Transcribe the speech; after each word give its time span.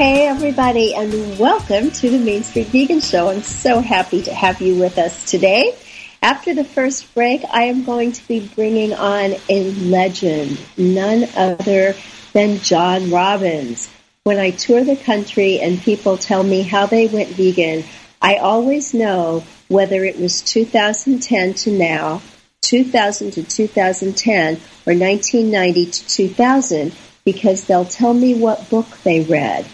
Hey, 0.00 0.28
everybody, 0.28 0.94
and 0.94 1.38
welcome 1.38 1.90
to 1.90 2.08
the 2.08 2.18
Main 2.18 2.42
Street 2.42 2.68
Vegan 2.68 3.00
Show. 3.00 3.28
I'm 3.28 3.42
so 3.42 3.80
happy 3.80 4.22
to 4.22 4.32
have 4.32 4.62
you 4.62 4.80
with 4.80 4.96
us 4.96 5.30
today. 5.30 5.76
After 6.22 6.54
the 6.54 6.64
first 6.64 7.14
break, 7.14 7.42
I 7.52 7.64
am 7.64 7.84
going 7.84 8.12
to 8.12 8.26
be 8.26 8.48
bringing 8.54 8.94
on 8.94 9.34
a 9.50 9.70
legend, 9.72 10.58
none 10.78 11.28
other 11.36 11.94
than 12.32 12.60
John 12.60 13.10
Robbins. 13.10 13.90
When 14.24 14.38
I 14.38 14.52
tour 14.52 14.82
the 14.84 14.96
country 14.96 15.60
and 15.60 15.78
people 15.78 16.16
tell 16.16 16.44
me 16.44 16.62
how 16.62 16.86
they 16.86 17.06
went 17.06 17.28
vegan, 17.28 17.84
I 18.22 18.36
always 18.36 18.94
know 18.94 19.44
whether 19.68 20.02
it 20.02 20.18
was 20.18 20.40
2010 20.40 21.52
to 21.52 21.72
now, 21.72 22.22
2000 22.62 23.32
to 23.32 23.42
2010, 23.42 24.54
or 24.54 24.94
1990 24.94 25.90
to 25.90 26.08
2000, 26.08 26.92
because 27.26 27.66
they'll 27.66 27.84
tell 27.84 28.14
me 28.14 28.34
what 28.34 28.70
book 28.70 28.86
they 29.04 29.20
read 29.20 29.66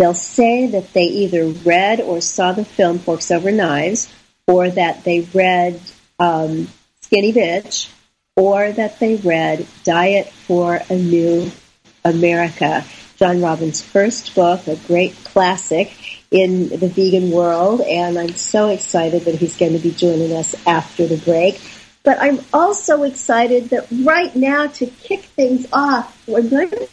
They'll 0.00 0.14
say 0.14 0.66
that 0.68 0.94
they 0.94 1.02
either 1.02 1.44
read 1.44 2.00
or 2.00 2.22
saw 2.22 2.52
the 2.52 2.64
film 2.64 3.00
Forks 3.00 3.30
Over 3.30 3.52
Knives, 3.52 4.10
or 4.46 4.70
that 4.70 5.04
they 5.04 5.20
read 5.34 5.78
um, 6.18 6.68
Skinny 7.02 7.34
Bitch, 7.34 7.92
or 8.34 8.72
that 8.72 8.98
they 8.98 9.16
read 9.16 9.66
Diet 9.84 10.32
for 10.32 10.80
a 10.88 10.96
New 10.96 11.52
America, 12.02 12.82
John 13.16 13.42
Robbins' 13.42 13.82
first 13.82 14.34
book, 14.34 14.66
a 14.68 14.76
great 14.76 15.14
classic 15.22 15.92
in 16.30 16.70
the 16.70 16.88
vegan 16.88 17.30
world, 17.30 17.82
and 17.82 18.18
I'm 18.18 18.36
so 18.36 18.70
excited 18.70 19.26
that 19.26 19.34
he's 19.34 19.58
going 19.58 19.74
to 19.74 19.78
be 19.80 19.90
joining 19.90 20.34
us 20.34 20.54
after 20.66 21.06
the 21.06 21.18
break. 21.18 21.60
But 22.04 22.16
I'm 22.22 22.40
also 22.54 23.02
excited 23.02 23.68
that 23.68 23.86
right 24.02 24.34
now 24.34 24.68
to 24.68 24.86
kick 24.86 25.24
things 25.24 25.66
off, 25.74 26.26
we're 26.26 26.40
going 26.40 26.70
to 26.70 26.88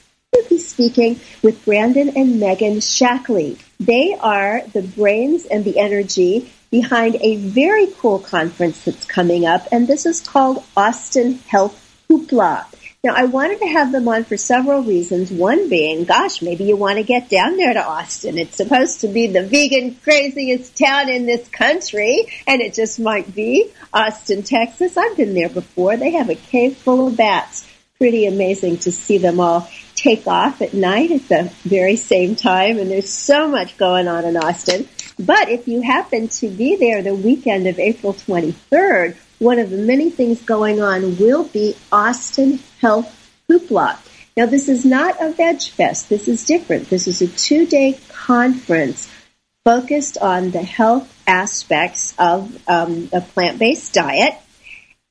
be 0.49 0.59
speaking 0.59 1.19
with 1.41 1.63
Brandon 1.65 2.09
and 2.15 2.39
Megan 2.39 2.77
Shackley. 2.77 3.57
They 3.79 4.15
are 4.19 4.61
the 4.73 4.81
brains 4.81 5.45
and 5.45 5.63
the 5.63 5.79
energy 5.79 6.51
behind 6.69 7.15
a 7.21 7.37
very 7.37 7.87
cool 7.99 8.19
conference 8.19 8.83
that's 8.83 9.05
coming 9.05 9.45
up, 9.45 9.67
and 9.71 9.87
this 9.87 10.05
is 10.05 10.21
called 10.21 10.63
Austin 10.75 11.39
Health 11.47 12.05
Hoopla. 12.09 12.65
Now, 13.03 13.13
I 13.15 13.25
wanted 13.25 13.59
to 13.59 13.67
have 13.67 13.91
them 13.91 14.07
on 14.07 14.23
for 14.23 14.37
several 14.37 14.81
reasons. 14.81 15.31
One 15.31 15.69
being, 15.69 16.03
gosh, 16.03 16.41
maybe 16.41 16.63
you 16.63 16.75
want 16.75 16.97
to 16.97 17.03
get 17.03 17.29
down 17.29 17.55
there 17.55 17.73
to 17.73 17.85
Austin. 17.85 18.39
It's 18.39 18.57
supposed 18.57 19.01
to 19.01 19.07
be 19.07 19.27
the 19.27 19.43
vegan 19.43 19.95
craziest 20.03 20.75
town 20.77 21.07
in 21.07 21.27
this 21.27 21.47
country, 21.49 22.25
and 22.47 22.59
it 22.59 22.73
just 22.73 22.99
might 22.99 23.33
be 23.33 23.71
Austin, 23.93 24.41
Texas. 24.41 24.97
I've 24.97 25.15
been 25.15 25.35
there 25.35 25.47
before. 25.47 25.95
They 25.95 26.11
have 26.11 26.29
a 26.29 26.35
cave 26.35 26.77
full 26.77 27.07
of 27.07 27.17
bats. 27.17 27.66
Pretty 27.99 28.25
amazing 28.25 28.77
to 28.79 28.91
see 28.91 29.17
them 29.17 29.39
all 29.39 29.69
take 29.95 30.27
off 30.27 30.61
at 30.61 30.73
night 30.73 31.11
at 31.11 31.27
the 31.27 31.51
very 31.63 31.95
same 31.95 32.35
time, 32.35 32.77
and 32.77 32.91
there's 32.91 33.09
so 33.09 33.47
much 33.47 33.77
going 33.77 34.07
on 34.07 34.25
in 34.25 34.37
Austin. 34.37 34.87
But 35.19 35.49
if 35.49 35.67
you 35.67 35.81
happen 35.81 36.27
to 36.27 36.49
be 36.49 36.75
there 36.75 37.01
the 37.01 37.15
weekend 37.15 37.65
of 37.65 37.79
April 37.79 38.13
23rd, 38.13 39.15
one 39.39 39.59
of 39.59 39.69
the 39.69 39.77
many 39.77 40.09
things 40.09 40.41
going 40.41 40.81
on 40.81 41.17
will 41.17 41.43
be 41.43 41.75
Austin 41.91 42.59
Health 42.79 43.13
Hoopla. 43.49 43.97
Now, 44.35 44.45
this 44.45 44.69
is 44.69 44.85
not 44.85 45.19
a 45.19 45.31
veg 45.31 45.61
fest. 45.63 46.09
This 46.09 46.27
is 46.27 46.45
different. 46.45 46.89
This 46.89 47.07
is 47.07 47.21
a 47.23 47.27
two 47.27 47.65
day 47.65 47.99
conference 48.09 49.11
focused 49.65 50.17
on 50.19 50.51
the 50.51 50.61
health 50.61 51.11
aspects 51.25 52.13
of 52.19 52.55
um, 52.69 53.09
a 53.11 53.21
plant 53.21 53.57
based 53.57 53.93
diet. 53.93 54.35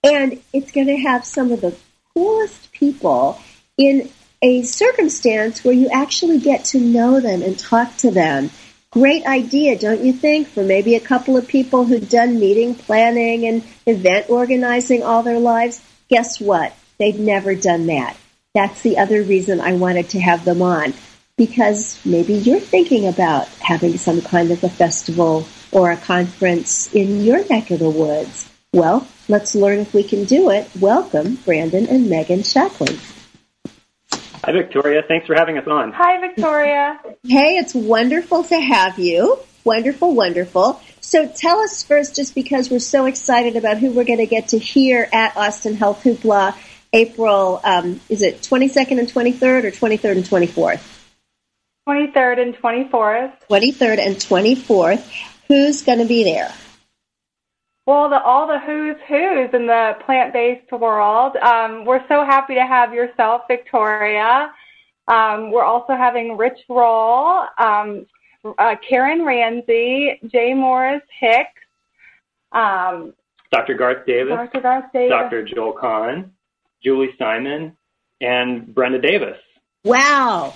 And 0.05 0.41
it's 0.53 0.71
going 0.71 0.87
to 0.87 0.97
have 0.97 1.25
some 1.25 1.51
of 1.51 1.61
the 1.61 1.77
coolest 2.16 2.72
people 2.72 3.38
in 3.77 4.10
a 4.41 4.62
circumstance 4.62 5.62
where 5.62 5.75
you 5.75 5.91
actually 5.91 6.38
get 6.38 6.65
to 6.65 6.81
know 6.81 7.21
them 7.21 7.43
and 7.43 7.59
talk 7.59 7.94
to 7.99 8.10
them. 8.10 8.50
Great 8.91 9.27
idea, 9.27 9.78
don't 9.78 10.03
you 10.03 10.15
think, 10.15 10.49
for 10.49 10.62
maybe 10.65 10.94
a 10.94 11.00
couple 11.00 11.37
of 11.37 11.47
people 11.47 11.84
who've 11.84 12.09
done 12.09 12.41
meeting 12.41 12.75
planning 12.75 13.47
and 13.47 13.62
event 13.84 14.31
organizing 14.31 15.03
all 15.03 15.22
their 15.22 15.38
lives? 15.38 15.82
Guess 16.08 16.41
what? 16.41 16.75
They've 16.99 17.19
never 17.19 17.55
done 17.55 17.87
that. 17.88 18.17
That's 18.55 18.81
the 18.81 18.96
other 18.96 19.23
reason 19.23 19.61
I 19.61 19.75
wanted 19.75 20.08
to 20.11 20.20
have 20.20 20.46
them 20.46 20.62
on. 20.62 20.94
Because 21.37 22.00
maybe 22.06 22.32
you're 22.32 22.61
thinking 22.61 23.06
about 23.06 23.49
having 23.61 23.99
some 23.99 24.23
kind 24.23 24.50
of 24.50 24.64
a 24.64 24.70
festival 24.70 25.46
or 25.70 25.91
a 25.91 25.99
conference 25.99 26.94
in 26.94 27.23
your 27.23 27.46
neck 27.49 27.70
of 27.70 27.81
the 27.81 27.91
woods. 27.91 28.50
Well, 28.73 29.06
let's 29.28 29.55
learn 29.55 29.81
if 29.81 29.94
we 29.94 30.02
can 30.02 30.25
do 30.25 30.50
it. 30.50 30.69
Welcome, 30.78 31.37
Brandon 31.37 31.87
and 31.88 32.08
Megan 32.08 32.40
Shackley. 32.40 32.99
Hi, 34.44 34.52
Victoria. 34.52 35.02
Thanks 35.06 35.26
for 35.26 35.34
having 35.34 35.58
us 35.58 35.67
on. 35.67 35.93
Hi, 35.93 36.20
Victoria. 36.20 37.00
Hey, 37.25 37.56
it's 37.56 37.75
wonderful 37.75 38.44
to 38.44 38.61
have 38.61 38.99
you. 38.99 39.38
Wonderful, 39.64 40.14
wonderful. 40.14 40.81
So 41.00 41.26
tell 41.26 41.58
us 41.58 41.82
first, 41.82 42.14
just 42.14 42.34
because 42.34 42.70
we're 42.70 42.78
so 42.78 43.06
excited 43.06 43.56
about 43.56 43.78
who 43.78 43.90
we're 43.90 44.05
going 44.05 44.20
to 44.20 44.26
get 44.26 44.49
to 44.49 44.58
hear 44.58 45.08
at 45.12 45.37
Austin 45.37 45.75
Health 45.75 46.05
Hoopla 46.05 46.56
April, 46.93 47.61
um, 47.64 48.00
is 48.08 48.22
it 48.22 48.43
22nd 48.43 48.99
and 49.00 49.08
23rd 49.08 49.64
or 49.64 49.70
23rd 49.70 50.12
and 50.12 50.25
24th? 50.25 50.96
23rd 51.88 52.43
and 52.43 52.56
24th. 52.56 53.32
23rd 53.50 53.99
and 53.99 54.17
24th. 54.17 55.12
Who's 55.49 55.82
going 55.82 55.99
to 55.99 56.05
be 56.05 56.25
there? 56.25 56.52
Well, 57.87 58.11
the, 58.11 58.21
all 58.21 58.49
the 58.49 58.59
who's 58.59 58.97
who's 59.06 59.55
in 59.55 59.67
the 59.69 59.93
plant-based 60.05 60.73
world. 60.73 61.37
Um, 61.37 61.85
we're 61.85 62.06
so 62.09 62.25
happy 62.25 62.55
to 62.55 62.67
have 62.67 62.93
yourself, 62.93 63.43
Victoria. 63.49 64.53
Um, 65.06 65.53
we're 65.53 65.65
also 65.65 65.94
having 65.94 66.37
Rich 66.37 66.59
Roll, 66.69 67.44
um, 67.59 68.06
uh, 68.59 68.75
Karen 68.88 69.21
Ranzi, 69.21 70.19
J. 70.29 70.53
Morris 70.53 71.03
Hicks, 71.21 71.62
um, 72.50 73.15
Dr. 73.53 73.75
Garth 73.75 74.05
Davis, 74.05 74.35
Dr. 74.35 74.61
Garth 74.61 74.93
Davis, 74.93 75.11
Dr. 75.11 75.44
Joel 75.44 75.73
Kahn, 75.73 76.32
Julie 76.82 77.15
Simon, 77.19 77.77
and 78.21 78.75
Brenda 78.75 79.00
Davis. 79.00 79.39
Wow. 79.85 80.55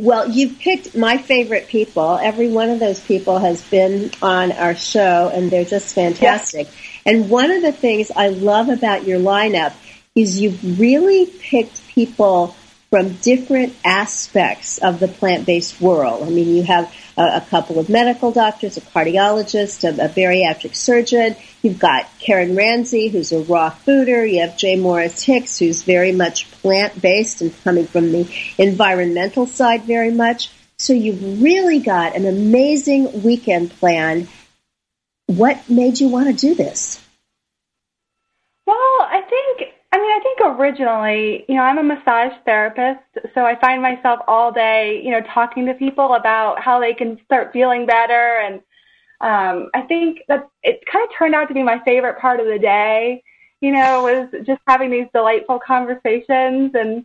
Well, 0.00 0.30
you've 0.30 0.60
picked 0.60 0.96
my 0.96 1.18
favorite 1.18 1.66
people. 1.66 2.16
Every 2.22 2.48
one 2.48 2.70
of 2.70 2.78
those 2.78 3.00
people 3.00 3.40
has 3.40 3.60
been 3.62 4.12
on 4.22 4.52
our 4.52 4.76
show, 4.76 5.28
and 5.34 5.50
they're 5.50 5.64
just 5.64 5.92
fantastic. 5.92 6.68
Yes. 6.68 6.76
And 7.04 7.28
one 7.28 7.50
of 7.50 7.62
the 7.62 7.72
things 7.72 8.12
I 8.14 8.28
love 8.28 8.68
about 8.68 9.08
your 9.08 9.18
lineup 9.18 9.74
is 10.14 10.40
you've 10.40 10.78
really 10.78 11.26
picked 11.26 11.84
people 11.88 12.54
from 12.90 13.14
different 13.14 13.74
aspects 13.84 14.78
of 14.78 15.00
the 15.00 15.08
plant-based 15.08 15.80
world. 15.80 16.22
I 16.22 16.30
mean, 16.30 16.54
you 16.54 16.62
have 16.62 16.94
a, 17.18 17.36
a 17.36 17.46
couple 17.50 17.78
of 17.78 17.88
medical 17.88 18.30
doctors, 18.30 18.76
a 18.76 18.80
cardiologist, 18.80 19.84
a, 19.84 20.04
a, 20.04 20.08
bariatric 20.08 20.74
surgeon. 20.74 21.36
You've 21.62 21.78
got 21.78 22.08
Karen 22.20 22.54
Ranzi, 22.54 23.10
who's 23.10 23.32
a 23.32 23.40
raw 23.40 23.70
fooder. 23.70 24.30
You 24.30 24.42
have 24.42 24.56
J. 24.56 24.76
Morris 24.76 25.22
Hicks, 25.22 25.58
who's 25.58 25.82
very 25.82 26.12
much 26.12 26.50
plant-based 26.62 27.42
and 27.42 27.64
coming 27.64 27.86
from 27.86 28.12
the 28.12 28.30
environmental 28.56 29.46
side 29.46 29.82
very 29.82 30.12
much. 30.12 30.50
So 30.78 30.92
you've 30.92 31.42
really 31.42 31.80
got 31.80 32.14
an 32.14 32.24
amazing 32.24 33.22
weekend 33.24 33.70
planned. 33.70 34.28
What 35.26 35.68
made 35.68 36.00
you 36.00 36.08
want 36.08 36.28
to 36.28 36.32
do 36.34 36.54
this? 36.54 37.04
Well, 38.66 38.76
I 38.76 39.22
think 39.28 39.74
I 39.90 39.96
mean, 39.96 40.12
I 40.12 40.20
think 40.20 40.36
originally, 40.56 41.44
you 41.48 41.56
know, 41.56 41.62
I'm 41.62 41.78
a 41.78 41.82
massage 41.82 42.32
therapist, 42.44 43.00
so 43.34 43.44
I 43.44 43.58
find 43.60 43.82
myself 43.82 44.20
all 44.28 44.52
day, 44.52 45.02
you 45.04 45.10
know, 45.10 45.20
talking 45.32 45.66
to 45.66 45.74
people 45.74 46.14
about 46.14 46.60
how 46.60 46.80
they 46.80 46.94
can 46.94 47.18
start 47.24 47.52
feeling 47.52 47.86
better. 47.86 48.40
And 48.42 48.54
um, 49.20 49.70
I 49.74 49.82
think 49.82 50.20
that 50.28 50.48
it 50.62 50.80
kind 50.90 51.04
of 51.04 51.10
turned 51.16 51.34
out 51.34 51.48
to 51.48 51.54
be 51.54 51.62
my 51.62 51.80
favorite 51.84 52.18
part 52.18 52.40
of 52.40 52.46
the 52.46 52.58
day, 52.58 53.22
you 53.60 53.72
know, 53.72 54.02
was 54.02 54.46
just 54.46 54.60
having 54.66 54.90
these 54.90 55.06
delightful 55.12 55.58
conversations. 55.58 56.72
And, 56.74 57.04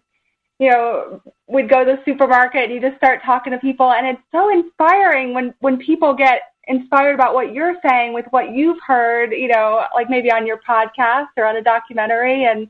you 0.59 0.69
know, 0.69 1.21
we'd 1.47 1.69
go 1.69 1.83
to 1.83 1.97
the 1.97 2.03
supermarket 2.05 2.65
and 2.65 2.73
you 2.73 2.79
just 2.79 2.97
start 2.97 3.21
talking 3.25 3.51
to 3.51 3.59
people. 3.59 3.91
And 3.91 4.05
it's 4.05 4.21
so 4.31 4.49
inspiring 4.51 5.33
when, 5.33 5.53
when 5.59 5.77
people 5.77 6.13
get 6.13 6.41
inspired 6.67 7.15
about 7.15 7.33
what 7.33 7.53
you're 7.53 7.75
saying 7.85 8.13
with 8.13 8.25
what 8.29 8.53
you've 8.53 8.79
heard, 8.85 9.31
you 9.31 9.47
know, 9.47 9.83
like 9.93 10.09
maybe 10.09 10.31
on 10.31 10.47
your 10.47 10.59
podcast 10.67 11.27
or 11.35 11.45
on 11.45 11.57
a 11.57 11.61
documentary. 11.61 12.45
And 12.45 12.67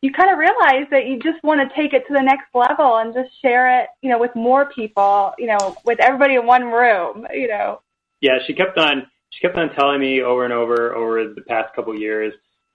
you 0.00 0.12
kind 0.12 0.30
of 0.30 0.38
realize 0.38 0.86
that 0.90 1.06
you 1.06 1.18
just 1.18 1.42
want 1.42 1.60
to 1.60 1.74
take 1.74 1.92
it 1.92 2.06
to 2.06 2.12
the 2.12 2.22
next 2.22 2.46
level 2.54 2.98
and 2.98 3.12
just 3.12 3.30
share 3.42 3.80
it, 3.80 3.88
you 4.00 4.10
know, 4.10 4.18
with 4.18 4.34
more 4.36 4.70
people, 4.72 5.32
you 5.38 5.46
know, 5.46 5.76
with 5.84 5.98
everybody 6.00 6.34
in 6.34 6.46
one 6.46 6.64
room, 6.64 7.26
you 7.32 7.48
know. 7.48 7.80
Yeah, 8.20 8.38
she 8.46 8.54
kept 8.54 8.78
on 8.78 9.06
she 9.30 9.40
kept 9.40 9.56
on 9.56 9.74
telling 9.74 10.00
me 10.00 10.22
over 10.22 10.44
and 10.44 10.52
over 10.52 10.94
over 10.94 11.34
the 11.34 11.42
past 11.42 11.74
couple 11.74 11.92
of 11.92 12.00
years, 12.00 12.32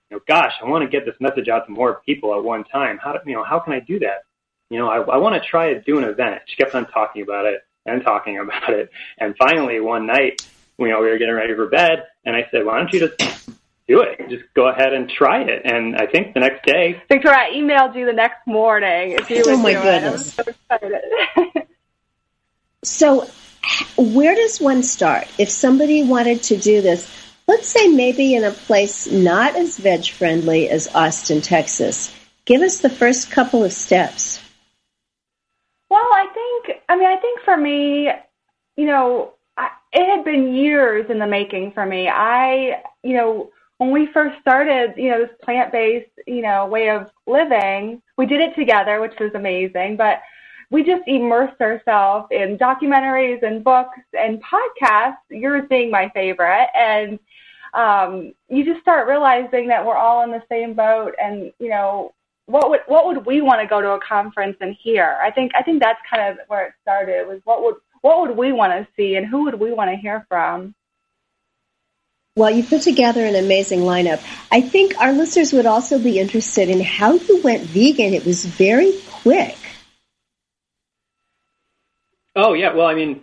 you 0.09 0.17
know, 0.17 0.21
gosh, 0.27 0.53
I 0.61 0.67
want 0.67 0.83
to 0.83 0.89
get 0.89 1.05
this 1.05 1.15
message 1.19 1.47
out 1.47 1.65
to 1.65 1.71
more 1.71 2.01
people 2.05 2.35
at 2.35 2.43
one 2.43 2.65
time. 2.65 2.99
How 3.01 3.17
you 3.25 3.33
know, 3.33 3.43
how 3.43 3.59
can 3.59 3.73
I 3.73 3.79
do 3.79 3.99
that? 3.99 4.23
You 4.69 4.79
know, 4.79 4.89
I, 4.89 4.97
I 4.97 5.17
want 5.17 5.41
to 5.41 5.49
try 5.49 5.73
to 5.73 5.81
do 5.81 5.97
an 5.97 6.03
event. 6.03 6.41
She 6.47 6.55
kept 6.55 6.75
on 6.75 6.87
talking 6.87 7.21
about 7.21 7.45
it 7.45 7.61
and 7.85 8.03
talking 8.03 8.37
about 8.43 8.69
it. 8.69 8.89
And 9.17 9.35
finally, 9.37 9.79
one 9.79 10.05
night, 10.05 10.45
you 10.77 10.89
know, 10.89 11.01
we 11.01 11.07
were 11.07 11.17
getting 11.17 11.35
ready 11.35 11.55
for 11.55 11.67
bed, 11.67 12.05
and 12.25 12.35
I 12.35 12.47
said, 12.51 12.65
"Why 12.65 12.77
don't 12.77 12.91
you 12.91 12.99
just 13.07 13.49
do 13.88 14.01
it? 14.01 14.30
Just 14.30 14.44
go 14.53 14.68
ahead 14.68 14.94
and 14.94 15.09
try 15.09 15.41
it." 15.41 15.62
And 15.65 15.95
I 15.95 16.06
think 16.07 16.33
the 16.33 16.39
next 16.39 16.65
day, 16.65 17.01
Victoria, 17.09 17.38
I 17.38 17.50
emailed 17.51 17.95
you 17.95 18.06
the 18.06 18.13
next 18.13 18.45
morning 18.45 19.12
if 19.13 19.30
you 19.30 19.44
oh 19.45 19.57
my 19.57 19.74
goodness. 19.74 20.38
it. 20.38 20.47
I'm 20.47 20.53
so 20.56 20.88
excited. 21.41 21.68
so, 22.83 23.27
where 23.97 24.35
does 24.35 24.59
one 24.59 24.83
start 24.83 25.27
if 25.38 25.50
somebody 25.50 26.03
wanted 26.03 26.44
to 26.44 26.57
do 26.57 26.81
this? 26.81 27.12
Let's 27.47 27.68
say 27.68 27.88
maybe 27.89 28.35
in 28.35 28.44
a 28.44 28.51
place 28.51 29.12
not 29.12 29.56
as 29.56 29.77
veg 29.77 30.07
friendly 30.07 30.69
as 30.69 30.88
Austin, 30.95 31.41
Texas. 31.41 32.15
Give 32.45 32.62
us 32.62 32.79
the 32.79 32.89
first 32.89 33.31
couple 33.31 33.63
of 33.63 33.74
steps. 33.74 34.41
Well, 35.89 36.01
I 36.01 36.27
think, 36.33 36.81
I 36.89 36.95
mean, 36.95 37.07
I 37.07 37.18
think 37.18 37.41
for 37.41 37.56
me, 37.56 38.09
you 38.75 38.86
know, 38.86 39.33
I, 39.57 39.69
it 39.91 40.06
had 40.06 40.25
been 40.25 40.56
years 40.56 41.09
in 41.09 41.19
the 41.19 41.27
making 41.27 41.71
for 41.74 41.86
me. 41.86 42.07
I, 42.07 42.81
you 43.03 43.15
know, 43.15 43.51
when 43.83 43.91
we 43.91 44.07
first 44.13 44.39
started, 44.39 44.94
you 44.95 45.09
know, 45.09 45.19
this 45.19 45.35
plant-based, 45.44 46.09
you 46.25 46.41
know, 46.41 46.65
way 46.65 46.89
of 46.89 47.09
living, 47.27 48.01
we 48.18 48.25
did 48.25 48.39
it 48.39 48.56
together, 48.56 49.01
which 49.01 49.13
was 49.19 49.31
amazing, 49.35 49.97
but 49.97 50.21
we 50.71 50.83
just 50.83 51.03
immersed 51.06 51.59
ourselves 51.59 52.27
in 52.31 52.57
documentaries 52.57 53.44
and 53.44 53.62
books 53.62 54.00
and 54.18 54.41
podcasts, 54.41 55.18
yours 55.30 55.63
being 55.69 55.91
my 55.91 56.09
favorite. 56.13 56.69
And 56.74 57.19
um, 57.74 58.33
you 58.47 58.63
just 58.63 58.80
start 58.80 59.07
realizing 59.07 59.68
that 59.68 59.86
we're 59.86 59.97
all 59.97 60.24
in 60.24 60.31
the 60.31 60.44
same 60.50 60.74
boat 60.74 61.13
and, 61.21 61.51
you 61.59 61.69
know, 61.69 62.13
what 62.45 62.69
would 62.69 62.81
what 62.88 63.06
would 63.06 63.25
we 63.25 63.39
want 63.39 63.62
to 63.62 63.68
go 63.68 63.81
to 63.81 63.91
a 63.91 64.00
conference 64.01 64.57
and 64.59 64.75
hear? 64.81 65.18
I 65.21 65.31
think 65.31 65.53
I 65.57 65.63
think 65.63 65.81
that's 65.81 66.00
kind 66.09 66.29
of 66.29 66.45
where 66.47 66.68
it 66.68 66.74
started. 66.81 67.25
Was 67.25 67.39
what 67.45 67.63
would 67.63 67.75
what 68.01 68.19
would 68.19 68.36
we 68.36 68.51
want 68.51 68.74
to 68.74 68.88
see 68.97 69.15
and 69.15 69.25
who 69.25 69.45
would 69.45 69.57
we 69.57 69.71
want 69.71 69.89
to 69.89 69.95
hear 69.95 70.25
from? 70.27 70.75
Well, 72.35 72.50
you 72.50 72.63
put 72.63 72.81
together 72.81 73.24
an 73.24 73.35
amazing 73.35 73.81
lineup. 73.81 74.19
I 74.51 74.62
think 74.62 75.00
our 75.00 75.13
listeners 75.13 75.53
would 75.53 75.68
also 75.68 76.00
be 76.00 76.18
interested 76.18 76.68
in 76.68 76.81
how 76.81 77.13
you 77.13 77.41
went 77.44 77.62
vegan. 77.62 78.15
It 78.15 78.25
was 78.25 78.44
very 78.44 78.91
quick. 79.21 79.56
Oh 82.35 82.53
yeah, 82.53 82.74
well, 82.74 82.88
I 82.88 82.95
mean, 82.95 83.21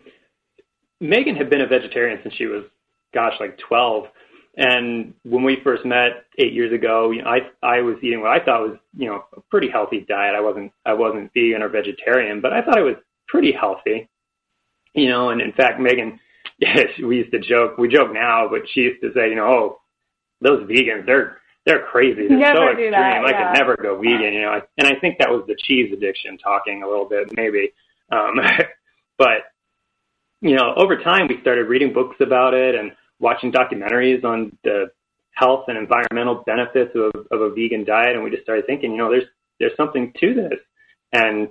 Megan 1.00 1.34
had 1.34 1.50
been 1.50 1.60
a 1.60 1.66
vegetarian 1.66 2.20
since 2.22 2.36
she 2.36 2.46
was, 2.46 2.62
gosh, 3.12 3.34
like 3.40 3.58
twelve. 3.58 4.06
And 4.56 5.14
when 5.24 5.42
we 5.42 5.58
first 5.64 5.84
met 5.84 6.26
eight 6.38 6.52
years 6.52 6.72
ago, 6.72 7.10
you 7.10 7.22
know, 7.22 7.30
I 7.30 7.50
I 7.64 7.80
was 7.80 7.96
eating 8.02 8.20
what 8.20 8.30
I 8.30 8.44
thought 8.44 8.62
was 8.62 8.78
you 8.96 9.08
know 9.08 9.24
a 9.36 9.40
pretty 9.50 9.68
healthy 9.68 10.06
diet. 10.08 10.36
I 10.36 10.40
wasn't 10.40 10.70
I 10.86 10.92
wasn't 10.92 11.32
vegan 11.34 11.62
or 11.62 11.68
vegetarian, 11.68 12.40
but 12.40 12.52
I 12.52 12.62
thought 12.62 12.78
it 12.78 12.82
was 12.82 12.96
pretty 13.26 13.50
healthy. 13.50 14.08
You 14.94 15.08
know, 15.08 15.30
and 15.30 15.40
in 15.40 15.52
fact, 15.52 15.80
Megan, 15.80 16.20
we 17.02 17.16
used 17.16 17.32
to 17.32 17.40
joke. 17.40 17.78
We 17.78 17.88
joke 17.88 18.12
now, 18.12 18.48
but 18.50 18.62
she 18.72 18.80
used 18.80 19.00
to 19.02 19.12
say, 19.14 19.30
you 19.30 19.36
know, 19.36 19.46
oh, 19.46 19.80
those 20.40 20.68
vegans, 20.68 21.06
they're 21.06 21.38
they're 21.66 21.86
crazy. 21.86 22.28
They're 22.28 22.38
never 22.38 22.56
so 22.56 22.64
do 22.64 22.70
extreme. 22.70 22.92
that, 22.92 23.24
I 23.24 23.30
yeah. 23.30 23.52
could 23.52 23.58
never 23.58 23.76
go 23.76 23.96
vegan. 23.96 24.32
You 24.32 24.42
know, 24.42 24.60
and 24.78 24.86
I 24.86 24.98
think 25.00 25.18
that 25.18 25.30
was 25.30 25.44
the 25.46 25.56
cheese 25.56 25.92
addiction 25.92 26.38
talking 26.38 26.82
a 26.82 26.88
little 26.88 27.08
bit, 27.08 27.30
maybe. 27.32 27.72
Um, 28.10 28.34
but 29.18 29.50
you 30.40 30.56
know, 30.56 30.74
over 30.76 30.96
time, 30.96 31.28
we 31.28 31.40
started 31.40 31.68
reading 31.68 31.92
books 31.92 32.16
about 32.20 32.54
it 32.54 32.74
and 32.74 32.92
watching 33.18 33.52
documentaries 33.52 34.24
on 34.24 34.56
the 34.64 34.86
health 35.32 35.64
and 35.68 35.76
environmental 35.76 36.42
benefits 36.46 36.94
of, 36.94 37.26
of 37.30 37.40
a 37.40 37.50
vegan 37.50 37.84
diet, 37.84 38.14
and 38.14 38.24
we 38.24 38.30
just 38.30 38.42
started 38.42 38.66
thinking, 38.66 38.92
you 38.92 38.98
know, 38.98 39.10
there's 39.10 39.28
there's 39.58 39.76
something 39.76 40.12
to 40.18 40.34
this. 40.34 40.58
And 41.12 41.48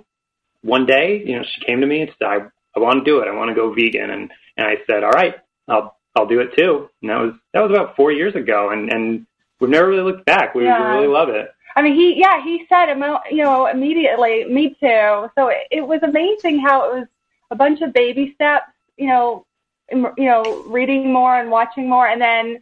one 0.62 0.86
day, 0.86 1.22
you 1.24 1.36
know, 1.36 1.42
she 1.42 1.64
came 1.64 1.80
to 1.80 1.86
me 1.86 2.02
and 2.02 2.10
said, 2.18 2.26
I, 2.26 2.36
I 2.76 2.80
want 2.80 3.04
to 3.04 3.10
do 3.10 3.20
it. 3.20 3.28
I 3.28 3.34
want 3.34 3.48
to 3.50 3.54
go 3.54 3.72
vegan. 3.72 4.10
And, 4.10 4.30
and 4.60 4.68
I 4.68 4.76
said, 4.88 5.02
all 5.02 5.10
right, 5.10 5.34
I'll, 5.68 5.96
I'll 6.16 6.26
do 6.26 6.40
it 6.40 6.56
too. 6.56 6.88
And 7.02 7.10
that 7.10 7.18
was, 7.20 7.34
that 7.54 7.60
was 7.62 7.70
about 7.70 7.96
four 7.96 8.12
years 8.12 8.34
ago. 8.36 8.70
And, 8.70 8.92
and 8.92 9.26
we've 9.58 9.70
never 9.70 9.88
really 9.88 10.02
looked 10.02 10.26
back. 10.26 10.54
We, 10.54 10.64
Yeah. 10.64 10.94
really 10.94 11.08
love 11.08 11.30
it. 11.30 11.50
I 11.76 11.82
mean, 11.82 11.94
he 11.94 12.18
yeah, 12.18 12.42
he 12.42 12.66
said 12.68 12.92
you 13.30 13.44
know 13.44 13.66
immediately, 13.66 14.44
me 14.44 14.70
too. 14.80 15.28
So 15.38 15.48
it, 15.48 15.68
it 15.70 15.86
was 15.86 16.00
amazing 16.02 16.58
how 16.58 16.90
it 16.90 16.98
was 16.98 17.06
a 17.52 17.56
bunch 17.56 17.80
of 17.80 17.92
baby 17.92 18.32
steps. 18.34 18.72
You 18.96 19.06
know, 19.06 19.46
you 19.90 20.12
know, 20.18 20.64
reading 20.66 21.12
more 21.12 21.38
and 21.38 21.48
watching 21.48 21.88
more, 21.88 22.08
and 22.08 22.20
then 22.20 22.60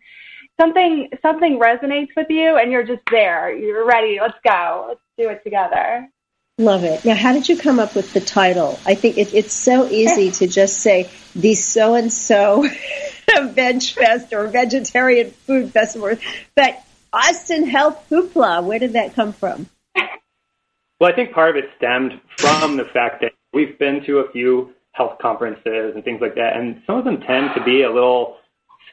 something 0.61 1.09
something 1.23 1.59
resonates 1.59 2.11
with 2.17 2.29
you, 2.29 2.59
and 2.59 2.71
you're 2.71 2.87
just 2.87 3.03
there. 3.11 3.51
You're 3.57 3.87
ready. 3.87 4.19
Let's 4.21 4.39
go. 4.45 4.85
Let's 4.89 5.01
do 5.17 5.31
it 5.31 5.43
together. 5.43 6.07
Love 6.61 6.83
it. 6.83 7.05
Now, 7.05 7.15
how 7.15 7.33
did 7.33 7.49
you 7.49 7.57
come 7.57 7.79
up 7.79 7.95
with 7.95 8.13
the 8.13 8.21
title? 8.21 8.81
I 8.85 8.97
think 8.97 9.17
it, 9.17 9.33
it's 9.33 9.55
so 9.55 9.89
easy 9.89 10.33
to 10.33 10.49
just 10.49 10.79
say 10.79 11.09
the 11.37 11.55
so 11.55 11.95
and 11.95 12.13
so 12.13 12.69
Veg 13.43 13.81
Fest 13.83 14.33
or 14.33 14.49
Vegetarian 14.49 15.31
Food 15.31 15.73
Festival, 15.73 16.17
but 16.57 16.85
Austin 17.13 17.69
Health 17.69 18.05
Hoopla. 18.11 18.65
Where 18.65 18.81
did 18.81 18.95
that 18.95 19.15
come 19.15 19.33
from? 19.33 19.69
Well, 21.01 21.13
I 21.13 21.15
think 21.15 21.33
part 21.33 21.57
of 21.57 21.65
it 21.65 21.71
stemmed 21.77 22.21
from 22.39 22.77
the 22.77 22.87
fact 22.87 23.21
that 23.21 23.33
we've 23.53 23.79
been 23.79 24.05
to 24.07 24.19
a 24.19 24.31
few 24.33 24.75
health 24.93 25.19
conferences 25.23 25.95
and 25.95 26.03
things 26.03 26.21
like 26.21 26.35
that, 26.35 26.57
and 26.57 26.83
some 26.89 26.97
of 26.97 27.05
them 27.05 27.21
tend 27.21 27.51
to 27.55 27.63
be 27.63 27.83
a 27.83 27.91
little 27.91 28.39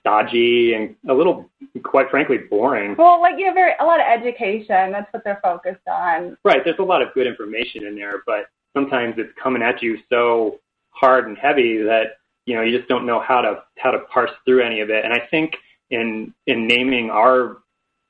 stodgy 0.06 0.74
and 0.74 0.96
a 1.10 1.14
little, 1.14 1.50
quite 1.84 2.10
frankly, 2.12 2.38
boring. 2.38 2.96
Well, 2.98 3.20
like 3.20 3.36
you 3.38 3.48
know, 3.48 3.54
very 3.54 3.74
a 3.80 3.86
lot 3.86 4.00
of 4.00 4.06
education. 4.06 4.92
That's 4.92 5.12
what 5.12 5.24
they're 5.24 5.40
focused 5.42 5.88
on. 5.88 6.38
Right, 6.44 6.62
there's 6.64 6.80
a 6.80 6.84
lot 6.84 7.02
of 7.02 7.14
good 7.14 7.26
information 7.26 7.86
in 7.86 7.96
there, 7.96 8.22
but 8.26 8.46
sometimes 8.76 9.16
it's 9.18 9.32
coming 9.42 9.64
at 9.64 9.82
you 9.82 9.98
so 10.10 10.60
hard 10.92 11.28
and 11.28 11.38
heavy 11.38 11.78
that 11.80 12.18
you 12.46 12.56
know 12.56 12.62
you 12.62 12.78
just 12.78 12.88
don't 12.88 13.06
know 13.06 13.20
how 13.20 13.42
to 13.42 13.64
how 13.78 13.92
to 13.92 14.00
parse 14.12 14.32
through 14.46 14.64
any 14.64 14.82
of 14.82 14.90
it. 14.90 15.04
And 15.04 15.14
I 15.14 15.22
think 15.32 15.56
in 15.90 16.34
in 16.46 16.68
naming 16.68 17.10
our 17.10 17.58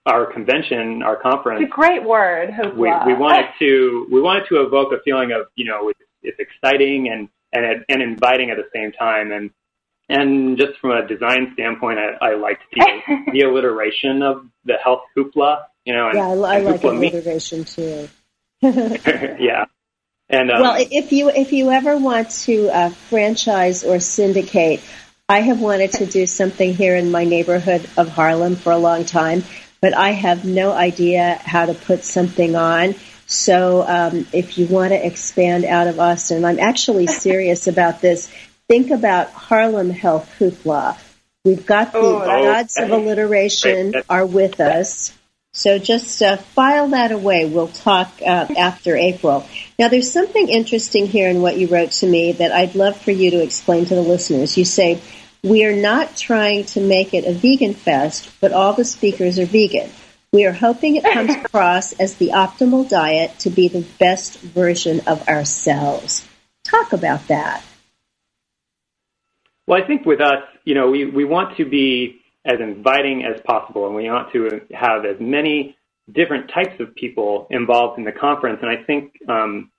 our 0.06 0.32
convention, 0.32 1.02
our 1.02 1.16
conference. 1.16 1.62
It's 1.64 1.72
a 1.72 1.76
great 1.76 2.04
word, 2.04 2.52
We, 2.76 2.92
we 3.08 3.14
wanted 3.16 3.48
to 3.60 4.08
we 4.12 4.22
wanted 4.22 4.44
to 4.50 4.62
evoke 4.62 4.92
a 4.92 5.00
feeling 5.04 5.32
of 5.32 5.48
you 5.56 5.66
know 5.66 5.90
it's, 5.90 6.00
it's 6.22 6.40
exciting 6.40 7.10
and 7.10 7.30
and 7.54 7.86
and 7.90 8.02
inviting 8.02 8.50
at 8.50 8.58
the 8.58 8.68
same 8.74 8.92
time, 8.92 9.32
and 9.32 9.50
and 10.10 10.58
just 10.58 10.78
from 10.80 10.92
a 10.92 11.08
design 11.08 11.52
standpoint, 11.54 12.00
I, 12.00 12.32
I 12.32 12.36
liked 12.36 12.64
the 12.72 12.86
the 13.32 13.42
alliteration 13.42 14.22
of 14.22 14.48
the 14.64 14.76
health 14.84 15.04
hoopla. 15.16 15.64
You 15.86 15.94
know, 15.94 16.08
and, 16.10 16.18
yeah, 16.18 16.28
I, 16.28 16.58
I 16.58 16.60
like 16.62 16.84
alliteration 16.84 17.66
too. 17.66 18.10
yeah. 18.62 19.66
And 20.30 20.52
um, 20.52 20.62
well, 20.62 20.88
if 20.92 21.12
you 21.12 21.30
if 21.30 21.54
you 21.54 21.72
ever 21.72 21.98
want 21.98 22.32
to 22.32 22.70
uh, 22.70 22.90
franchise 22.90 23.84
or 23.84 24.00
syndicate, 24.00 24.82
I 25.30 25.42
have 25.42 25.60
wanted 25.60 25.92
to 25.94 26.06
do 26.06 26.26
something 26.26 26.74
here 26.74 26.96
in 26.96 27.12
my 27.12 27.24
neighborhood 27.24 27.88
of 27.98 28.10
Harlem 28.10 28.56
for 28.56 28.72
a 28.72 28.78
long 28.78 29.06
time, 29.06 29.44
but 29.82 29.96
I 29.96 30.12
have 30.12 30.46
no 30.46 30.72
idea 30.72 31.40
how 31.44 31.66
to 31.66 31.74
put 31.74 32.04
something 32.04 32.56
on. 32.56 32.96
So 33.28 33.84
um, 33.88 34.28
if 34.34 34.58
you 34.58 34.68
want 34.68 34.92
to 34.92 35.06
expand 35.06 35.66
out 35.66 35.88
of 35.88 36.00
Austin, 36.00 36.46
I'm 36.46 36.60
actually 36.60 37.08
serious 37.08 37.68
about 37.68 38.02
this. 38.02 38.32
Think 38.68 38.90
about 38.90 39.30
Harlem 39.32 39.92
Health 39.92 40.34
Hoopla. 40.40 41.00
We've 41.44 41.66
got 41.66 41.92
the 41.92 42.00
oh, 42.00 42.26
gods 42.26 42.78
of 42.78 42.90
alliteration 42.90 43.94
are 44.10 44.26
with 44.26 44.60
us. 44.60 45.16
So 45.54 45.78
just 45.78 46.22
uh, 46.22 46.38
file 46.38 46.90
that 46.90 47.12
away. 47.12 47.48
We'll 47.48 47.68
talk 47.68 48.12
uh, 48.22 48.48
after 48.58 48.96
April. 48.96 49.48
Now, 49.78 49.88
there's 49.88 50.12
something 50.12 50.50
interesting 50.50 51.06
here 51.06 51.30
in 51.30 51.42
what 51.42 51.58
you 51.58 51.68
wrote 51.68 51.92
to 51.92 52.08
me 52.08 52.34
that 52.34 52.52
I'd 52.52 52.74
love 52.76 53.00
for 53.00 53.12
you 53.12 53.32
to 53.32 53.44
explain 53.44 53.86
to 53.86 53.96
the 53.96 54.02
listeners. 54.02 54.58
You 54.58 54.66
say, 54.66 55.00
we 55.44 55.64
are 55.64 55.76
not 55.76 56.18
trying 56.18 56.66
to 56.66 56.82
make 56.82 57.14
it 57.14 57.26
a 57.26 57.34
vegan 57.34 57.76
fest, 57.76 58.32
but 58.42 58.52
all 58.52 58.74
the 58.74 58.84
speakers 58.84 59.38
are 59.38 59.46
vegan. 59.46 59.92
We 60.34 60.46
are 60.46 60.52
hoping 60.52 60.96
it 60.96 61.04
comes 61.04 61.36
across 61.46 61.94
as 61.94 62.16
the 62.16 62.30
optimal 62.30 62.90
diet 62.90 63.38
to 63.40 63.52
be 63.52 63.68
the 63.68 63.86
best 64.00 64.40
version 64.40 65.02
of 65.06 65.30
ourselves. 65.30 66.28
Talk 66.64 66.92
about 66.92 67.28
that. 67.28 67.64
Well, 69.68 69.82
I 69.82 69.86
think 69.86 70.06
with 70.06 70.22
us, 70.22 70.44
you 70.64 70.76
know, 70.76 70.90
we, 70.92 71.06
we 71.06 71.26
want 71.26 71.58
to 71.58 71.66
be 71.66 72.22
as 72.46 72.60
inviting 72.60 73.26
as 73.26 73.42
possible, 73.42 73.88
and 73.88 73.96
we 73.96 74.10
want 74.10 74.32
to 74.34 74.62
have 74.72 75.06
as 75.06 75.18
many 75.20 75.76
different 76.12 76.52
types 76.52 76.80
of 76.80 76.94
people 76.94 77.48
involved 77.50 77.98
in 77.98 78.06
the 78.06 78.12
conference. 78.12 78.60
And 78.62 78.70
I 78.70 78.84
think 78.84 79.14
um, 79.28 79.72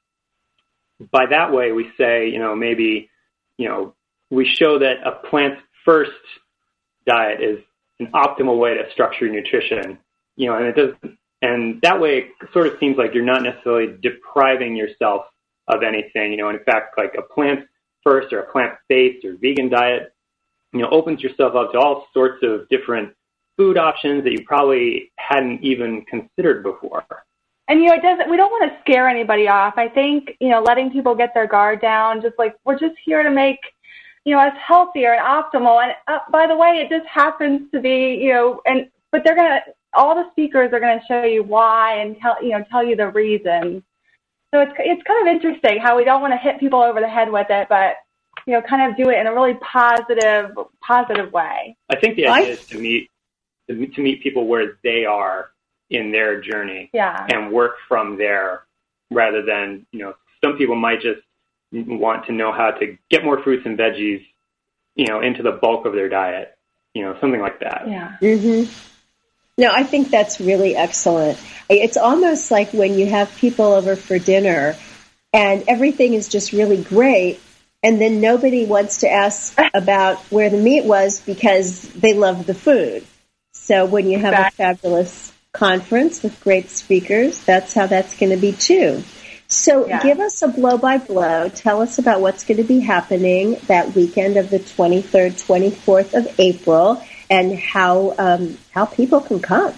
by 1.13 1.27
that 1.31 1.53
way, 1.53 1.73
we 1.73 1.91
say, 1.99 2.29
you 2.29 2.39
know, 2.39 2.55
maybe, 2.57 3.11
you 3.59 3.69
know, 3.69 3.95
we 4.31 4.47
show 4.47 4.79
that 4.79 4.97
a 5.05 5.27
plant 5.29 5.59
first 5.85 6.11
diet 7.07 7.41
is 7.41 7.59
an 8.01 8.09
optimal 8.13 8.59
way 8.59 8.75
to 8.75 8.91
structure 8.93 9.29
nutrition. 9.29 9.99
You 10.37 10.51
know, 10.51 10.57
and 10.57 10.67
it 10.67 10.77
does, 10.77 11.13
and 11.43 11.81
that 11.83 12.01
way 12.01 12.31
it 12.41 12.49
sort 12.53 12.67
of 12.67 12.75
seems 12.81 12.97
like 12.97 13.15
you're 13.15 13.25
not 13.25 13.43
necessarily 13.43 13.97
depriving 14.03 14.77
yourself 14.77 15.27
of 15.69 15.83
anything. 15.83 16.33
You 16.33 16.39
know, 16.39 16.51
in 16.51 16.59
fact, 16.65 16.99
like 16.99 17.15
a 17.17 17.23
plant 17.23 17.61
first 18.07 18.33
or 18.33 18.41
a 18.41 18.53
plant 18.53 18.75
based 18.89 19.25
or 19.25 19.37
vegan 19.41 19.69
diet 19.69 20.13
you 20.77 20.83
know, 20.83 20.89
opens 20.91 21.23
yourself 21.23 21.55
up 21.55 21.73
to 21.73 21.79
all 21.79 22.07
sorts 22.13 22.43
of 22.43 22.69
different 22.69 23.15
food 23.57 23.79
options 23.79 24.25
that 24.25 24.33
you 24.33 24.45
probably 24.45 25.11
hadn't 25.17 25.63
even 25.63 26.05
considered 26.05 26.63
before. 26.63 27.05
And 27.69 27.81
you 27.81 27.87
know, 27.87 27.95
it 27.95 28.03
doesn't. 28.03 28.31
We 28.31 28.37
don't 28.37 28.51
want 28.51 28.71
to 28.71 28.79
scare 28.81 29.09
anybody 29.09 29.49
off. 29.49 29.75
I 29.77 29.89
think 29.89 30.37
you 30.41 30.51
know, 30.51 30.61
letting 30.61 30.91
people 30.91 31.15
get 31.15 31.33
their 31.35 31.47
guard 31.47 31.81
down, 31.81 32.23
just 32.23 32.39
like 32.39 32.55
we're 32.65 32.79
just 32.79 32.95
here 33.05 33.23
to 33.23 33.31
make 33.31 33.59
you 34.25 34.35
know 34.35 34.41
us 34.41 34.53
healthier 34.65 35.15
and 35.15 35.23
optimal. 35.23 35.83
And 35.83 35.93
uh, 36.07 36.19
by 36.31 36.47
the 36.47 36.57
way, 36.57 36.79
it 36.79 36.91
just 36.91 37.09
happens 37.09 37.71
to 37.73 37.81
be 37.81 38.19
you 38.23 38.33
know, 38.33 38.61
and 38.67 38.89
but 39.11 39.23
they're 39.25 39.35
gonna 39.35 39.61
all 39.95 40.15
the 40.15 40.31
speakers 40.31 40.73
are 40.73 40.79
gonna 40.79 41.01
show 41.09 41.25
you 41.25 41.43
why 41.43 41.95
and 41.95 42.17
tell 42.21 42.41
you 42.41 42.51
know 42.51 42.65
tell 42.71 42.85
you 42.85 42.95
the 42.95 43.09
reason. 43.09 43.83
So 44.55 44.61
it's 44.61 44.73
it's 44.79 45.03
kind 45.03 45.29
of 45.29 45.35
interesting 45.35 45.79
how 45.79 45.97
we 45.97 46.05
don't 46.05 46.21
want 46.21 46.33
to 46.33 46.39
hit 46.39 46.61
people 46.61 46.81
over 46.81 47.01
the 47.01 47.09
head 47.09 47.31
with 47.31 47.49
it, 47.51 47.69
but 47.69 47.97
you 48.47 48.53
know, 48.53 48.63
kind 48.63 48.91
of 48.91 48.97
do 48.97 49.11
it 49.11 49.19
in 49.19 49.27
a 49.27 49.35
really 49.35 49.55
positive, 49.55 50.57
positive 50.81 51.33
way. 51.33 51.77
I 51.91 51.97
think 51.97 52.17
the 52.17 52.29
idea 52.29 52.51
I, 52.51 52.53
is 52.53 52.67
to 52.67 52.79
meet 52.79 53.11
to 53.69 54.01
meet 54.01 54.23
people 54.23 54.47
where 54.47 54.79
they 54.85 55.05
are 55.05 55.51
in 55.91 56.13
their 56.13 56.41
journey, 56.41 56.91
yeah. 56.93 57.27
and 57.29 57.53
work 57.53 57.77
from 57.89 58.17
there 58.17 58.65
rather 59.11 59.43
than 59.43 59.87
you 59.93 60.01
know 60.01 60.15
some 60.45 60.57
people 60.57 60.77
might 60.77 61.01
just 61.01 61.21
want 61.73 62.27
to 62.27 62.33
know 62.33 62.53
how 62.53 62.71
to 62.71 62.97
get 63.11 63.25
more 63.25 63.43
fruits 63.43 63.67
and 63.67 63.77
veggies, 63.77 64.25
you 64.95 65.07
know, 65.07 65.21
into 65.21 65.43
the 65.43 65.53
bulk 65.53 65.85
of 65.85 65.93
their 65.93 66.09
diet, 66.09 66.57
you 66.95 67.03
know, 67.03 67.17
something 67.21 67.41
like 67.41 67.61
that. 67.61 67.85
Yeah. 67.87 68.17
Mm-hmm. 68.23 68.71
No, 69.59 69.73
I 69.73 69.85
think 69.85 70.11
that's 70.11 70.39
really 70.39 70.77
excellent. 70.77 71.39
It's 71.71 71.97
almost 71.97 72.51
like 72.51 72.73
when 72.73 72.99
you 72.99 73.07
have 73.07 73.35
people 73.37 73.73
over 73.73 73.97
for 73.97 74.19
dinner 74.19 74.77
and 75.33 75.65
everything 75.67 76.15
is 76.15 76.29
just 76.29 76.53
really 76.53 76.83
great, 76.83 77.41
and 77.83 78.01
then 78.01 78.21
nobody 78.21 78.65
wants 78.65 78.99
to 79.01 79.11
ask 79.11 79.59
about 79.75 80.19
where 80.31 80.51
the 80.51 80.57
meat 80.59 80.85
was 80.85 81.21
because 81.21 81.83
they 81.93 82.15
love 82.15 82.47
the 82.47 82.55
food. 82.55 83.07
So 83.53 83.87
when 83.87 84.09
you 84.09 84.19
have 84.19 84.33
exactly. 84.33 84.65
a 84.65 84.75
fabulous 84.75 85.33
conference 85.53 86.23
with 86.23 86.41
great 86.41 86.71
speakers, 86.71 87.43
that's 87.45 87.75
how 87.75 87.87
that's 87.87 88.17
going 88.19 88.31
to 88.31 88.37
be 88.37 88.53
too. 88.53 89.03
So 89.49 89.87
yeah. 89.87 90.03
give 90.03 90.21
us 90.21 90.43
a 90.43 90.49
blow 90.49 90.77
by 90.79 90.99
blow. 90.99 91.49
Tell 91.49 91.81
us 91.81 91.99
about 91.99 92.21
what's 92.21 92.45
going 92.45 92.59
to 92.59 92.65
be 92.65 92.81
happening 92.81 93.57
that 93.67 93.95
weekend 93.95 94.37
of 94.37 94.51
the 94.51 94.59
23rd, 94.59 95.33
24th 95.33 96.15
of 96.15 96.41
April 96.41 97.03
and 97.31 97.59
how, 97.59 98.15
um, 98.19 98.59
how 98.73 98.85
people 98.87 99.21
can 99.21 99.41
come. 99.41 99.75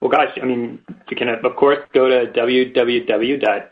Well, 0.00 0.10
gosh, 0.10 0.38
I 0.40 0.46
mean, 0.46 0.80
you 1.10 1.16
can, 1.16 1.28
of 1.28 1.56
course, 1.56 1.78
go 1.92 2.08
to 2.08 2.32
www.atx 2.32 3.70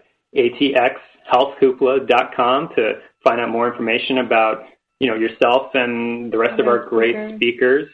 healthhoopla.com 1.32 2.70
to 2.74 2.94
find 3.22 3.40
out 3.40 3.48
more 3.50 3.70
information 3.70 4.18
about 4.18 4.64
you 5.00 5.08
know 5.08 5.14
yourself 5.14 5.74
and 5.74 6.32
the 6.32 6.38
rest 6.38 6.54
okay, 6.54 6.62
of 6.62 6.68
our 6.68 6.86
great 6.86 7.14
okay. 7.14 7.36
speakers. 7.36 7.88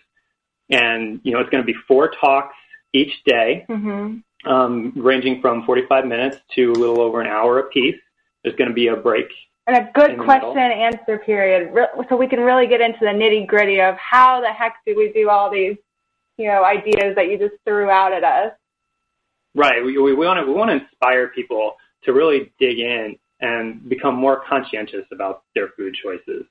And 0.71 1.21
you 1.25 1.33
know 1.33 1.41
it's 1.41 1.51
going 1.51 1.63
to 1.63 1.67
be 1.67 1.79
four 1.87 2.11
talks 2.21 2.55
each 2.93 3.13
day, 3.25 3.67
mm-hmm. 3.69 4.51
um, 4.51 4.93
ranging 4.97 5.41
from 5.41 5.65
45 5.65 6.07
minutes 6.07 6.39
to 6.55 6.71
a 6.71 6.79
little 6.79 7.01
over 7.01 7.21
an 7.21 7.27
hour 7.27 7.59
apiece. 7.59 8.01
There's 8.43 8.57
going 8.57 8.69
to 8.69 8.75
be 8.75 8.87
a 8.87 8.97
break 8.97 9.27
and 9.67 9.77
a 9.77 9.91
good 9.95 10.19
question 10.19 10.59
and 10.59 10.73
answer 10.73 11.19
period, 11.19 11.73
so 12.09 12.17
we 12.17 12.27
can 12.27 12.41
really 12.41 12.67
get 12.67 12.81
into 12.81 13.01
the 13.01 13.07
nitty 13.07 13.47
gritty 13.47 13.81
of 13.81 13.95
how 13.97 14.41
the 14.41 14.53
heck 14.53 14.77
do 14.87 14.95
we 14.95 15.13
do 15.13 15.31
all 15.31 15.51
these, 15.51 15.77
you 16.37 16.47
know, 16.47 16.65
ideas 16.65 17.15
that 17.17 17.29
you 17.29 17.39
just 17.39 17.55
threw 17.65 17.89
out 17.89 18.13
at 18.13 18.25
us. 18.25 18.53
Right. 19.55 19.85
We, 19.85 19.97
we 19.99 20.15
want 20.15 20.45
to 20.45 20.47
we 20.47 20.53
want 20.53 20.71
to 20.71 20.85
inspire 20.85 21.29
people 21.29 21.77
to 22.05 22.13
really 22.13 22.53
dig 22.59 22.79
in 22.79 23.17
and 23.41 23.89
become 23.89 24.15
more 24.15 24.43
conscientious 24.47 25.07
about 25.13 25.45
their 25.55 25.69
food 25.77 25.95
choices. 26.03 26.45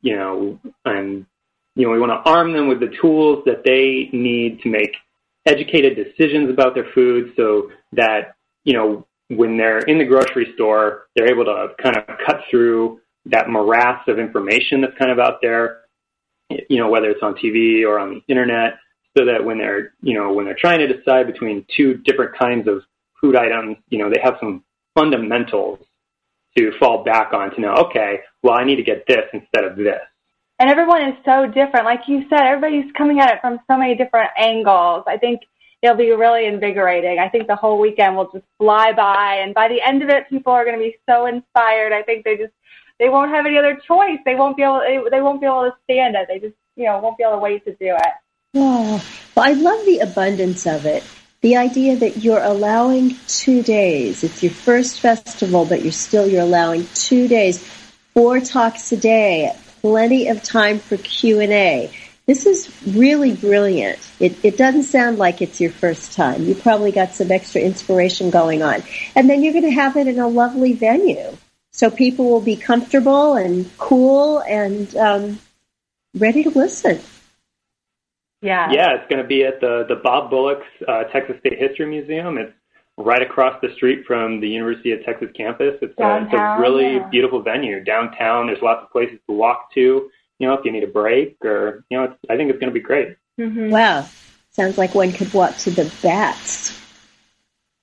You 0.00 0.16
know, 0.16 0.60
and 0.84 1.26
you 1.74 1.86
know, 1.86 1.92
we 1.92 2.00
want 2.00 2.10
to 2.10 2.30
arm 2.30 2.52
them 2.52 2.68
with 2.68 2.80
the 2.80 2.92
tools 3.00 3.44
that 3.46 3.62
they 3.64 4.10
need 4.12 4.60
to 4.62 4.68
make 4.68 4.96
educated 5.46 5.96
decisions 5.96 6.50
about 6.50 6.74
their 6.74 6.86
food 6.94 7.32
so 7.36 7.70
that, 7.92 8.34
you 8.64 8.74
know, 8.74 9.06
when 9.28 9.56
they're 9.56 9.80
in 9.80 9.98
the 9.98 10.04
grocery 10.04 10.52
store, 10.54 11.06
they're 11.14 11.30
able 11.30 11.44
to 11.44 11.68
kind 11.82 11.96
of 11.96 12.04
cut 12.26 12.40
through 12.50 13.00
that 13.26 13.48
morass 13.48 14.02
of 14.08 14.18
information 14.18 14.80
that's 14.80 14.96
kind 14.98 15.10
of 15.10 15.18
out 15.18 15.40
there, 15.42 15.82
you 16.48 16.78
know, 16.78 16.88
whether 16.88 17.10
it's 17.10 17.22
on 17.22 17.34
TV 17.34 17.84
or 17.86 17.98
on 17.98 18.14
the 18.14 18.22
internet, 18.32 18.78
so 19.16 19.24
that 19.24 19.44
when 19.44 19.58
they're, 19.58 19.92
you 20.00 20.14
know, 20.14 20.32
when 20.32 20.44
they're 20.44 20.56
trying 20.58 20.78
to 20.78 20.86
decide 20.86 21.26
between 21.26 21.64
two 21.76 21.94
different 22.04 22.36
kinds 22.38 22.66
of 22.68 22.82
food 23.20 23.36
items, 23.36 23.76
you 23.88 23.98
know, 23.98 24.08
they 24.08 24.20
have 24.22 24.36
some 24.40 24.64
fundamentals 24.94 25.78
to 26.56 26.72
fall 26.78 27.04
back 27.04 27.32
on 27.34 27.54
to 27.54 27.60
know, 27.60 27.74
okay, 27.74 28.20
well, 28.42 28.54
I 28.54 28.64
need 28.64 28.76
to 28.76 28.82
get 28.82 29.04
this 29.06 29.24
instead 29.32 29.64
of 29.64 29.76
this. 29.76 30.00
And 30.58 30.70
everyone 30.70 31.02
is 31.02 31.14
so 31.24 31.46
different. 31.46 31.84
Like 31.84 32.00
you 32.08 32.24
said, 32.28 32.40
everybody's 32.40 32.90
coming 32.96 33.20
at 33.20 33.32
it 33.32 33.40
from 33.40 33.60
so 33.70 33.76
many 33.76 33.94
different 33.94 34.30
angles. 34.36 35.04
I 35.06 35.16
think 35.16 35.40
it'll 35.82 35.96
be 35.96 36.10
really 36.10 36.46
invigorating. 36.46 37.18
I 37.18 37.28
think 37.28 37.46
the 37.46 37.56
whole 37.56 37.78
weekend 37.78 38.16
will 38.16 38.30
just 38.30 38.44
fly 38.58 38.92
by, 38.92 39.36
and 39.42 39.54
by 39.54 39.68
the 39.68 39.80
end 39.80 40.02
of 40.02 40.08
it, 40.08 40.28
people 40.28 40.52
are 40.52 40.64
going 40.64 40.78
to 40.78 40.82
be 40.82 40.96
so 41.08 41.26
inspired. 41.26 41.92
I 41.92 42.02
think 42.02 42.24
they 42.24 42.36
just 42.36 42.52
they 42.98 43.08
won't 43.08 43.30
have 43.30 43.46
any 43.46 43.58
other 43.58 43.76
choice. 43.76 44.18
They 44.24 44.34
won't 44.34 44.56
be 44.56 44.62
able 44.62 44.82
they 45.10 45.20
won't 45.20 45.40
be 45.40 45.46
able 45.46 45.70
to 45.70 45.76
stand 45.84 46.16
it. 46.16 46.26
They 46.28 46.38
just 46.38 46.56
you 46.76 46.86
know 46.86 46.98
won't 46.98 47.16
be 47.18 47.24
able 47.24 47.34
to 47.34 47.38
wait 47.38 47.64
to 47.64 47.72
do 47.72 47.94
it. 47.94 48.12
Oh, 48.54 49.04
well, 49.36 49.46
I 49.46 49.52
love 49.52 49.84
the 49.84 49.98
abundance 49.98 50.66
of 50.66 50.86
it 50.86 51.04
the 51.40 51.56
idea 51.56 51.96
that 51.96 52.18
you're 52.18 52.42
allowing 52.42 53.16
two 53.28 53.62
days. 53.62 54.24
It's 54.24 54.42
your 54.42 54.52
first 54.52 55.00
festival, 55.00 55.64
but 55.64 55.82
you're 55.82 55.92
still 55.92 56.26
you're 56.26 56.42
allowing 56.42 56.86
two 56.94 57.28
days, 57.28 57.64
four 58.14 58.40
talks 58.40 58.90
a 58.92 58.96
day, 58.96 59.54
plenty 59.80 60.28
of 60.28 60.42
time 60.42 60.78
for 60.78 60.96
Q 60.96 61.40
and 61.40 61.52
A. 61.52 61.90
This 62.28 62.44
is 62.44 62.70
really 62.86 63.34
brilliant. 63.34 63.98
It, 64.20 64.36
it 64.44 64.58
doesn't 64.58 64.82
sound 64.82 65.16
like 65.16 65.40
it's 65.40 65.62
your 65.62 65.70
first 65.70 66.12
time. 66.12 66.44
You 66.44 66.54
probably 66.54 66.92
got 66.92 67.14
some 67.14 67.30
extra 67.30 67.62
inspiration 67.62 68.28
going 68.28 68.62
on, 68.62 68.82
and 69.16 69.30
then 69.30 69.42
you're 69.42 69.54
going 69.54 69.64
to 69.64 69.70
have 69.70 69.96
it 69.96 70.06
in 70.06 70.18
a 70.18 70.28
lovely 70.28 70.74
venue, 70.74 71.34
so 71.72 71.90
people 71.90 72.28
will 72.28 72.42
be 72.42 72.54
comfortable 72.54 73.32
and 73.32 73.66
cool 73.78 74.40
and 74.40 74.94
um, 74.96 75.38
ready 76.14 76.42
to 76.42 76.50
listen. 76.50 77.00
Yeah. 78.42 78.72
Yeah, 78.72 78.96
it's 78.96 79.08
going 79.08 79.22
to 79.22 79.26
be 79.26 79.44
at 79.44 79.62
the 79.62 79.86
the 79.88 79.96
Bob 79.96 80.28
Bullock's 80.28 80.66
uh, 80.86 81.04
Texas 81.04 81.36
State 81.40 81.58
History 81.58 81.86
Museum. 81.86 82.36
It's 82.36 82.52
right 82.98 83.22
across 83.22 83.58
the 83.62 83.72
street 83.74 84.04
from 84.06 84.40
the 84.40 84.48
University 84.48 84.92
of 84.92 85.02
Texas 85.02 85.30
campus. 85.34 85.78
It's, 85.80 85.98
a, 85.98 86.22
it's 86.24 86.34
a 86.34 86.58
really 86.60 86.96
yeah. 86.96 87.08
beautiful 87.08 87.40
venue 87.40 87.82
downtown. 87.82 88.48
There's 88.48 88.60
lots 88.60 88.82
of 88.82 88.92
places 88.92 89.18
to 89.28 89.34
walk 89.34 89.72
to. 89.74 90.10
You 90.38 90.48
know, 90.48 90.54
if 90.54 90.64
you 90.64 90.72
need 90.72 90.84
a 90.84 90.88
break 90.88 91.36
or 91.44 91.84
you 91.90 91.98
know, 91.98 92.04
it's, 92.04 92.14
I 92.28 92.36
think 92.36 92.50
it's 92.50 92.58
going 92.58 92.72
to 92.72 92.74
be 92.74 92.80
great. 92.80 93.16
Mm-hmm. 93.38 93.70
Wow. 93.70 94.06
Sounds 94.50 94.78
like 94.78 94.94
one 94.94 95.12
could 95.12 95.32
walk 95.32 95.56
to 95.58 95.70
the 95.70 95.92
bats. 96.02 96.78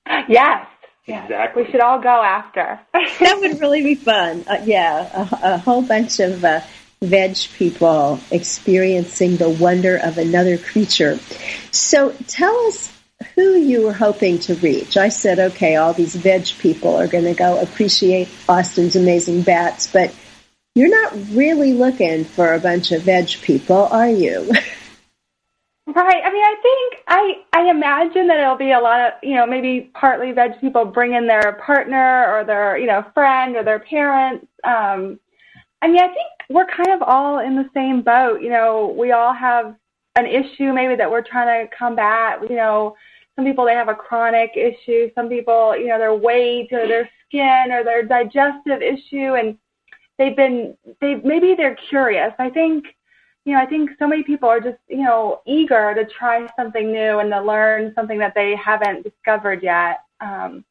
Yes. 0.08 0.68
yes. 1.06 1.24
Exactly. 1.26 1.64
We 1.64 1.72
should 1.72 1.82
all 1.82 2.00
go 2.00 2.10
after. 2.10 2.80
that 2.94 3.38
would 3.40 3.60
really 3.60 3.84
be 3.84 3.96
fun. 3.96 4.44
Uh, 4.48 4.62
yeah, 4.66 5.28
a, 5.42 5.54
a 5.54 5.58
whole 5.58 5.82
bunch 5.82 6.20
of 6.20 6.44
uh, 6.44 6.62
veg 7.02 7.38
people 7.58 8.20
experiencing 8.32 9.38
the 9.38 9.50
wonder 9.50 9.98
of 9.98 10.18
another 10.18 10.58
creature. 10.58 11.18
So 11.72 12.12
tell 12.28 12.56
us 12.68 12.92
who 13.36 13.56
you 13.56 13.84
were 13.84 13.94
hoping 13.94 14.40
to 14.40 14.56
reach. 14.56 14.98
I 14.98 15.10
said, 15.10 15.40
okay, 15.40 15.76
all 15.76 15.94
these 15.94 16.16
veg 16.16 16.48
people 16.60 16.96
are 16.96 17.08
going 17.08 17.24
to 17.26 17.34
go 17.34 17.60
appreciate 17.60 18.28
Austin's 18.50 18.96
amazing 18.96 19.42
bats, 19.42 19.92
but 19.92 20.14
you're 20.76 20.90
not 20.90 21.14
really 21.32 21.74
looking 21.74 22.26
for 22.26 22.54
a 22.54 22.60
bunch 22.60 22.92
of 22.92 23.04
veg 23.04 23.30
people, 23.42 23.88
are 23.92 24.10
you? 24.10 24.52
Right. 25.88 26.24
I 26.26 26.34
mean, 26.34 26.44
I 26.44 26.56
think 26.62 27.04
I 27.08 27.34
I 27.54 27.70
imagine 27.70 28.28
that 28.28 28.40
it'll 28.40 28.58
be 28.58 28.72
a 28.72 28.80
lot 28.80 29.02
of 29.02 29.14
you 29.22 29.36
know 29.36 29.46
maybe 29.46 29.92
partly 29.94 30.32
veg 30.32 30.60
people 30.60 30.84
bring 30.84 31.14
in 31.14 31.28
their 31.28 31.62
partner 31.64 32.26
or 32.34 32.44
their 32.44 32.76
you 32.78 32.88
know 32.88 33.06
friend 33.14 33.56
or 33.56 33.64
their 33.64 33.80
parents. 33.80 34.48
Um, 34.64 35.20
I 35.84 35.88
mean, 35.88 36.00
I 36.00 36.08
think 36.08 36.28
we're 36.50 36.66
kind 36.66 36.90
of 36.90 37.04
all 37.04 37.38
in 37.38 37.56
the 37.56 37.70
same 37.76 38.02
boat. 38.02 38.42
You 38.42 38.50
know, 38.50 38.96
we 38.98 39.12
all 39.12 39.32
have 39.32 39.76
an 40.16 40.26
issue 40.26 40.74
maybe 40.74 40.96
that 40.96 41.10
we're 41.10 41.22
trying 41.22 41.68
to 41.68 41.76
combat. 41.76 42.40
You 42.50 42.56
know, 42.56 42.96
some 43.36 43.46
people 43.46 43.64
they 43.64 43.74
have 43.74 43.88
a 43.88 43.94
chronic 43.94 44.52
issue. 44.58 45.12
Some 45.14 45.30
people 45.30 45.78
you 45.78 45.88
know 45.88 46.00
their 46.00 46.16
weight 46.16 46.70
or 46.74 46.88
their 46.88 47.08
skin 47.28 47.72
or 47.72 47.84
their 47.84 48.02
digestive 48.04 48.82
issue, 48.82 49.36
and 49.36 49.56
they've 50.18 50.36
been 50.36 50.78
they 51.02 51.16
maybe 51.16 51.56
they're 51.56 51.78
curious. 51.90 52.34
I 52.40 52.50
think 52.50 52.86
you 53.46 53.54
know, 53.54 53.60
I 53.60 53.66
think 53.68 53.92
so 54.00 54.08
many 54.08 54.24
people 54.24 54.50
are 54.50 54.60
just, 54.60 54.80
you 54.90 55.04
know, 55.04 55.42
eager 55.46 55.94
to 55.94 56.06
try 56.06 56.48
something 56.58 56.92
new 56.92 57.20
and 57.20 57.32
to 57.32 57.42
learn 57.42 57.94
something 57.94 58.18
that 58.18 58.34
they 58.34 58.56
haven't 58.56 59.04
discovered 59.04 59.62
yet. 59.62 60.00
Um, 60.20 60.66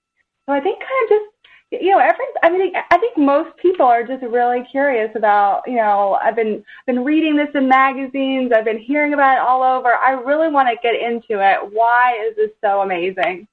so 0.47 0.53
I 0.53 0.61
think 0.61 0.81
kind 0.81 1.05
of 1.05 1.09
just, 1.09 1.83
you 1.85 1.93
know, 1.93 1.99
every, 1.99 2.25
I 2.43 2.51
mean, 2.51 2.73
I 2.91 2.99
think 2.99 3.17
most 3.17 3.57
people 3.59 3.87
are 3.87 4.05
just 4.05 4.25
really 4.25 4.65
curious 4.71 5.11
about, 5.15 5.63
you 5.67 5.77
know, 5.77 6.19
I've 6.21 6.35
been, 6.35 6.65
been 6.87 7.05
reading 7.05 7.37
this 7.37 7.49
in 7.55 7.69
magazines. 7.69 8.51
I've 8.55 8.65
been 8.65 8.79
hearing 8.79 9.15
about 9.15 9.37
it 9.37 9.41
all 9.41 9.63
over. 9.63 9.95
I 9.95 10.11
really 10.11 10.49
want 10.49 10.69
to 10.69 10.77
get 10.83 11.01
into 11.01 11.41
it. 11.41 11.59
Why 11.73 12.19
is 12.29 12.37
this 12.37 12.51
so 12.61 12.81
amazing? 12.83 13.47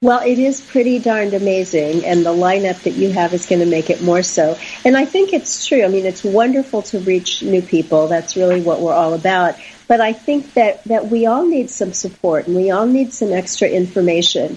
Well, 0.00 0.20
it 0.24 0.38
is 0.38 0.60
pretty 0.60 1.00
darned 1.00 1.34
amazing, 1.34 2.04
and 2.04 2.24
the 2.24 2.32
lineup 2.32 2.84
that 2.84 2.92
you 2.92 3.10
have 3.10 3.34
is 3.34 3.46
going 3.46 3.58
to 3.58 3.66
make 3.66 3.90
it 3.90 4.00
more 4.00 4.22
so. 4.22 4.56
And 4.84 4.96
I 4.96 5.04
think 5.04 5.32
it's 5.32 5.66
true. 5.66 5.82
I 5.82 5.88
mean, 5.88 6.06
it's 6.06 6.22
wonderful 6.22 6.82
to 6.82 7.00
reach 7.00 7.42
new 7.42 7.60
people. 7.60 8.06
That's 8.06 8.36
really 8.36 8.60
what 8.60 8.80
we're 8.80 8.94
all 8.94 9.12
about. 9.12 9.56
But 9.88 10.00
I 10.00 10.12
think 10.12 10.54
that, 10.54 10.84
that 10.84 11.08
we 11.08 11.26
all 11.26 11.44
need 11.44 11.68
some 11.68 11.92
support, 11.92 12.46
and 12.46 12.54
we 12.54 12.70
all 12.70 12.86
need 12.86 13.12
some 13.12 13.32
extra 13.32 13.66
information. 13.66 14.56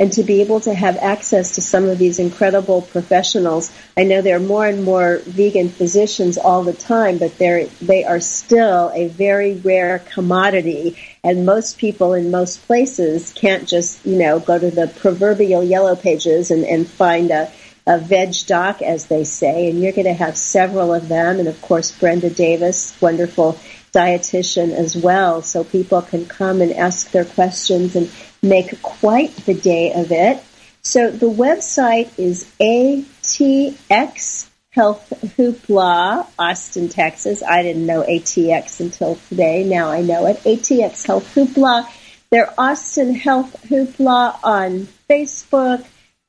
And 0.00 0.10
to 0.14 0.22
be 0.22 0.40
able 0.40 0.60
to 0.60 0.72
have 0.72 0.96
access 0.96 1.56
to 1.56 1.60
some 1.60 1.84
of 1.84 1.98
these 1.98 2.18
incredible 2.18 2.80
professionals, 2.80 3.70
I 3.98 4.04
know 4.04 4.22
there 4.22 4.38
are 4.38 4.40
more 4.40 4.66
and 4.66 4.82
more 4.82 5.18
vegan 5.26 5.68
physicians 5.68 6.38
all 6.38 6.64
the 6.64 6.72
time, 6.72 7.18
but 7.18 7.36
they're, 7.36 7.66
they 7.82 8.04
are 8.04 8.18
still 8.18 8.90
a 8.94 9.08
very 9.08 9.56
rare 9.56 9.98
commodity 9.98 10.96
and 11.22 11.44
most 11.44 11.76
people 11.76 12.14
in 12.14 12.30
most 12.30 12.66
places 12.66 13.34
can't 13.34 13.68
just, 13.68 14.06
you 14.06 14.16
know, 14.16 14.40
go 14.40 14.58
to 14.58 14.70
the 14.70 14.88
proverbial 14.88 15.62
yellow 15.62 15.94
pages 15.94 16.50
and, 16.50 16.64
and 16.64 16.88
find 16.88 17.30
a, 17.30 17.52
a 17.86 17.98
veg 17.98 18.34
doc, 18.46 18.80
as 18.80 19.04
they 19.06 19.24
say. 19.24 19.68
And 19.68 19.82
you're 19.82 19.92
going 19.92 20.06
to 20.06 20.14
have 20.14 20.38
several 20.38 20.94
of 20.94 21.08
them. 21.08 21.40
And 21.40 21.46
of 21.48 21.60
course, 21.60 21.92
Brenda 21.92 22.30
Davis, 22.30 22.98
wonderful 23.02 23.60
dietitian 23.92 24.72
as 24.72 24.96
well. 24.96 25.42
So 25.42 25.62
people 25.62 26.00
can 26.00 26.24
come 26.24 26.62
and 26.62 26.72
ask 26.72 27.10
their 27.10 27.26
questions 27.26 27.96
and 27.96 28.10
make 28.42 28.80
quite 28.82 29.34
the 29.46 29.54
day 29.54 29.92
of 29.92 30.12
it. 30.12 30.42
So 30.82 31.10
the 31.10 31.30
website 31.30 32.18
is 32.18 32.50
ATX 32.60 34.48
Health 34.70 35.12
Hoopla, 35.36 36.26
Austin, 36.38 36.88
Texas. 36.88 37.42
I 37.42 37.62
didn't 37.62 37.86
know 37.86 38.02
ATX 38.02 38.80
until 38.80 39.16
today. 39.28 39.64
Now 39.64 39.90
I 39.90 40.00
know 40.00 40.26
it. 40.26 40.38
ATX 40.38 41.06
Health 41.06 41.34
Hoopla. 41.34 41.90
They're 42.30 42.54
Austin 42.56 43.14
Health 43.14 43.56
Hoopla 43.68 44.38
on 44.44 44.86
Facebook, 45.08 45.84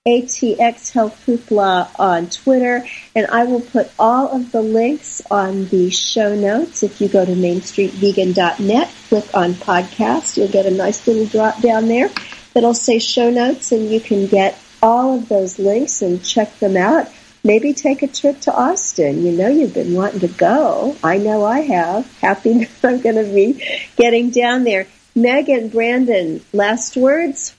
ATX 0.08 0.92
Health 0.94 1.24
Hoopla 1.28 2.00
on 2.00 2.28
Twitter, 2.28 2.84
and 3.16 3.28
I 3.28 3.44
will 3.44 3.62
put 3.62 3.92
all 4.00 4.30
of 4.30 4.52
the 4.52 4.62
links 4.64 5.22
on 5.30 5.68
the 5.68 5.92
show 5.92 6.36
notes. 6.36 6.82
If 6.82 7.02
you 7.02 7.08
go 7.08 7.24
to 7.24 7.34
mainstreetvegan.net, 7.34 8.92
click 9.10 9.26
on 9.36 9.54
podcast, 9.54 10.38
you'll 10.38 10.48
get 10.48 10.66
a 10.66 10.72
nice 10.72 11.06
little 11.06 11.28
drop 11.28 11.62
down 11.62 11.88
there 11.88 12.10
that'll 12.56 12.74
say 12.74 12.98
show 12.98 13.30
notes, 13.30 13.72
and 13.72 13.92
you 13.92 14.02
can 14.02 14.26
get 14.26 14.58
all 14.82 15.20
of 15.20 15.30
those 15.30 15.60
links 15.60 16.02
and 16.02 16.26
check 16.26 16.58
them 16.58 16.76
out 16.76 17.08
maybe 17.44 17.74
take 17.74 18.04
a 18.04 18.08
trip 18.08 18.40
to 18.42 18.54
Austin. 18.54 19.24
You 19.24 19.32
know 19.32 19.48
you've 19.48 19.74
been 19.74 19.94
wanting 19.94 20.20
to 20.22 20.28
go. 20.28 20.96
I 21.04 21.18
know 21.18 21.44
I 21.46 21.62
have. 21.62 22.20
Happy 22.20 22.68
I'm 22.84 23.02
going 23.02 23.16
to 23.16 23.24
be 23.24 23.64
getting 23.96 24.30
down 24.30 24.64
there. 24.64 24.88
Megan, 25.16 25.70
Brandon, 25.70 26.42
last 26.54 26.96
words? 26.96 27.56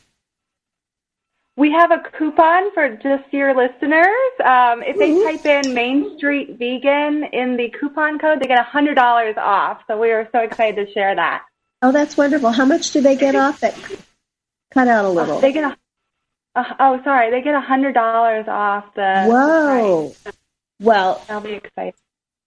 We 1.57 1.71
have 1.73 1.91
a 1.91 1.99
coupon 2.17 2.73
for 2.73 2.89
just 2.97 3.31
your 3.31 3.55
listeners. 3.55 4.07
Um, 4.43 4.83
if 4.83 4.97
they 4.97 5.23
type 5.23 5.45
in 5.45 5.75
Main 5.75 6.17
Street 6.17 6.57
Vegan 6.59 7.25
in 7.33 7.57
the 7.57 7.71
coupon 7.79 8.19
code, 8.19 8.41
they 8.41 8.47
get 8.47 8.65
$100 8.67 9.37
off. 9.37 9.83
So 9.87 9.99
we 9.99 10.13
are 10.13 10.29
so 10.33 10.39
excited 10.39 10.87
to 10.87 10.93
share 10.93 11.15
that. 11.15 11.45
Oh, 11.83 11.93
that's 11.93 12.17
wonderful. 12.17 12.53
How 12.53 12.65
much 12.65 12.93
do 12.93 13.03
they 13.03 13.17
get 13.17 13.35
off? 13.35 13.61
That 13.61 13.77
cut 14.71 14.89
out 14.89 15.05
a 15.05 15.11
little. 15.11 15.41
They 15.41 15.53
get 15.53 15.65
a 15.65 15.77
uh, 16.55 16.65
oh, 16.81 17.01
sorry. 17.03 17.31
They 17.31 17.41
get 17.41 17.55
a 17.55 17.61
hundred 17.61 17.95
dollars 17.95 18.47
off 18.47 18.95
the. 18.95 19.27
Whoa! 19.27 20.15
price. 20.23 20.37
Well, 20.81 21.25
I'll 21.29 21.41
be 21.41 21.55
excited. 21.55 21.95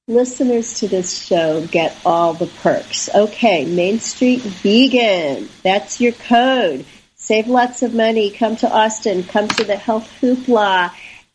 listeners 0.07 0.79
to 0.79 0.87
this 0.87 1.17
show 1.17 1.65
get 1.67 1.97
all 2.05 2.33
the 2.33 2.47
perks. 2.47 3.09
Okay, 3.13 3.65
Main 3.65 3.99
Street 3.99 4.41
Vegan. 4.41 5.49
That's 5.63 5.99
your 5.99 6.11
code. 6.11 6.85
Save 7.25 7.47
lots 7.47 7.81
of 7.81 7.95
money. 7.95 8.29
Come 8.29 8.55
to 8.57 8.69
Austin. 8.69 9.23
Come 9.23 9.47
to 9.47 9.63
the 9.63 9.75
Health 9.75 10.07
Hoopla. 10.21 10.91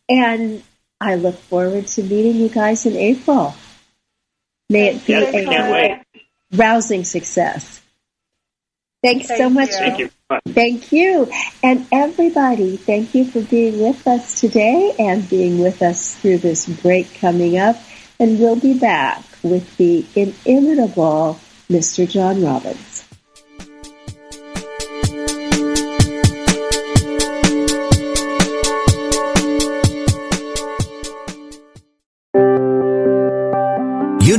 And 0.07 0.63
I 1.01 1.15
look 1.15 1.35
forward 1.35 1.85
to 1.87 2.03
meeting 2.03 2.37
you 2.37 2.47
guys 2.47 2.85
in 2.85 2.95
April. 2.95 3.53
May 4.69 4.95
it 4.95 5.05
be 5.05 5.11
Yes, 5.11 5.35
a 5.35 6.01
rousing 6.55 7.03
success. 7.03 7.81
Thanks 9.03 9.27
so 9.27 9.49
much. 9.49 9.71
you. 9.71 9.77
Thank 9.79 9.99
you. 9.99 10.09
Thank 10.47 10.91
you. 10.93 11.29
And 11.61 11.85
everybody, 11.91 12.77
thank 12.77 13.13
you 13.13 13.25
for 13.25 13.41
being 13.41 13.81
with 13.81 14.07
us 14.07 14.39
today 14.39 14.95
and 14.97 15.27
being 15.29 15.59
with 15.59 15.81
us 15.81 16.15
through 16.15 16.37
this 16.37 16.69
break 16.69 17.19
coming 17.19 17.57
up. 17.57 17.75
And 18.17 18.39
we'll 18.39 18.55
be 18.55 18.79
back 18.79 19.25
with 19.43 19.75
the 19.75 20.05
inimitable 20.15 21.37
Mr. 21.69 22.09
John 22.09 22.41
Robbins. 22.41 22.90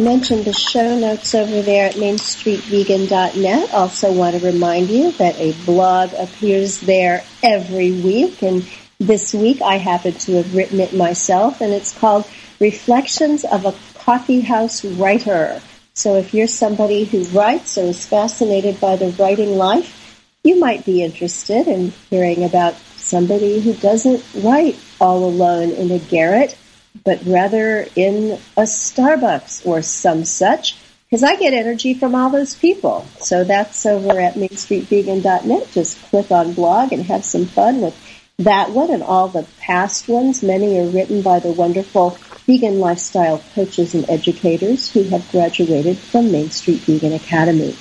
mentioned 0.00 0.44
the 0.44 0.52
show 0.52 0.98
notes 0.98 1.34
over 1.34 1.62
there 1.62 1.86
at 1.86 1.94
mainstreetvegan.net. 1.94 3.72
Also 3.72 4.12
want 4.12 4.38
to 4.38 4.44
remind 4.44 4.88
you 4.88 5.12
that 5.12 5.36
a 5.36 5.52
blog 5.64 6.12
appears 6.14 6.80
there 6.80 7.22
every 7.42 7.92
week 7.92 8.42
and 8.42 8.66
this 8.98 9.32
week 9.32 9.62
I 9.62 9.76
happen 9.76 10.12
to 10.12 10.36
have 10.36 10.54
written 10.54 10.80
it 10.80 10.92
myself 10.94 11.60
and 11.60 11.72
it's 11.72 11.96
called 11.96 12.26
Reflections 12.58 13.44
of 13.44 13.64
a 13.64 13.74
Coffee 13.94 14.40
House 14.40 14.84
Writer. 14.84 15.62
So 15.94 16.16
if 16.16 16.34
you're 16.34 16.46
somebody 16.46 17.04
who 17.04 17.24
writes 17.24 17.78
or 17.78 17.84
is 17.84 18.06
fascinated 18.06 18.80
by 18.80 18.96
the 18.96 19.10
writing 19.10 19.56
life, 19.56 19.96
you 20.44 20.58
might 20.58 20.84
be 20.84 21.02
interested 21.02 21.66
in 21.66 21.92
hearing 22.08 22.44
about 22.44 22.74
somebody 22.96 23.60
who 23.60 23.74
doesn't 23.74 24.24
write 24.34 24.78
all 25.00 25.24
alone 25.24 25.70
in 25.70 25.90
a 25.90 25.98
garret 25.98 26.56
but 27.04 27.24
rather 27.24 27.86
in 27.96 28.32
a 28.56 28.62
Starbucks 28.62 29.66
or 29.66 29.82
some 29.82 30.24
such, 30.24 30.76
because 31.04 31.22
I 31.24 31.36
get 31.36 31.54
energy 31.54 31.94
from 31.94 32.14
all 32.14 32.30
those 32.30 32.54
people. 32.54 33.06
So 33.20 33.42
that's 33.44 33.84
over 33.84 34.20
at 34.20 34.34
mainstreetvegan.net. 34.34 35.70
Just 35.72 36.00
click 36.04 36.30
on 36.30 36.52
blog 36.52 36.92
and 36.92 37.02
have 37.04 37.24
some 37.24 37.46
fun 37.46 37.80
with 37.80 37.96
that 38.38 38.70
one 38.70 38.90
and 38.90 39.02
all 39.02 39.28
the 39.28 39.46
past 39.58 40.08
ones. 40.08 40.42
Many 40.42 40.78
are 40.78 40.88
written 40.88 41.22
by 41.22 41.40
the 41.40 41.52
wonderful 41.52 42.10
vegan 42.46 42.78
lifestyle 42.78 43.42
coaches 43.54 43.94
and 43.94 44.08
educators 44.08 44.90
who 44.92 45.02
have 45.04 45.30
graduated 45.30 45.98
from 45.98 46.32
Main 46.32 46.50
Street 46.50 46.80
Vegan 46.80 47.12
Academy. 47.12 47.76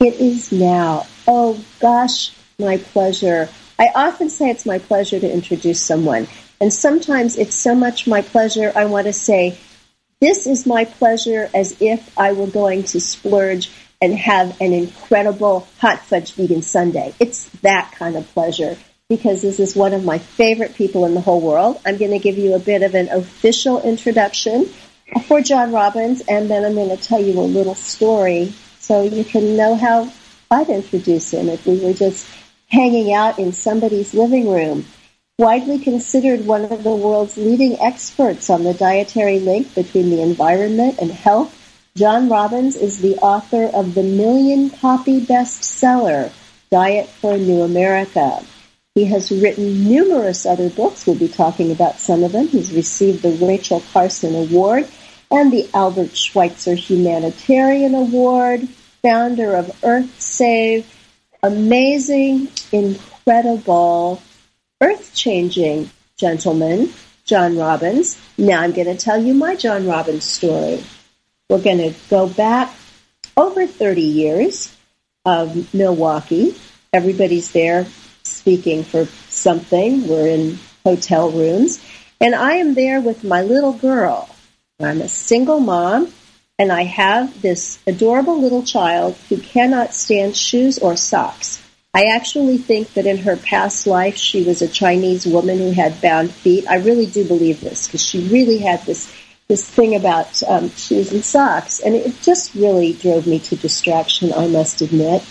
It 0.00 0.14
is 0.14 0.52
now, 0.52 1.06
oh 1.26 1.62
gosh, 1.80 2.32
my 2.58 2.76
pleasure. 2.78 3.48
I 3.78 3.90
often 3.94 4.28
say 4.28 4.50
it's 4.50 4.66
my 4.66 4.78
pleasure 4.78 5.20
to 5.20 5.32
introduce 5.32 5.82
someone 5.82 6.28
and 6.60 6.72
sometimes 6.72 7.36
it's 7.36 7.54
so 7.54 7.74
much 7.74 8.06
my 8.06 8.22
pleasure, 8.22 8.72
I 8.74 8.86
want 8.86 9.06
to 9.06 9.12
say, 9.12 9.58
this 10.20 10.46
is 10.46 10.66
my 10.66 10.86
pleasure 10.86 11.50
as 11.54 11.76
if 11.80 12.18
I 12.18 12.32
were 12.32 12.46
going 12.46 12.84
to 12.84 13.00
splurge 13.00 13.70
and 14.00 14.14
have 14.14 14.60
an 14.60 14.72
incredible 14.72 15.68
hot 15.78 16.00
fudge 16.06 16.32
vegan 16.32 16.62
sundae. 16.62 17.12
It's 17.20 17.48
that 17.60 17.92
kind 17.96 18.16
of 18.16 18.26
pleasure 18.28 18.76
because 19.08 19.42
this 19.42 19.60
is 19.60 19.76
one 19.76 19.92
of 19.92 20.04
my 20.04 20.18
favorite 20.18 20.74
people 20.74 21.04
in 21.04 21.14
the 21.14 21.20
whole 21.20 21.40
world. 21.40 21.80
I'm 21.84 21.98
going 21.98 22.10
to 22.12 22.18
give 22.18 22.38
you 22.38 22.54
a 22.54 22.58
bit 22.58 22.82
of 22.82 22.94
an 22.94 23.08
official 23.08 23.82
introduction 23.82 24.70
for 25.28 25.40
John 25.40 25.72
Robbins, 25.72 26.22
and 26.28 26.50
then 26.50 26.64
I'm 26.64 26.74
going 26.74 26.88
to 26.88 26.96
tell 26.96 27.22
you 27.22 27.38
a 27.38 27.42
little 27.42 27.74
story 27.74 28.52
so 28.80 29.02
you 29.02 29.24
can 29.24 29.56
know 29.56 29.76
how 29.76 30.10
I'd 30.50 30.68
introduce 30.68 31.32
him 31.32 31.48
if 31.48 31.66
we 31.66 31.78
were 31.78 31.92
just 31.92 32.28
hanging 32.68 33.12
out 33.12 33.38
in 33.38 33.52
somebody's 33.52 34.14
living 34.14 34.50
room 34.50 34.84
widely 35.38 35.78
considered 35.78 36.46
one 36.46 36.64
of 36.64 36.82
the 36.82 36.96
world's 36.96 37.36
leading 37.36 37.78
experts 37.78 38.48
on 38.48 38.64
the 38.64 38.72
dietary 38.72 39.38
link 39.38 39.74
between 39.74 40.08
the 40.08 40.22
environment 40.22 40.96
and 40.98 41.10
health, 41.10 41.52
John 41.94 42.30
Robbins 42.30 42.74
is 42.74 43.02
the 43.02 43.16
author 43.16 43.64
of 43.64 43.94
the 43.94 44.02
million 44.02 44.70
copy 44.70 45.20
bestseller, 45.20 46.32
Diet 46.70 47.06
for 47.06 47.34
a 47.34 47.38
New 47.38 47.60
America. 47.60 48.42
He 48.94 49.04
has 49.04 49.30
written 49.30 49.84
numerous 49.84 50.46
other 50.46 50.70
books. 50.70 51.06
We'll 51.06 51.16
be 51.16 51.28
talking 51.28 51.70
about 51.70 51.98
some 51.98 52.24
of 52.24 52.32
them. 52.32 52.48
He's 52.48 52.72
received 52.72 53.20
the 53.20 53.32
Rachel 53.46 53.82
Carson 53.92 54.34
Award 54.34 54.88
and 55.30 55.52
the 55.52 55.68
Albert 55.74 56.16
Schweitzer 56.16 56.74
Humanitarian 56.74 57.94
Award, 57.94 58.66
founder 59.02 59.54
of 59.54 59.70
Earth 59.84 60.18
Save. 60.18 60.90
Amazing, 61.42 62.48
incredible, 62.72 64.22
earth 64.80 65.14
changing 65.14 65.90
gentleman, 66.16 66.92
John 67.24 67.56
Robbins. 67.56 68.20
Now 68.36 68.60
I'm 68.60 68.72
going 68.72 68.86
to 68.86 68.96
tell 68.96 69.22
you 69.22 69.34
my 69.34 69.56
John 69.56 69.86
Robbins 69.86 70.24
story. 70.24 70.84
We're 71.48 71.62
going 71.62 71.78
to 71.78 71.94
go 72.10 72.28
back 72.28 72.74
over 73.36 73.66
30 73.66 74.02
years 74.02 74.76
of 75.24 75.72
Milwaukee. 75.74 76.56
Everybody's 76.92 77.52
there 77.52 77.86
speaking 78.22 78.84
for 78.84 79.06
something. 79.28 80.08
We're 80.08 80.28
in 80.28 80.58
hotel 80.84 81.30
rooms. 81.30 81.84
And 82.20 82.34
I 82.34 82.54
am 82.54 82.74
there 82.74 83.00
with 83.00 83.24
my 83.24 83.42
little 83.42 83.72
girl. 83.72 84.28
I'm 84.80 85.00
a 85.00 85.08
single 85.08 85.60
mom, 85.60 86.12
and 86.58 86.70
I 86.70 86.84
have 86.84 87.40
this 87.42 87.78
adorable 87.86 88.40
little 88.40 88.62
child 88.62 89.16
who 89.28 89.38
cannot 89.38 89.94
stand 89.94 90.36
shoes 90.36 90.78
or 90.78 90.96
socks. 90.96 91.62
I 91.96 92.14
actually 92.14 92.58
think 92.58 92.92
that 92.92 93.06
in 93.06 93.16
her 93.16 93.38
past 93.38 93.86
life 93.86 94.18
she 94.18 94.44
was 94.44 94.60
a 94.60 94.68
Chinese 94.68 95.24
woman 95.24 95.56
who 95.56 95.70
had 95.70 96.02
bound 96.02 96.30
feet. 96.30 96.66
I 96.68 96.76
really 96.76 97.06
do 97.06 97.26
believe 97.26 97.62
this 97.62 97.86
because 97.86 98.04
she 98.04 98.28
really 98.28 98.58
had 98.58 98.84
this 98.84 99.10
this 99.48 99.66
thing 99.66 99.94
about 99.94 100.42
um, 100.42 100.68
shoes 100.68 101.10
and 101.10 101.24
socks, 101.24 101.80
and 101.80 101.94
it 101.94 102.20
just 102.20 102.54
really 102.54 102.92
drove 102.92 103.26
me 103.26 103.38
to 103.38 103.56
distraction. 103.56 104.30
I 104.34 104.46
must 104.46 104.82
admit. 104.82 105.24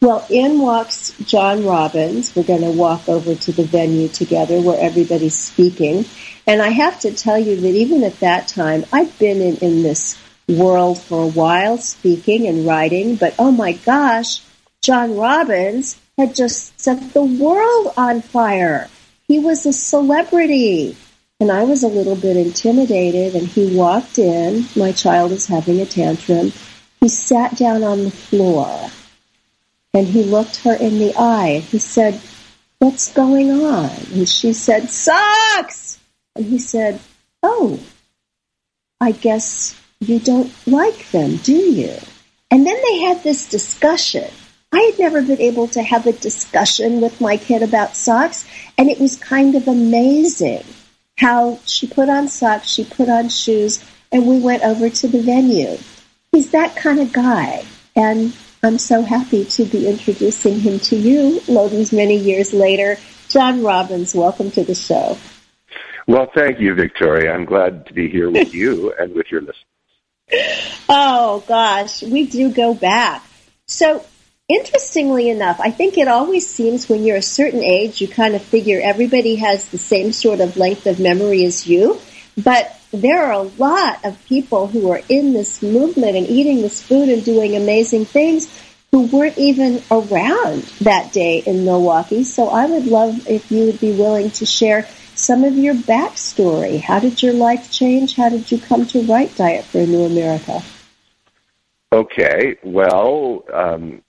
Well, 0.00 0.26
in 0.28 0.58
walks 0.58 1.12
John 1.24 1.64
Robbins. 1.64 2.34
We're 2.34 2.42
going 2.42 2.62
to 2.62 2.72
walk 2.72 3.08
over 3.08 3.36
to 3.36 3.52
the 3.52 3.62
venue 3.62 4.08
together 4.08 4.60
where 4.60 4.80
everybody's 4.80 5.38
speaking. 5.38 6.04
And 6.48 6.62
I 6.62 6.70
have 6.70 6.98
to 7.00 7.14
tell 7.14 7.38
you 7.38 7.60
that 7.60 7.74
even 7.74 8.02
at 8.02 8.18
that 8.18 8.48
time, 8.48 8.84
I've 8.92 9.16
been 9.20 9.40
in, 9.40 9.56
in 9.58 9.82
this 9.84 10.20
world 10.48 11.00
for 11.00 11.22
a 11.22 11.28
while, 11.28 11.78
speaking 11.78 12.48
and 12.48 12.66
writing, 12.66 13.14
but 13.14 13.36
oh 13.38 13.52
my 13.52 13.72
gosh, 13.72 14.42
John 14.82 15.16
Robbins 15.16 15.98
had 16.16 16.34
just 16.34 16.78
set 16.80 17.12
the 17.12 17.24
world 17.24 17.92
on 17.96 18.22
fire. 18.22 18.88
He 19.28 19.38
was 19.38 19.66
a 19.66 19.72
celebrity. 19.72 20.96
And 21.38 21.52
I 21.52 21.64
was 21.64 21.82
a 21.82 21.88
little 21.88 22.16
bit 22.16 22.36
intimidated, 22.36 23.34
and 23.34 23.46
he 23.46 23.76
walked 23.76 24.18
in. 24.18 24.64
My 24.74 24.92
child 24.92 25.32
is 25.32 25.46
having 25.46 25.80
a 25.80 25.86
tantrum. 25.86 26.52
He 27.00 27.08
sat 27.08 27.56
down 27.58 27.84
on 27.84 28.04
the 28.04 28.10
floor, 28.10 28.90
and 29.92 30.06
he 30.06 30.22
looked 30.22 30.56
her 30.64 30.74
in 30.74 30.98
the 30.98 31.14
eye, 31.14 31.48
and 31.48 31.64
he 31.64 31.78
said, 31.78 32.18
What's 32.78 33.12
going 33.12 33.50
on? 33.50 33.90
And 34.14 34.26
she 34.26 34.54
said, 34.54 34.88
Socks! 34.88 35.98
And 36.34 36.46
he 36.46 36.58
said, 36.58 37.00
Oh, 37.42 37.80
I 38.98 39.12
guess 39.12 39.78
you 40.00 40.18
don't 40.20 40.52
like 40.66 41.10
them, 41.10 41.36
do 41.36 41.52
you? 41.52 41.94
And 42.50 42.66
then 42.66 42.80
they 42.82 43.00
had 43.00 43.22
this 43.22 43.48
discussion 43.48 44.30
I 44.76 44.90
had 44.90 44.98
never 44.98 45.22
been 45.22 45.40
able 45.40 45.68
to 45.68 45.82
have 45.82 46.06
a 46.06 46.12
discussion 46.12 47.00
with 47.00 47.18
my 47.18 47.38
kid 47.38 47.62
about 47.62 47.96
socks, 47.96 48.46
and 48.76 48.90
it 48.90 49.00
was 49.00 49.16
kind 49.16 49.54
of 49.54 49.66
amazing 49.68 50.64
how 51.16 51.58
she 51.64 51.86
put 51.86 52.10
on 52.10 52.28
socks, 52.28 52.68
she 52.68 52.84
put 52.84 53.08
on 53.08 53.30
shoes, 53.30 53.82
and 54.12 54.26
we 54.26 54.38
went 54.38 54.62
over 54.64 54.90
to 54.90 55.08
the 55.08 55.22
venue. 55.22 55.78
He's 56.30 56.50
that 56.50 56.76
kind 56.76 57.00
of 57.00 57.10
guy, 57.10 57.64
and 57.96 58.36
I'm 58.62 58.76
so 58.76 59.00
happy 59.00 59.46
to 59.46 59.64
be 59.64 59.88
introducing 59.88 60.60
him 60.60 60.78
to 60.80 60.96
you, 60.96 61.40
Logan's 61.48 61.90
many 61.90 62.18
years 62.18 62.52
later. 62.52 62.98
John 63.30 63.62
Robbins, 63.62 64.14
welcome 64.14 64.50
to 64.50 64.62
the 64.62 64.74
show. 64.74 65.16
Well, 66.06 66.30
thank 66.34 66.60
you, 66.60 66.74
Victoria. 66.74 67.32
I'm 67.32 67.46
glad 67.46 67.86
to 67.86 67.94
be 67.94 68.10
here 68.10 68.30
with 68.30 68.52
you 68.52 68.92
and 68.98 69.14
with 69.14 69.32
your 69.32 69.40
listeners. 69.40 70.84
Oh, 70.86 71.42
gosh, 71.48 72.02
we 72.02 72.26
do 72.26 72.52
go 72.52 72.74
back. 72.74 73.22
So, 73.64 74.04
interestingly 74.48 75.28
enough, 75.28 75.60
I 75.60 75.70
think 75.70 75.98
it 75.98 76.08
always 76.08 76.48
seems 76.48 76.88
when 76.88 77.04
you're 77.04 77.16
a 77.16 77.22
certain 77.22 77.62
age, 77.62 78.00
you 78.00 78.08
kind 78.08 78.34
of 78.34 78.42
figure 78.42 78.80
everybody 78.82 79.36
has 79.36 79.66
the 79.66 79.78
same 79.78 80.12
sort 80.12 80.40
of 80.40 80.56
length 80.56 80.86
of 80.86 81.00
memory 81.00 81.44
as 81.44 81.66
you. 81.66 82.00
But 82.42 82.78
there 82.92 83.24
are 83.24 83.32
a 83.32 83.42
lot 83.42 84.04
of 84.04 84.24
people 84.26 84.68
who 84.68 84.90
are 84.90 85.02
in 85.08 85.32
this 85.32 85.62
movement 85.62 86.16
and 86.16 86.28
eating 86.28 86.62
this 86.62 86.82
food 86.82 87.08
and 87.08 87.24
doing 87.24 87.56
amazing 87.56 88.04
things 88.04 88.62
who 88.92 89.02
weren't 89.06 89.36
even 89.36 89.82
around 89.90 90.62
that 90.80 91.12
day 91.12 91.42
in 91.44 91.64
Milwaukee. 91.64 92.22
So 92.22 92.48
I 92.48 92.66
would 92.66 92.86
love 92.86 93.28
if 93.28 93.50
you 93.50 93.66
would 93.66 93.80
be 93.80 93.92
willing 93.92 94.30
to 94.32 94.46
share 94.46 94.86
some 95.16 95.44
of 95.44 95.56
your 95.56 95.74
backstory. 95.74 96.80
How 96.80 97.00
did 97.00 97.22
your 97.22 97.32
life 97.32 97.70
change? 97.70 98.16
How 98.16 98.28
did 98.28 98.50
you 98.52 98.58
come 98.58 98.86
to 98.86 99.02
write 99.02 99.34
Diet 99.36 99.64
for 99.64 99.78
a 99.78 99.86
New 99.86 100.04
America? 100.04 100.62
Okay, 101.92 102.56
well, 102.62 103.44
um, 103.52 104.02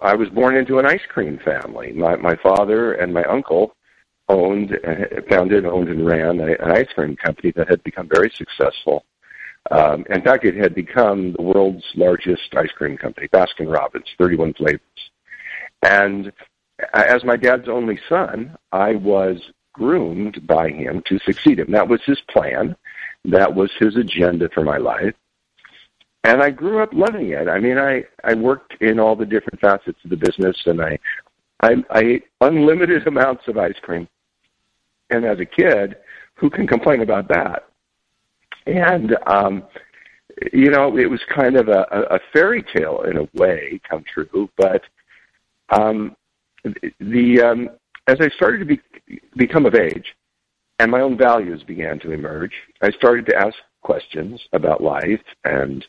I 0.00 0.14
was 0.14 0.28
born 0.28 0.56
into 0.56 0.78
an 0.78 0.86
ice 0.86 1.02
cream 1.08 1.38
family. 1.44 1.92
My, 1.92 2.16
my 2.16 2.36
father 2.36 2.94
and 2.94 3.12
my 3.12 3.24
uncle 3.24 3.74
owned, 4.28 4.78
uh, 4.86 5.20
founded, 5.28 5.66
owned, 5.66 5.88
and 5.88 6.06
ran 6.06 6.40
a, 6.40 6.52
an 6.52 6.72
ice 6.72 6.88
cream 6.94 7.16
company 7.16 7.52
that 7.56 7.68
had 7.68 7.82
become 7.82 8.08
very 8.12 8.32
successful. 8.36 9.04
Um, 9.70 10.04
in 10.10 10.22
fact, 10.22 10.44
it 10.44 10.56
had 10.56 10.74
become 10.74 11.32
the 11.32 11.42
world's 11.42 11.84
largest 11.94 12.54
ice 12.56 12.70
cream 12.72 12.96
company, 12.96 13.28
Baskin 13.28 13.72
Robbins, 13.72 14.06
31 14.18 14.54
flavors. 14.54 14.80
And 15.82 16.32
as 16.94 17.24
my 17.24 17.36
dad's 17.36 17.68
only 17.68 17.98
son, 18.08 18.56
I 18.72 18.94
was 18.94 19.40
groomed 19.72 20.46
by 20.46 20.70
him 20.70 21.02
to 21.06 21.18
succeed 21.20 21.58
him. 21.58 21.70
That 21.70 21.88
was 21.88 22.00
his 22.04 22.20
plan. 22.28 22.76
That 23.24 23.54
was 23.54 23.70
his 23.78 23.96
agenda 23.96 24.48
for 24.52 24.64
my 24.64 24.78
life. 24.78 25.14
And 26.24 26.42
I 26.42 26.50
grew 26.50 26.82
up 26.82 26.90
loving 26.92 27.30
it. 27.30 27.48
I 27.48 27.58
mean, 27.58 27.78
I, 27.78 28.04
I 28.24 28.34
worked 28.34 28.80
in 28.80 29.00
all 29.00 29.16
the 29.16 29.26
different 29.26 29.60
facets 29.60 29.98
of 30.04 30.10
the 30.10 30.16
business 30.16 30.56
and 30.66 30.80
I, 30.80 30.98
I, 31.62 31.74
I 31.90 32.00
ate 32.00 32.24
unlimited 32.40 33.06
amounts 33.06 33.42
of 33.48 33.58
ice 33.58 33.78
cream. 33.82 34.08
And 35.10 35.24
as 35.24 35.40
a 35.40 35.44
kid, 35.44 35.96
who 36.34 36.48
can 36.48 36.66
complain 36.66 37.02
about 37.02 37.28
that? 37.28 37.68
And, 38.66 39.16
um, 39.26 39.64
you 40.52 40.70
know, 40.70 40.96
it 40.96 41.10
was 41.10 41.20
kind 41.34 41.56
of 41.56 41.68
a, 41.68 41.86
a 42.10 42.18
fairy 42.32 42.64
tale 42.74 43.02
in 43.02 43.18
a 43.18 43.28
way 43.34 43.80
come 43.88 44.04
true, 44.12 44.48
but 44.56 44.82
um, 45.70 46.16
the 47.00 47.42
um, 47.42 47.68
as 48.06 48.16
I 48.20 48.28
started 48.30 48.58
to 48.58 48.64
be, 48.64 48.80
become 49.36 49.66
of 49.66 49.74
age 49.74 50.14
and 50.78 50.90
my 50.90 51.00
own 51.00 51.16
values 51.16 51.62
began 51.62 51.98
to 52.00 52.12
emerge, 52.12 52.52
I 52.80 52.90
started 52.90 53.26
to 53.26 53.36
ask 53.36 53.54
questions 53.82 54.40
about 54.52 54.82
life 54.82 55.20
and 55.44 55.84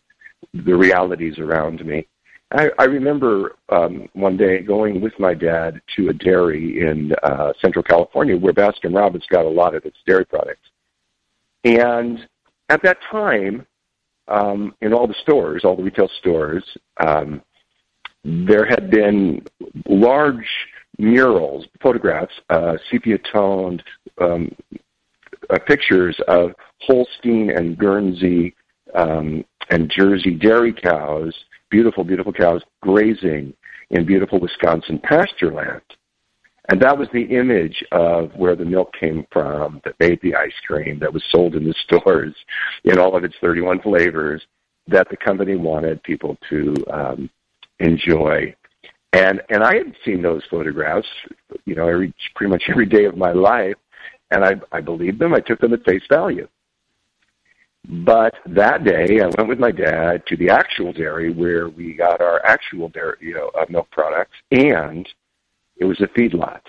the 0.54 0.76
realities 0.76 1.40
around 1.40 1.86
me. 1.86 2.08
I, 2.52 2.70
I 2.78 2.84
remember 2.84 3.56
um, 3.70 4.08
one 4.14 4.38
day 4.38 4.62
going 4.62 5.02
with 5.02 5.14
my 5.20 5.34
dad 5.34 5.82
to 5.96 6.10
a 6.10 6.14
dairy 6.14 6.82
in 6.82 7.14
uh, 7.24 7.54
Central 7.60 7.84
California 7.84 8.38
where 8.38 8.54
Baskin 8.54 8.96
Robbins 8.96 9.26
got 9.30 9.46
a 9.46 9.50
lot 9.50 9.74
of 9.74 9.86
its 9.86 9.98
dairy 10.06 10.26
products. 10.26 10.70
And 11.64 12.28
at 12.70 12.84
that 12.84 12.98
time, 13.12 13.66
um, 14.28 14.76
in 14.82 14.94
all 14.94 15.08
the 15.08 15.16
stores, 15.22 15.64
all 15.64 15.76
the 15.76 15.84
retail 15.84 16.10
stores, 16.20 16.64
um, 17.00 17.42
there 18.24 18.66
had 18.66 18.90
been 18.90 19.46
large 19.88 20.48
murals, 20.98 21.66
photographs, 21.82 22.34
uh, 22.50 22.78
sepia 22.90 23.18
toned 23.32 23.84
um, 24.22 24.54
uh, 25.50 25.60
pictures 25.68 26.18
of 26.28 26.52
Holstein 26.82 27.50
and 27.50 27.78
Guernsey 27.78 28.56
um, 28.96 29.46
and 29.70 29.92
Jersey 29.96 30.32
dairy 30.32 30.74
cows, 30.74 31.34
beautiful, 31.70 32.04
beautiful 32.04 32.34
cows 32.34 32.62
grazing 32.82 33.54
in 33.90 34.06
beautiful 34.06 34.40
Wisconsin 34.40 35.00
pasture 35.04 35.52
land. 35.52 35.82
And 36.70 36.82
that 36.82 36.98
was 36.98 37.10
the 37.12 37.24
image 37.24 37.84
of 37.92 38.32
where 38.36 38.56
the 38.56 38.64
milk 38.66 38.94
came 38.98 39.26
from 39.32 39.82
that 39.84 40.00
made 40.00 40.20
the 40.22 40.36
ice 40.36 40.54
cream 40.66 40.98
that 41.00 41.14
was 41.14 41.24
sold 41.30 41.56
in 41.56 41.66
the 41.66 41.76
stores 41.84 42.36
in 42.86 42.98
all 43.00 43.16
of 43.16 43.24
its 43.24 43.36
31 43.42 43.82
flavors 43.82 44.42
that 44.88 45.10
the 45.10 45.18
company 45.18 45.56
wanted 45.56 46.02
people 46.04 46.38
to 46.50 46.74
um, 46.92 47.30
enjoy 47.80 48.54
and 49.14 49.42
and 49.50 49.64
I 49.64 49.78
had 49.78 49.96
seen 50.04 50.22
those 50.22 50.42
photographs, 50.50 51.08
you 51.66 51.76
know, 51.76 51.88
every 51.88 52.14
pretty 52.36 52.52
much 52.52 52.64
every 52.68 52.88
day 52.88 53.06
of 53.06 53.16
my 53.16 53.32
life, 53.32 53.76
and 54.32 54.44
I 54.44 54.56
I 54.72 54.82
believed 54.82 55.20
them. 55.20 55.34
I 55.34 55.40
took 55.40 55.60
them 55.60 55.74
at 55.74 55.86
face 55.86 56.04
value. 56.10 56.48
But 57.88 58.36
that 58.46 58.86
day, 58.86 59.20
I 59.20 59.26
went 59.38 59.50
with 59.50 59.60
my 59.60 59.72
dad 59.72 60.26
to 60.28 60.38
the 60.38 60.50
actual 60.50 60.94
dairy 60.94 61.34
where 61.34 61.68
we 61.68 61.94
got 61.94 62.22
our 62.22 62.44
actual 62.46 62.88
dairy, 62.90 63.18
you 63.20 63.34
know, 63.34 63.52
uh, 63.60 63.66
milk 63.70 63.92
products, 63.92 64.38
and 64.52 65.08
it 65.78 65.86
was 65.86 66.00
a 66.00 66.08
feedlot. 66.08 66.62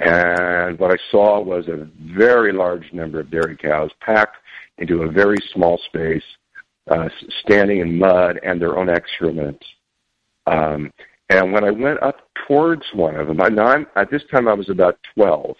And 0.00 0.78
what 0.78 0.90
I 0.90 0.96
saw 1.10 1.40
was 1.40 1.68
a 1.68 1.86
very 2.16 2.52
large 2.52 2.90
number 2.92 3.20
of 3.20 3.30
dairy 3.30 3.56
cows 3.56 3.90
packed 4.00 4.38
into 4.78 5.02
a 5.02 5.10
very 5.10 5.36
small 5.52 5.78
space, 5.86 6.24
uh, 6.90 7.10
standing 7.44 7.80
in 7.80 7.98
mud 7.98 8.40
and 8.42 8.60
their 8.60 8.78
own 8.78 8.88
excrement. 8.88 9.62
Um, 10.46 10.90
and 11.28 11.52
when 11.52 11.62
I 11.64 11.70
went 11.70 12.02
up 12.02 12.28
towards 12.48 12.84
one 12.94 13.16
of 13.16 13.26
them, 13.26 13.40
I, 13.40 13.48
now 13.48 13.66
I'm, 13.66 13.86
at 13.96 14.10
this 14.10 14.22
time 14.30 14.48
I 14.48 14.54
was 14.54 14.70
about 14.70 14.98
12, 15.14 15.56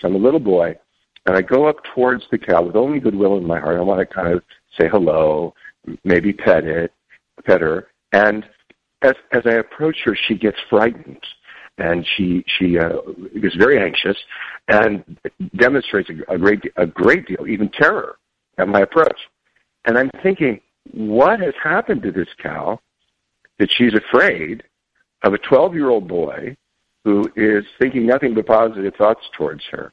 so 0.00 0.08
I'm 0.08 0.14
a 0.14 0.18
little 0.18 0.40
boy, 0.40 0.76
and 1.26 1.36
I 1.36 1.42
go 1.42 1.66
up 1.66 1.76
towards 1.94 2.24
the 2.30 2.38
cow 2.38 2.62
with 2.62 2.76
only 2.76 3.00
goodwill 3.00 3.36
in 3.36 3.46
my 3.46 3.58
heart. 3.58 3.78
I 3.78 3.82
want 3.82 4.00
to 4.00 4.14
kind 4.14 4.32
of 4.32 4.42
say 4.78 4.88
hello, 4.88 5.54
maybe 6.04 6.32
pet 6.32 6.64
it, 6.64 6.92
pet 7.44 7.60
her. 7.60 7.88
And 8.12 8.44
as 9.02 9.14
as 9.32 9.42
I 9.46 9.54
approach 9.54 9.98
her, 10.04 10.16
she 10.28 10.34
gets 10.34 10.58
frightened, 10.68 11.22
and 11.78 12.06
she 12.16 12.44
she 12.58 12.78
uh, 12.78 12.96
gets 13.40 13.56
very 13.56 13.82
anxious, 13.82 14.16
and 14.68 15.18
demonstrates 15.56 16.10
a, 16.10 16.34
a 16.34 16.38
great 16.38 16.60
a 16.76 16.86
great 16.86 17.26
deal, 17.26 17.46
even 17.46 17.68
terror, 17.70 18.16
at 18.58 18.68
my 18.68 18.80
approach. 18.80 19.18
And 19.86 19.98
I'm 19.98 20.10
thinking, 20.22 20.60
what 20.92 21.40
has 21.40 21.54
happened 21.62 22.02
to 22.02 22.12
this 22.12 22.28
cow 22.42 22.78
that 23.58 23.70
she's 23.70 23.94
afraid 23.94 24.62
of 25.22 25.32
a 25.32 25.38
12 25.38 25.74
year 25.74 25.88
old 25.88 26.08
boy 26.08 26.56
who 27.04 27.24
is 27.36 27.64
thinking 27.78 28.06
nothing 28.06 28.34
but 28.34 28.46
positive 28.46 28.94
thoughts 28.96 29.20
towards 29.36 29.62
her. 29.70 29.92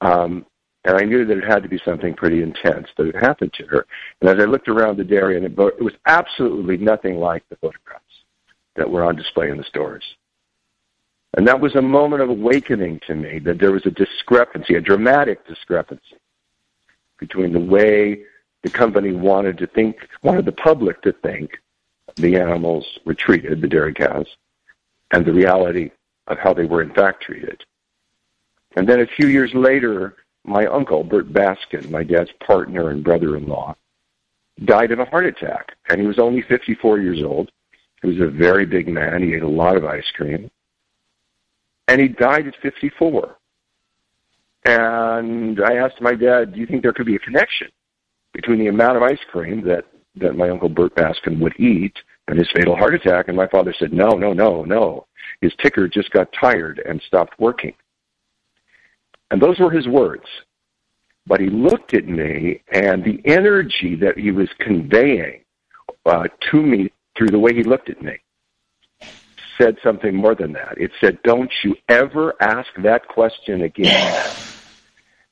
Um, 0.00 0.46
and 0.84 0.96
I 0.96 1.04
knew 1.04 1.24
that 1.24 1.38
it 1.38 1.44
had 1.44 1.64
to 1.64 1.68
be 1.68 1.80
something 1.84 2.14
pretty 2.14 2.42
intense 2.42 2.86
that 2.96 3.06
had 3.06 3.16
happened 3.16 3.52
to 3.54 3.66
her. 3.66 3.86
And 4.20 4.30
as 4.30 4.36
I 4.40 4.46
looked 4.46 4.68
around 4.68 4.96
the 4.96 5.04
dairy, 5.04 5.36
and 5.36 5.44
it, 5.44 5.52
it 5.58 5.82
was 5.82 5.94
absolutely 6.06 6.76
nothing 6.76 7.18
like 7.18 7.42
the 7.48 7.56
photographs 7.56 8.04
that 8.76 8.88
were 8.88 9.04
on 9.04 9.16
display 9.16 9.50
in 9.50 9.56
the 9.56 9.64
stores. 9.64 10.04
And 11.36 11.46
that 11.48 11.60
was 11.60 11.74
a 11.74 11.82
moment 11.82 12.22
of 12.22 12.30
awakening 12.30 13.00
to 13.06 13.14
me 13.14 13.40
that 13.40 13.58
there 13.58 13.72
was 13.72 13.84
a 13.84 13.90
discrepancy, 13.90 14.76
a 14.76 14.80
dramatic 14.80 15.46
discrepancy 15.46 16.16
between 17.18 17.52
the 17.52 17.60
way 17.60 18.22
the 18.62 18.70
company 18.70 19.12
wanted 19.12 19.58
to 19.58 19.66
think, 19.66 20.08
wanted 20.22 20.44
the 20.44 20.52
public 20.52 21.02
to 21.02 21.12
think 21.12 21.58
the 22.16 22.36
animals 22.36 22.86
were 23.04 23.14
treated, 23.14 23.60
the 23.60 23.68
dairy 23.68 23.92
cows, 23.92 24.26
and 25.10 25.24
the 25.24 25.32
reality 25.32 25.90
of 26.28 26.38
how 26.38 26.54
they 26.54 26.64
were 26.64 26.82
in 26.82 26.92
fact 26.94 27.22
treated. 27.22 27.62
And 28.76 28.88
then 28.88 29.00
a 29.00 29.06
few 29.06 29.28
years 29.28 29.50
later, 29.54 30.16
my 30.44 30.66
uncle, 30.66 31.02
Burt 31.02 31.32
Baskin, 31.32 31.90
my 31.90 32.02
dad's 32.02 32.30
partner 32.46 32.90
and 32.90 33.02
brother-in-law, 33.02 33.74
died 34.64 34.92
of 34.92 35.00
a 35.00 35.04
heart 35.04 35.26
attack. 35.26 35.72
And 35.88 36.00
he 36.00 36.06
was 36.06 36.18
only 36.18 36.42
54 36.42 36.98
years 37.00 37.22
old. 37.22 37.50
He 38.02 38.08
was 38.08 38.20
a 38.20 38.30
very 38.30 38.66
big 38.66 38.88
man. 38.88 39.22
He 39.22 39.34
ate 39.34 39.42
a 39.42 39.48
lot 39.48 39.76
of 39.76 39.84
ice 39.84 40.10
cream. 40.14 40.50
And 41.88 42.00
he 42.00 42.08
died 42.08 42.46
at 42.46 42.54
54. 42.62 43.36
And 44.66 45.60
I 45.60 45.76
asked 45.76 46.00
my 46.00 46.14
dad, 46.14 46.52
do 46.52 46.60
you 46.60 46.66
think 46.66 46.82
there 46.82 46.92
could 46.92 47.06
be 47.06 47.16
a 47.16 47.20
connection 47.20 47.68
between 48.32 48.58
the 48.58 48.66
amount 48.66 48.96
of 48.96 49.02
ice 49.02 49.20
cream 49.30 49.62
that 49.62 49.84
that 50.16 50.36
my 50.36 50.48
uncle 50.48 50.68
Burt 50.68 50.94
Baskin 50.94 51.38
would 51.40 51.58
eat 51.60 51.94
and 52.28 52.38
his 52.38 52.48
fatal 52.54 52.76
heart 52.76 52.94
attack. 52.94 53.28
And 53.28 53.36
my 53.36 53.46
father 53.46 53.74
said, 53.78 53.92
no, 53.92 54.08
no, 54.10 54.32
no, 54.32 54.64
no. 54.64 55.06
His 55.40 55.52
ticker 55.62 55.88
just 55.88 56.10
got 56.10 56.32
tired 56.32 56.82
and 56.86 57.00
stopped 57.06 57.38
working. 57.38 57.74
And 59.30 59.40
those 59.40 59.58
were 59.58 59.70
his 59.70 59.88
words. 59.88 60.24
But 61.26 61.40
he 61.40 61.48
looked 61.48 61.94
at 61.94 62.06
me, 62.06 62.62
and 62.72 63.02
the 63.02 63.20
energy 63.24 63.96
that 63.96 64.16
he 64.16 64.30
was 64.30 64.48
conveying 64.60 65.42
uh, 66.04 66.28
to 66.50 66.62
me 66.62 66.92
through 67.16 67.28
the 67.28 67.38
way 67.38 67.52
he 67.52 67.64
looked 67.64 67.90
at 67.90 68.00
me 68.00 68.20
said 69.58 69.76
something 69.82 70.14
more 70.14 70.34
than 70.34 70.52
that. 70.52 70.74
It 70.76 70.90
said, 71.00 71.18
don't 71.22 71.50
you 71.64 71.76
ever 71.88 72.34
ask 72.40 72.68
that 72.82 73.08
question 73.08 73.62
again. 73.62 74.34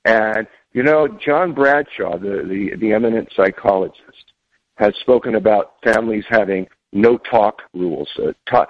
and, 0.04 0.46
you 0.72 0.82
know, 0.82 1.06
John 1.06 1.52
Bradshaw, 1.52 2.18
the, 2.18 2.42
the, 2.42 2.76
the 2.76 2.92
eminent 2.92 3.28
psychologist, 3.36 4.32
has 4.76 4.94
spoken 4.96 5.36
about 5.36 5.74
families 5.84 6.24
having 6.28 6.66
no 6.92 7.18
talk 7.18 7.62
rules, 7.74 8.08
uh, 8.18 8.32
to- 8.46 8.66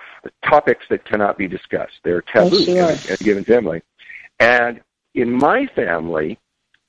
topics 0.48 0.84
that 0.90 1.04
cannot 1.04 1.38
be 1.38 1.46
discussed. 1.46 1.94
They're 2.02 2.22
taboo 2.22 2.56
oh, 2.56 2.64
sure. 2.64 2.90
in, 2.90 2.98
in 3.08 3.14
a 3.14 3.16
given 3.18 3.44
family. 3.44 3.82
And 4.40 4.80
in 5.14 5.31
my 5.31 5.66
family 5.74 6.38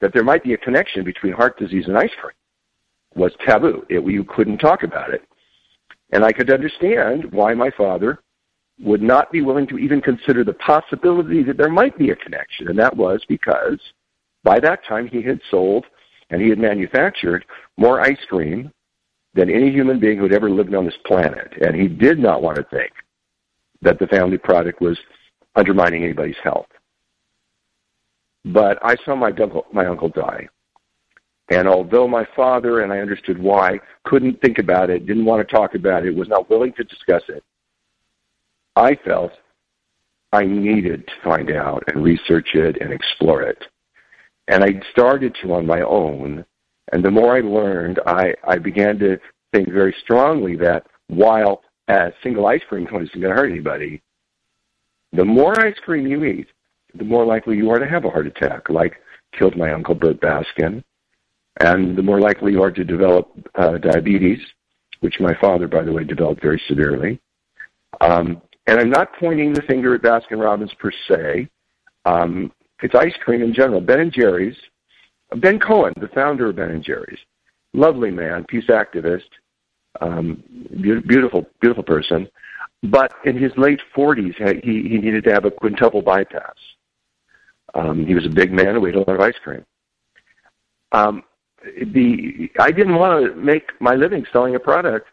that 0.01 0.13
there 0.13 0.23
might 0.23 0.43
be 0.43 0.53
a 0.53 0.57
connection 0.57 1.03
between 1.03 1.33
heart 1.33 1.57
disease 1.57 1.85
and 1.87 1.97
ice 1.97 2.11
cream 2.19 2.33
was 3.15 3.31
taboo. 3.45 3.85
It, 3.89 4.05
you 4.05 4.23
couldn't 4.25 4.57
talk 4.57 4.83
about 4.83 5.13
it. 5.13 5.23
And 6.11 6.23
I 6.23 6.31
could 6.31 6.51
understand 6.51 7.31
why 7.31 7.53
my 7.53 7.71
father 7.71 8.19
would 8.79 9.01
not 9.01 9.31
be 9.31 9.41
willing 9.41 9.67
to 9.67 9.77
even 9.77 10.01
consider 10.01 10.43
the 10.43 10.53
possibility 10.53 11.41
that 11.43 11.57
there 11.57 11.69
might 11.69 11.97
be 11.97 12.09
a 12.09 12.15
connection. 12.15 12.67
And 12.67 12.77
that 12.77 12.95
was 12.95 13.23
because 13.27 13.79
by 14.43 14.59
that 14.59 14.85
time 14.85 15.07
he 15.07 15.21
had 15.21 15.39
sold 15.49 15.85
and 16.29 16.41
he 16.41 16.49
had 16.49 16.59
manufactured 16.59 17.45
more 17.77 18.01
ice 18.01 18.23
cream 18.27 18.71
than 19.33 19.49
any 19.49 19.71
human 19.71 19.99
being 19.99 20.17
who 20.17 20.23
had 20.23 20.33
ever 20.33 20.49
lived 20.49 20.73
on 20.75 20.85
this 20.85 20.97
planet. 21.05 21.53
And 21.61 21.75
he 21.75 21.87
did 21.87 22.19
not 22.19 22.41
want 22.41 22.57
to 22.57 22.63
think 22.63 22.91
that 23.81 23.99
the 23.99 24.07
family 24.07 24.37
product 24.37 24.81
was 24.81 24.97
undermining 25.55 26.03
anybody's 26.03 26.35
health. 26.43 26.67
But 28.45 28.77
I 28.83 28.95
saw 29.03 29.15
my 29.15 29.31
uncle, 29.31 29.65
my 29.73 29.85
uncle 29.87 30.09
die. 30.09 30.47
And 31.49 31.67
although 31.67 32.07
my 32.07 32.27
father, 32.35 32.81
and 32.81 32.91
I 32.91 32.99
understood 32.99 33.37
why, 33.37 33.79
couldn't 34.03 34.41
think 34.41 34.57
about 34.57 34.89
it, 34.89 35.05
didn't 35.05 35.25
want 35.25 35.47
to 35.47 35.55
talk 35.55 35.75
about 35.75 36.05
it, 36.05 36.15
was 36.15 36.27
not 36.27 36.49
willing 36.49 36.73
to 36.73 36.83
discuss 36.83 37.23
it, 37.27 37.43
I 38.75 38.95
felt 39.03 39.31
I 40.31 40.45
needed 40.45 41.07
to 41.07 41.13
find 41.23 41.51
out 41.51 41.83
and 41.87 42.03
research 42.03 42.49
it 42.55 42.81
and 42.81 42.91
explore 42.91 43.41
it. 43.43 43.63
And 44.47 44.63
I 44.63 44.81
started 44.91 45.35
to 45.41 45.53
on 45.53 45.65
my 45.65 45.81
own. 45.81 46.45
And 46.91 47.03
the 47.03 47.11
more 47.11 47.35
I 47.35 47.41
learned, 47.41 47.99
I, 48.05 48.33
I 48.47 48.57
began 48.57 48.99
to 48.99 49.17
think 49.53 49.71
very 49.71 49.95
strongly 50.03 50.55
that 50.57 50.85
while 51.07 51.63
a 51.87 52.11
single 52.21 52.47
ice 52.47 52.61
cream 52.67 52.85
cone 52.85 53.03
isn't 53.03 53.21
going 53.21 53.33
to 53.33 53.39
hurt 53.39 53.51
anybody, 53.51 54.01
the 55.13 55.25
more 55.25 55.59
ice 55.59 55.77
cream 55.83 56.05
you 56.05 56.25
eat, 56.25 56.47
the 56.97 57.03
more 57.03 57.25
likely 57.25 57.57
you 57.57 57.69
are 57.71 57.79
to 57.79 57.87
have 57.87 58.05
a 58.05 58.09
heart 58.09 58.27
attack, 58.27 58.69
like 58.69 58.95
killed 59.37 59.57
my 59.57 59.71
uncle 59.73 59.95
Burt 59.95 60.19
Baskin, 60.21 60.83
and 61.59 61.97
the 61.97 62.03
more 62.03 62.19
likely 62.19 62.51
you 62.51 62.63
are 62.63 62.71
to 62.71 62.83
develop 62.83 63.31
uh, 63.55 63.77
diabetes, 63.77 64.39
which 64.99 65.19
my 65.19 65.33
father, 65.39 65.67
by 65.67 65.83
the 65.83 65.91
way, 65.91 66.03
developed 66.03 66.41
very 66.41 66.61
severely. 66.67 67.19
Um, 68.01 68.41
and 68.67 68.79
I'm 68.79 68.89
not 68.89 69.13
pointing 69.19 69.53
the 69.53 69.61
finger 69.61 69.95
at 69.95 70.01
Baskin 70.01 70.41
Robbins 70.41 70.73
per 70.79 70.91
se. 71.07 71.47
Um, 72.05 72.51
it's 72.81 72.95
ice 72.95 73.13
cream 73.23 73.41
in 73.41 73.53
general. 73.53 73.81
Ben 73.81 73.99
and 73.99 74.11
Jerry's. 74.11 74.57
Ben 75.37 75.59
Cohen, 75.59 75.93
the 75.99 76.07
founder 76.09 76.49
of 76.49 76.55
Ben 76.55 76.71
and 76.71 76.83
Jerry's, 76.83 77.19
lovely 77.73 78.11
man, 78.11 78.45
peace 78.47 78.67
activist, 78.69 79.23
um, 80.01 80.43
beautiful, 81.07 81.47
beautiful 81.61 81.83
person. 81.83 82.27
But 82.83 83.13
in 83.25 83.37
his 83.37 83.51
late 83.57 83.81
40s, 83.95 84.63
he, 84.63 84.83
he 84.87 84.97
needed 84.97 85.23
to 85.25 85.33
have 85.33 85.45
a 85.45 85.51
quintuple 85.51 86.01
bypass. 86.01 86.55
Um, 87.75 88.05
he 88.05 88.15
was 88.15 88.25
a 88.25 88.29
big 88.29 88.51
man 88.51 88.75
who 88.75 88.85
ate 88.87 88.95
a 88.95 88.99
lot 88.99 89.09
of 89.09 89.19
ice 89.19 89.35
cream. 89.43 89.65
Um, 90.91 91.23
the 91.93 92.49
I 92.59 92.71
didn't 92.71 92.95
want 92.95 93.25
to 93.25 93.35
make 93.35 93.69
my 93.81 93.95
living 93.95 94.25
selling 94.31 94.55
a 94.55 94.59
product 94.59 95.07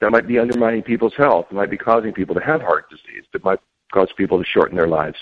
that 0.00 0.10
might 0.10 0.26
be 0.26 0.38
undermining 0.38 0.82
people's 0.82 1.14
health, 1.16 1.46
that 1.50 1.54
might 1.54 1.70
be 1.70 1.76
causing 1.76 2.12
people 2.12 2.34
to 2.34 2.40
have 2.40 2.62
heart 2.62 2.88
disease, 2.88 3.24
that 3.32 3.44
might 3.44 3.60
cause 3.92 4.08
people 4.16 4.38
to 4.38 4.44
shorten 4.44 4.76
their 4.76 4.88
lives 4.88 5.18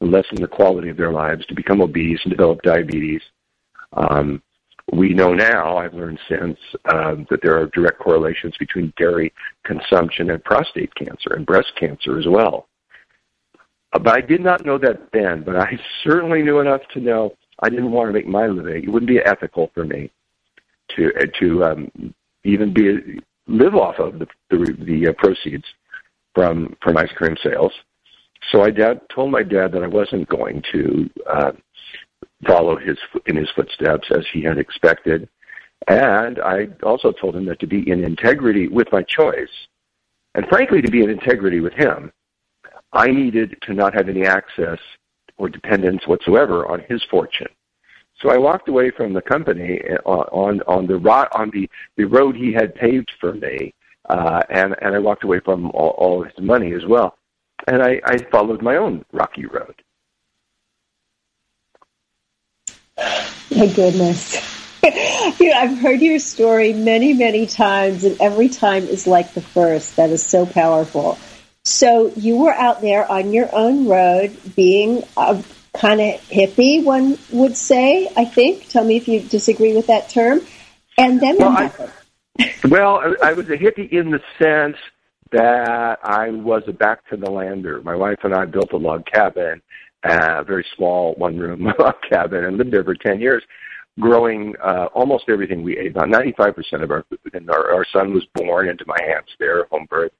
and 0.00 0.10
lessen 0.10 0.40
the 0.40 0.48
quality 0.48 0.88
of 0.88 0.96
their 0.96 1.12
lives, 1.12 1.46
to 1.46 1.54
become 1.54 1.80
obese 1.80 2.20
and 2.24 2.32
develop 2.32 2.60
diabetes. 2.62 3.22
Um, 3.92 4.42
we 4.92 5.12
know 5.14 5.32
now, 5.32 5.78
I've 5.78 5.94
learned 5.94 6.18
since, 6.28 6.58
uh, 6.86 7.16
that 7.30 7.40
there 7.42 7.58
are 7.58 7.66
direct 7.66 7.98
correlations 7.98 8.54
between 8.58 8.92
dairy 8.96 9.32
consumption 9.64 10.30
and 10.30 10.42
prostate 10.44 10.94
cancer 10.94 11.34
and 11.34 11.46
breast 11.46 11.72
cancer 11.78 12.18
as 12.18 12.26
well. 12.26 12.68
Uh, 13.92 13.98
but 13.98 14.14
I 14.14 14.20
did 14.20 14.40
not 14.40 14.64
know 14.64 14.78
that 14.78 15.12
then, 15.12 15.42
but 15.42 15.56
I 15.56 15.78
certainly 16.04 16.42
knew 16.42 16.60
enough 16.60 16.82
to 16.94 17.00
know 17.00 17.34
I 17.62 17.68
didn't 17.68 17.92
want 17.92 18.08
to 18.08 18.12
make 18.12 18.26
my 18.26 18.46
living. 18.46 18.84
It 18.84 18.90
wouldn't 18.90 19.08
be 19.08 19.20
ethical 19.20 19.70
for 19.74 19.84
me 19.84 20.10
to 20.96 21.12
uh, 21.18 21.26
to 21.40 21.64
um, 21.64 22.14
even 22.44 22.72
be 22.72 23.20
live 23.46 23.74
off 23.74 23.98
of 23.98 24.18
the 24.18 24.26
the, 24.50 24.76
the 24.84 25.08
uh, 25.08 25.12
proceeds 25.12 25.64
from 26.34 26.76
from 26.82 26.96
ice 26.96 27.12
cream 27.12 27.36
sales. 27.42 27.72
So 28.52 28.62
I 28.62 28.70
dad, 28.70 29.00
told 29.12 29.30
my 29.30 29.42
dad 29.42 29.72
that 29.72 29.82
I 29.82 29.88
wasn't 29.88 30.28
going 30.28 30.62
to 30.72 31.10
uh, 31.28 31.52
follow 32.46 32.76
his 32.76 32.98
in 33.26 33.36
his 33.36 33.48
footsteps 33.56 34.08
as 34.10 34.24
he 34.32 34.42
had 34.42 34.58
expected, 34.58 35.28
and 35.88 36.38
I 36.40 36.68
also 36.82 37.12
told 37.12 37.34
him 37.36 37.46
that 37.46 37.60
to 37.60 37.66
be 37.66 37.90
in 37.90 38.04
integrity 38.04 38.68
with 38.68 38.88
my 38.92 39.02
choice, 39.02 39.48
and 40.34 40.46
frankly 40.48 40.82
to 40.82 40.90
be 40.90 41.02
in 41.02 41.10
integrity 41.10 41.60
with 41.60 41.72
him, 41.72 42.12
I 42.92 43.08
needed 43.08 43.56
to 43.62 43.74
not 43.74 43.94
have 43.94 44.08
any 44.08 44.24
access 44.24 44.78
or 45.36 45.48
dependence 45.48 46.06
whatsoever 46.06 46.66
on 46.66 46.80
his 46.88 47.02
fortune. 47.04 47.48
So 48.20 48.30
I 48.30 48.38
walked 48.38 48.68
away 48.68 48.90
from 48.90 49.12
the 49.12 49.20
company 49.20 49.80
uh, 50.06 50.10
on 50.10 50.60
on 50.62 50.86
the 50.86 50.94
on 51.32 51.50
the 51.50 51.68
the 51.96 52.04
road 52.04 52.34
he 52.34 52.52
had 52.52 52.74
paved 52.74 53.12
for 53.20 53.34
me, 53.34 53.74
uh, 54.08 54.40
and 54.48 54.74
and 54.80 54.94
I 54.94 54.98
walked 54.98 55.24
away 55.24 55.40
from 55.40 55.70
all, 55.72 55.90
all 55.90 56.22
his 56.22 56.38
money 56.38 56.72
as 56.72 56.86
well, 56.86 57.18
and 57.66 57.82
I, 57.82 58.00
I 58.04 58.18
followed 58.30 58.62
my 58.62 58.76
own 58.76 59.04
rocky 59.12 59.44
road. 59.44 59.74
My 62.98 63.66
goodness. 63.66 64.56
you 65.38 65.50
know, 65.50 65.56
I've 65.56 65.78
heard 65.78 66.00
your 66.00 66.18
story 66.18 66.72
many, 66.72 67.12
many 67.12 67.46
times, 67.46 68.04
and 68.04 68.18
every 68.20 68.48
time 68.48 68.84
is 68.84 69.06
like 69.06 69.34
the 69.34 69.40
first. 69.40 69.96
That 69.96 70.10
is 70.10 70.22
so 70.22 70.46
powerful. 70.46 71.18
So 71.66 72.12
you 72.14 72.36
were 72.36 72.52
out 72.52 72.80
there 72.80 73.10
on 73.10 73.32
your 73.32 73.52
own 73.52 73.88
road, 73.88 74.38
being 74.54 75.02
a 75.16 75.42
kind 75.74 76.00
of 76.00 76.20
hippie, 76.20 76.84
one 76.84 77.18
would 77.32 77.56
say. 77.56 78.08
I 78.16 78.24
think. 78.24 78.68
Tell 78.68 78.84
me 78.84 78.96
if 78.96 79.08
you 79.08 79.20
disagree 79.20 79.74
with 79.74 79.88
that 79.88 80.08
term. 80.08 80.42
And 80.96 81.20
then 81.20 81.38
well, 81.38 81.48
I, 81.48 81.72
well, 82.68 83.14
I 83.20 83.32
was 83.32 83.48
a 83.48 83.56
hippie 83.56 83.90
in 83.90 84.12
the 84.12 84.20
sense 84.38 84.76
that 85.32 85.98
I 86.04 86.30
was 86.30 86.62
a 86.68 86.72
back 86.72 87.04
to 87.10 87.16
the 87.16 87.28
lander. 87.28 87.82
My 87.82 87.96
wife 87.96 88.20
and 88.22 88.32
I 88.32 88.44
built 88.44 88.72
a 88.72 88.76
log 88.76 89.04
cabin, 89.04 89.60
a 90.04 90.44
very 90.44 90.64
small 90.76 91.14
one 91.14 91.36
room 91.36 91.64
log 91.80 91.96
cabin, 92.08 92.44
and 92.44 92.58
lived 92.58 92.72
there 92.72 92.84
for 92.84 92.94
ten 92.94 93.20
years 93.20 93.42
growing 93.98 94.54
uh, 94.62 94.86
almost 94.94 95.24
everything 95.28 95.62
we 95.62 95.76
ate. 95.78 95.92
About 95.92 96.08
95% 96.08 96.82
of 96.82 96.90
our 96.90 97.02
food, 97.08 97.18
and 97.32 97.50
our, 97.50 97.72
our 97.72 97.86
son 97.92 98.12
was 98.12 98.26
born 98.34 98.68
into 98.68 98.84
my 98.86 98.98
hands 99.06 99.28
there, 99.38 99.64
home 99.66 99.86
birth. 99.88 100.12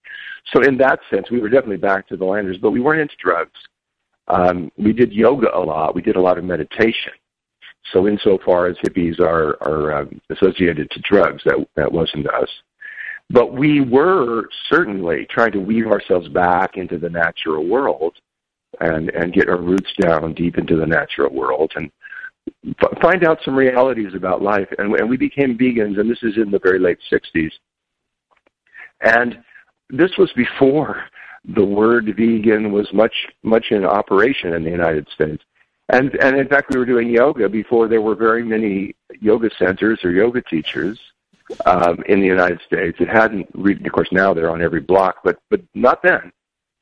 So 0.53 0.63
in 0.63 0.77
that 0.79 1.01
sense, 1.11 1.31
we 1.31 1.41
were 1.41 1.49
definitely 1.49 1.79
back 1.79 2.07
to 2.09 2.17
the 2.17 2.25
landers, 2.25 2.59
but 2.61 2.71
we 2.71 2.81
weren't 2.81 3.01
into 3.01 3.17
drugs. 3.19 3.59
Um, 4.29 4.71
we 4.77 4.93
did 4.93 5.13
yoga 5.13 5.57
a 5.57 5.59
lot. 5.59 5.95
We 5.95 6.03
did 6.03 6.17
a 6.17 6.21
lot 6.21 6.39
of 6.39 6.45
meditation. 6.45 7.13
So 7.93 8.09
insofar 8.09 8.67
as 8.67 8.77
hippies 8.79 9.21
are, 9.21 9.57
are 9.63 10.01
um, 10.01 10.21
associated 10.31 10.91
to 10.91 11.01
drugs, 11.01 11.43
that, 11.45 11.67
that 11.77 11.91
wasn't 11.91 12.29
us. 12.29 12.49
But 13.31 13.53
we 13.53 13.81
were 13.81 14.49
certainly 14.71 15.27
trying 15.31 15.53
to 15.53 15.61
weave 15.61 15.87
ourselves 15.87 16.29
back 16.29 16.77
into 16.77 16.99
the 16.99 17.11
natural 17.11 17.67
world 17.67 18.15
and, 18.81 19.11
and 19.11 19.33
get 19.33 19.49
our 19.49 19.61
roots 19.61 19.91
down 20.01 20.35
deep 20.35 20.59
into 20.59 20.77
the 20.77 20.87
natural 20.87 21.33
world. 21.33 21.73
And 21.75 21.91
f- 22.81 22.99
find 23.01 23.25
out 23.25 23.39
some 23.45 23.57
realities 23.57 24.15
about 24.15 24.43
life. 24.43 24.69
And, 24.79 24.95
and 24.95 25.09
we 25.09 25.17
became 25.17 25.59
vegans, 25.59 25.99
and 25.99 26.11
this 26.11 26.23
is 26.23 26.37
in 26.37 26.51
the 26.51 26.61
very 26.61 26.79
late 26.79 26.99
60s. 27.11 27.51
And 29.01 29.39
this 29.90 30.16
was 30.18 30.33
before 30.33 31.05
the 31.44 31.64
word 31.64 32.07
vegan 32.16 32.72
was 32.72 32.92
much 32.92 33.29
much 33.42 33.66
in 33.70 33.85
operation 33.85 34.53
in 34.53 34.64
the 34.64 34.70
United 34.70 35.09
States. 35.14 35.42
And 35.88 36.14
and 36.16 36.37
in 36.37 36.49
fact, 36.49 36.70
we 36.70 36.79
were 36.79 36.87
doing 36.87 37.09
yoga 37.09 37.49
before 37.49 37.87
there 37.88 38.03
were 38.03 38.16
very 38.16 38.42
many 38.42 38.94
yoga 39.20 39.51
centers 39.57 40.01
or 40.05 40.11
yoga 40.11 40.42
teachers 40.42 40.99
um, 41.64 42.03
in 42.09 42.20
the 42.20 42.27
United 42.27 42.61
States. 42.66 42.99
It 42.99 43.09
hadn't, 43.09 43.46
re- 43.55 43.81
of 43.85 43.92
course, 43.92 44.09
now 44.11 44.35
they're 44.35 44.51
on 44.51 44.62
every 44.62 44.81
block, 44.81 45.18
but 45.22 45.38
but 45.49 45.62
not 45.75 46.03
then. 46.03 46.33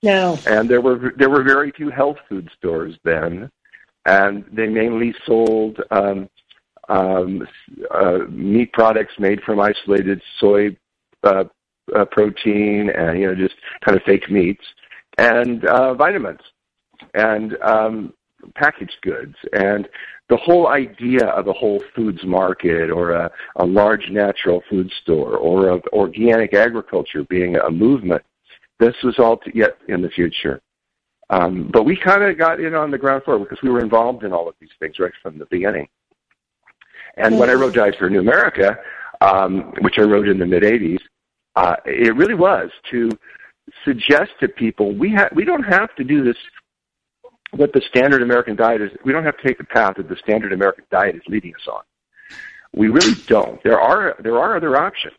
No. 0.02 0.38
And 0.46 0.68
there 0.68 0.80
were 0.80 1.12
there 1.16 1.28
were 1.28 1.42
very 1.42 1.70
few 1.70 1.90
health 1.90 2.16
food 2.28 2.48
stores 2.56 2.96
then 3.04 3.50
and 4.06 4.44
they 4.52 4.66
mainly 4.66 5.14
sold 5.26 5.80
um, 5.90 6.28
um, 6.88 7.46
uh, 7.90 8.18
meat 8.28 8.72
products 8.72 9.14
made 9.18 9.42
from 9.42 9.60
isolated 9.60 10.20
soy 10.38 10.76
uh, 11.22 11.44
uh, 11.96 12.04
protein 12.06 12.90
and 12.90 13.18
you 13.18 13.26
know 13.26 13.34
just 13.34 13.54
kind 13.84 13.96
of 13.96 14.02
fake 14.04 14.30
meats 14.30 14.64
and 15.18 15.64
uh, 15.66 15.94
vitamins 15.94 16.40
and 17.14 17.56
um, 17.62 18.12
packaged 18.54 18.96
goods. 19.02 19.34
And 19.52 19.88
the 20.28 20.36
whole 20.36 20.68
idea 20.68 21.26
of 21.26 21.48
a 21.48 21.52
whole 21.52 21.82
foods 21.94 22.24
market 22.24 22.90
or 22.90 23.12
a, 23.12 23.30
a 23.56 23.64
large 23.64 24.08
natural 24.10 24.62
food 24.70 24.90
store 25.02 25.36
or 25.36 25.68
of 25.68 25.82
organic 25.92 26.54
agriculture 26.54 27.24
being 27.24 27.56
a 27.56 27.70
movement 27.70 28.22
this 28.78 28.94
was 29.02 29.18
all 29.18 29.40
yet 29.52 29.78
in 29.88 30.02
the 30.02 30.08
future. 30.08 30.60
Um, 31.30 31.70
but 31.72 31.84
we 31.84 31.96
kind 31.96 32.22
of 32.22 32.36
got 32.36 32.60
in 32.60 32.74
on 32.74 32.90
the 32.90 32.98
ground 32.98 33.24
floor 33.24 33.38
because 33.38 33.58
we 33.62 33.70
were 33.70 33.80
involved 33.80 34.24
in 34.24 34.32
all 34.32 34.48
of 34.48 34.54
these 34.60 34.70
things 34.78 34.98
right 34.98 35.12
from 35.22 35.38
the 35.38 35.46
beginning. 35.46 35.88
And 37.16 37.38
when 37.38 37.48
I 37.48 37.54
wrote 37.54 37.74
Diet 37.74 37.96
for 37.98 38.10
New 38.10 38.20
America, 38.20 38.76
um, 39.20 39.72
which 39.80 39.98
I 39.98 40.02
wrote 40.02 40.28
in 40.28 40.38
the 40.38 40.46
mid 40.46 40.64
80s, 40.64 41.00
uh, 41.56 41.76
it 41.84 42.14
really 42.16 42.34
was 42.34 42.70
to 42.90 43.10
suggest 43.84 44.32
to 44.40 44.48
people 44.48 44.94
we 44.94 45.14
ha- 45.14 45.28
we 45.34 45.44
don't 45.44 45.62
have 45.62 45.94
to 45.96 46.04
do 46.04 46.22
this 46.22 46.36
what 47.56 47.72
the 47.72 47.80
standard 47.88 48.22
American 48.22 48.56
diet 48.56 48.80
is. 48.80 48.90
We 49.04 49.12
don't 49.12 49.24
have 49.24 49.36
to 49.36 49.46
take 49.46 49.58
the 49.58 49.64
path 49.64 49.96
that 49.96 50.08
the 50.08 50.16
standard 50.16 50.52
American 50.52 50.84
diet 50.90 51.16
is 51.16 51.22
leading 51.28 51.54
us 51.54 51.68
on. 51.70 51.82
We 52.74 52.88
really 52.88 53.14
don't. 53.26 53.62
There 53.62 53.80
are 53.80 54.16
there 54.20 54.38
are 54.38 54.56
other 54.56 54.76
options, 54.76 55.18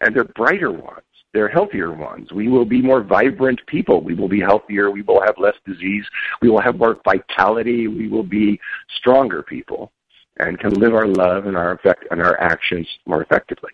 and 0.00 0.14
they're 0.14 0.24
brighter 0.24 0.72
ones. 0.72 1.02
They're 1.32 1.48
healthier 1.48 1.92
ones. 1.92 2.32
We 2.32 2.48
will 2.48 2.64
be 2.64 2.82
more 2.82 3.02
vibrant 3.02 3.60
people. 3.66 4.00
We 4.00 4.14
will 4.14 4.28
be 4.28 4.40
healthier. 4.40 4.90
We 4.90 5.02
will 5.02 5.20
have 5.20 5.36
less 5.38 5.54
disease. 5.66 6.04
We 6.40 6.48
will 6.48 6.60
have 6.60 6.78
more 6.78 6.98
vitality. 7.04 7.86
We 7.86 8.08
will 8.08 8.24
be 8.24 8.58
stronger 8.96 9.42
people, 9.42 9.92
and 10.40 10.58
can 10.58 10.74
live 10.74 10.94
our 10.94 11.06
love 11.06 11.46
and 11.46 11.56
our 11.56 11.72
effect 11.72 12.06
and 12.10 12.20
our 12.20 12.40
actions 12.40 12.88
more 13.06 13.22
effectively. 13.22 13.70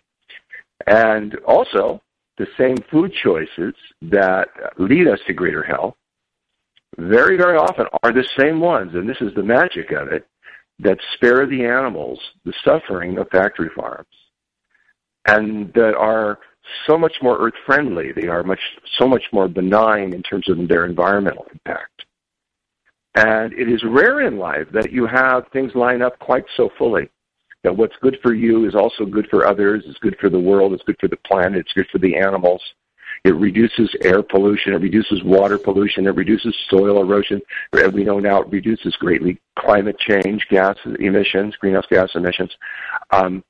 And 0.87 1.35
also, 1.47 2.01
the 2.37 2.47
same 2.57 2.77
food 2.91 3.11
choices 3.23 3.73
that 4.01 4.47
lead 4.77 5.07
us 5.07 5.19
to 5.27 5.33
greater 5.33 5.63
health 5.63 5.95
very, 6.97 7.37
very 7.37 7.57
often 7.57 7.85
are 8.03 8.13
the 8.13 8.27
same 8.37 8.59
ones, 8.59 8.93
and 8.93 9.07
this 9.07 9.19
is 9.19 9.33
the 9.35 9.43
magic 9.43 9.91
of 9.91 10.07
it, 10.09 10.27
that 10.79 10.97
spare 11.13 11.45
the 11.45 11.65
animals 11.65 12.19
the 12.43 12.53
suffering 12.63 13.17
of 13.17 13.29
factory 13.29 13.69
farms 13.75 14.07
and 15.27 15.73
that 15.73 15.95
are 15.95 16.39
so 16.85 16.97
much 16.97 17.13
more 17.21 17.37
earth 17.39 17.53
friendly. 17.65 18.11
They 18.11 18.27
are 18.27 18.43
much 18.43 18.59
so 18.97 19.07
much 19.07 19.23
more 19.31 19.47
benign 19.47 20.13
in 20.13 20.21
terms 20.21 20.49
of 20.49 20.67
their 20.67 20.85
environmental 20.85 21.45
impact. 21.51 22.03
And 23.15 23.53
it 23.53 23.69
is 23.69 23.81
rare 23.83 24.27
in 24.27 24.37
life 24.37 24.67
that 24.73 24.91
you 24.91 25.05
have 25.07 25.47
things 25.53 25.73
line 25.73 26.01
up 26.01 26.19
quite 26.19 26.45
so 26.57 26.69
fully. 26.77 27.09
That 27.65 27.75
what's 27.75 27.95
good 27.99 28.19
for 28.21 28.35
you 28.35 28.67
is 28.67 28.75
also 28.75 29.07
good 29.07 29.27
for 29.27 29.47
others, 29.47 29.83
it's 29.87 29.97
good 29.97 30.15
for 30.21 30.29
the 30.29 30.39
world, 30.39 30.71
it's 30.73 30.83
good 30.83 30.99
for 30.99 31.07
the 31.07 31.17
planet, 31.17 31.61
it's 31.61 31.73
good 31.73 31.87
for 31.91 31.97
the 31.97 32.15
animals. 32.15 32.61
It 33.23 33.33
reduces 33.33 33.89
air 34.03 34.21
pollution, 34.21 34.73
it 34.73 34.81
reduces 34.81 35.23
water 35.23 35.57
pollution, 35.57 36.05
it 36.05 36.13
reduces 36.15 36.55
soil 36.69 37.01
erosion. 37.01 37.41
We 37.91 38.03
know 38.03 38.19
now 38.19 38.43
it 38.43 38.51
reduces 38.51 38.95
greatly 38.97 39.41
climate 39.57 39.97
change, 39.97 40.45
gas 40.47 40.77
emissions, 40.99 41.55
greenhouse 41.55 41.87
gas 41.89 42.11
emissions. 42.13 42.51
Um, 43.09 43.43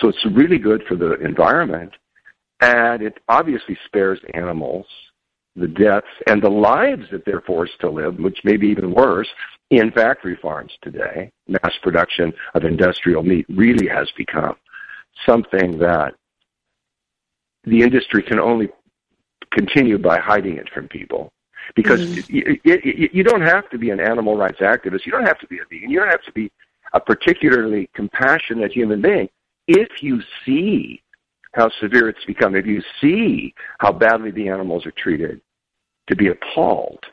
so 0.00 0.08
it's 0.08 0.26
really 0.32 0.58
good 0.58 0.82
for 0.88 0.96
the 0.96 1.12
environment. 1.20 1.92
And 2.60 3.02
it 3.02 3.18
obviously 3.28 3.78
spares 3.86 4.18
animals 4.34 4.86
the 5.54 5.68
deaths 5.68 6.06
and 6.26 6.42
the 6.42 6.50
lives 6.50 7.04
that 7.12 7.24
they're 7.24 7.42
forced 7.42 7.78
to 7.80 7.90
live, 7.90 8.18
which 8.18 8.38
may 8.42 8.56
be 8.56 8.66
even 8.66 8.92
worse, 8.92 9.28
in 9.70 9.90
factory 9.92 10.36
farms 10.40 10.72
today. 10.82 11.30
Mass 11.48 11.72
production 11.82 12.32
of 12.54 12.64
industrial 12.64 13.22
meat 13.22 13.46
really 13.48 13.88
has 13.88 14.10
become 14.16 14.56
something 15.26 15.78
that 15.78 16.14
the 17.64 17.82
industry 17.82 18.22
can 18.22 18.38
only 18.38 18.68
continue 19.52 19.98
by 19.98 20.18
hiding 20.18 20.56
it 20.56 20.68
from 20.70 20.88
people. 20.88 21.32
Because 21.76 22.00
mm-hmm. 22.00 22.36
you, 22.36 22.60
you, 22.64 23.10
you 23.12 23.22
don't 23.22 23.42
have 23.42 23.68
to 23.70 23.78
be 23.78 23.90
an 23.90 24.00
animal 24.00 24.36
rights 24.36 24.60
activist. 24.60 25.06
You 25.06 25.12
don't 25.12 25.26
have 25.26 25.38
to 25.38 25.46
be 25.46 25.58
a 25.58 25.64
vegan. 25.70 25.90
You 25.90 26.00
don't 26.00 26.08
have 26.08 26.24
to 26.24 26.32
be 26.32 26.50
a 26.92 27.00
particularly 27.00 27.88
compassionate 27.94 28.72
human 28.72 29.00
being. 29.00 29.28
If 29.68 30.02
you 30.02 30.20
see 30.44 31.02
how 31.52 31.70
severe 31.80 32.08
it's 32.08 32.24
become, 32.24 32.56
if 32.56 32.66
you 32.66 32.82
see 33.00 33.54
how 33.78 33.92
badly 33.92 34.30
the 34.30 34.48
animals 34.48 34.86
are 34.86 34.92
treated, 34.92 35.40
to 36.08 36.16
be 36.16 36.28
appalled. 36.28 37.04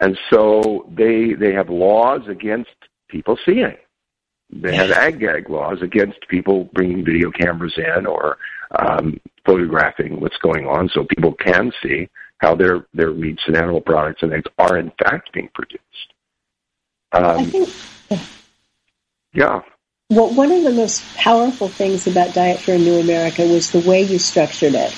And 0.00 0.18
so 0.30 0.86
they 0.90 1.34
they 1.34 1.52
have 1.52 1.68
laws 1.68 2.22
against 2.28 2.70
people 3.08 3.38
seeing. 3.44 3.76
They 4.50 4.76
have 4.76 4.90
ag 4.90 5.18
gag 5.18 5.50
laws 5.50 5.78
against 5.82 6.18
people 6.28 6.68
bringing 6.72 7.04
video 7.04 7.30
cameras 7.30 7.74
in 7.76 8.06
or 8.06 8.38
um, 8.78 9.20
photographing 9.44 10.20
what's 10.20 10.36
going 10.38 10.66
on, 10.66 10.88
so 10.88 11.04
people 11.04 11.32
can 11.34 11.72
see 11.82 12.08
how 12.38 12.54
their 12.54 12.86
their 12.94 13.12
meats 13.12 13.42
and 13.46 13.56
animal 13.56 13.80
products 13.80 14.22
and 14.22 14.30
things 14.30 14.44
are 14.58 14.78
in 14.78 14.92
fact 15.02 15.32
being 15.32 15.50
produced. 15.54 15.82
Um, 17.12 17.46
think, 17.46 17.68
yeah. 19.32 19.62
Well, 20.10 20.32
one 20.34 20.52
of 20.52 20.62
the 20.62 20.70
most 20.70 21.04
powerful 21.16 21.68
things 21.68 22.06
about 22.06 22.34
Diet 22.34 22.60
for 22.60 22.72
a 22.72 22.78
New 22.78 23.00
America 23.00 23.42
was 23.42 23.72
the 23.72 23.80
way 23.80 24.02
you 24.02 24.18
structured 24.18 24.74
it. 24.74 24.94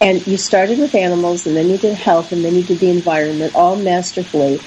And 0.00 0.24
you 0.26 0.36
started 0.36 0.78
with 0.78 0.94
animals, 0.94 1.46
and 1.46 1.56
then 1.56 1.68
you 1.68 1.76
did 1.76 1.94
health, 1.94 2.30
and 2.32 2.44
then 2.44 2.54
you 2.54 2.62
did 2.62 2.78
the 2.78 2.90
environment, 2.90 3.54
all 3.54 3.76
masterfully. 3.76 4.60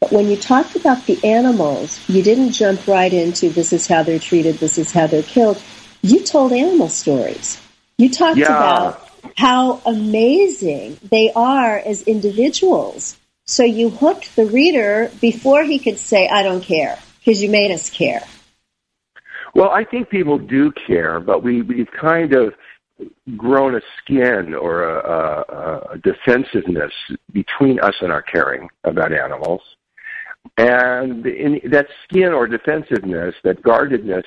But 0.00 0.12
when 0.12 0.28
you 0.28 0.36
talked 0.36 0.76
about 0.76 1.06
the 1.06 1.22
animals, 1.24 2.00
you 2.08 2.22
didn't 2.22 2.52
jump 2.52 2.86
right 2.86 3.12
into 3.12 3.48
this 3.48 3.72
is 3.72 3.86
how 3.86 4.02
they're 4.02 4.18
treated, 4.18 4.56
this 4.56 4.78
is 4.78 4.92
how 4.92 5.06
they're 5.06 5.22
killed. 5.22 5.60
You 6.02 6.20
told 6.20 6.52
animal 6.52 6.88
stories. 6.88 7.60
You 7.98 8.10
talked 8.10 8.38
yeah. 8.38 8.46
about 8.46 9.08
how 9.36 9.80
amazing 9.86 10.98
they 11.02 11.32
are 11.34 11.78
as 11.78 12.02
individuals. 12.02 13.16
So 13.46 13.64
you 13.64 13.90
hooked 13.90 14.36
the 14.36 14.46
reader 14.46 15.10
before 15.20 15.64
he 15.64 15.78
could 15.78 15.98
say, 15.98 16.28
I 16.28 16.42
don't 16.42 16.62
care, 16.62 16.98
because 17.18 17.42
you 17.42 17.50
made 17.50 17.70
us 17.70 17.90
care. 17.90 18.22
Well, 19.54 19.70
I 19.70 19.84
think 19.84 20.10
people 20.10 20.38
do 20.38 20.70
care, 20.86 21.18
but 21.18 21.42
we 21.42 21.62
we've 21.62 21.90
kind 21.90 22.34
of 22.34 22.54
grown 23.36 23.76
a 23.76 23.80
skin 23.98 24.54
or 24.54 24.84
a, 24.84 25.10
a, 25.10 25.94
a 25.94 25.98
defensiveness 25.98 26.92
between 27.32 27.80
us 27.80 27.94
and 28.00 28.12
our 28.12 28.22
caring 28.22 28.68
about 28.84 29.12
animals. 29.12 29.60
And 30.58 31.26
in 31.26 31.60
that 31.70 31.86
skin 32.04 32.32
or 32.32 32.46
defensiveness, 32.46 33.34
that 33.44 33.62
guardedness, 33.62 34.24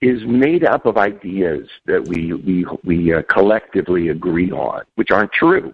is 0.00 0.20
made 0.26 0.64
up 0.64 0.84
of 0.84 0.96
ideas 0.96 1.68
that 1.86 2.04
we 2.08 2.32
we 2.32 2.66
we 2.84 3.14
uh, 3.14 3.22
collectively 3.32 4.08
agree 4.08 4.50
on, 4.50 4.82
which 4.96 5.12
aren't 5.12 5.32
true 5.32 5.72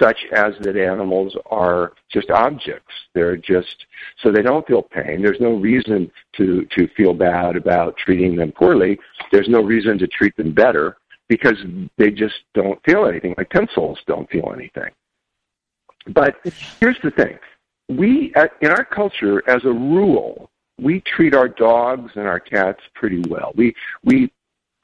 such 0.00 0.18
as 0.32 0.52
that 0.60 0.76
animals 0.76 1.34
are 1.50 1.92
just 2.12 2.30
objects. 2.30 2.92
They're 3.14 3.36
just 3.36 3.86
so 4.22 4.30
they 4.30 4.42
don't 4.42 4.66
feel 4.66 4.82
pain. 4.82 5.22
There's 5.22 5.40
no 5.40 5.54
reason 5.54 6.10
to 6.36 6.66
to 6.76 6.88
feel 6.96 7.14
bad 7.14 7.56
about 7.56 7.96
treating 7.96 8.36
them 8.36 8.52
poorly. 8.52 8.98
There's 9.32 9.48
no 9.48 9.62
reason 9.62 9.98
to 9.98 10.06
treat 10.06 10.36
them 10.36 10.52
better 10.52 10.96
because 11.28 11.56
they 11.98 12.10
just 12.10 12.34
don't 12.54 12.82
feel 12.84 13.06
anything. 13.06 13.34
Like 13.36 13.50
pencils 13.50 13.98
don't 14.06 14.28
feel 14.30 14.52
anything. 14.54 14.90
But 16.08 16.36
here's 16.80 16.98
the 17.02 17.10
thing: 17.10 17.38
we 17.88 18.32
in 18.60 18.70
our 18.70 18.84
culture, 18.84 19.42
as 19.48 19.64
a 19.64 19.72
rule, 19.72 20.50
we 20.80 21.00
treat 21.00 21.34
our 21.34 21.48
dogs 21.48 22.12
and 22.14 22.26
our 22.26 22.40
cats 22.40 22.80
pretty 22.94 23.22
well. 23.28 23.52
We 23.56 23.74
we 24.04 24.30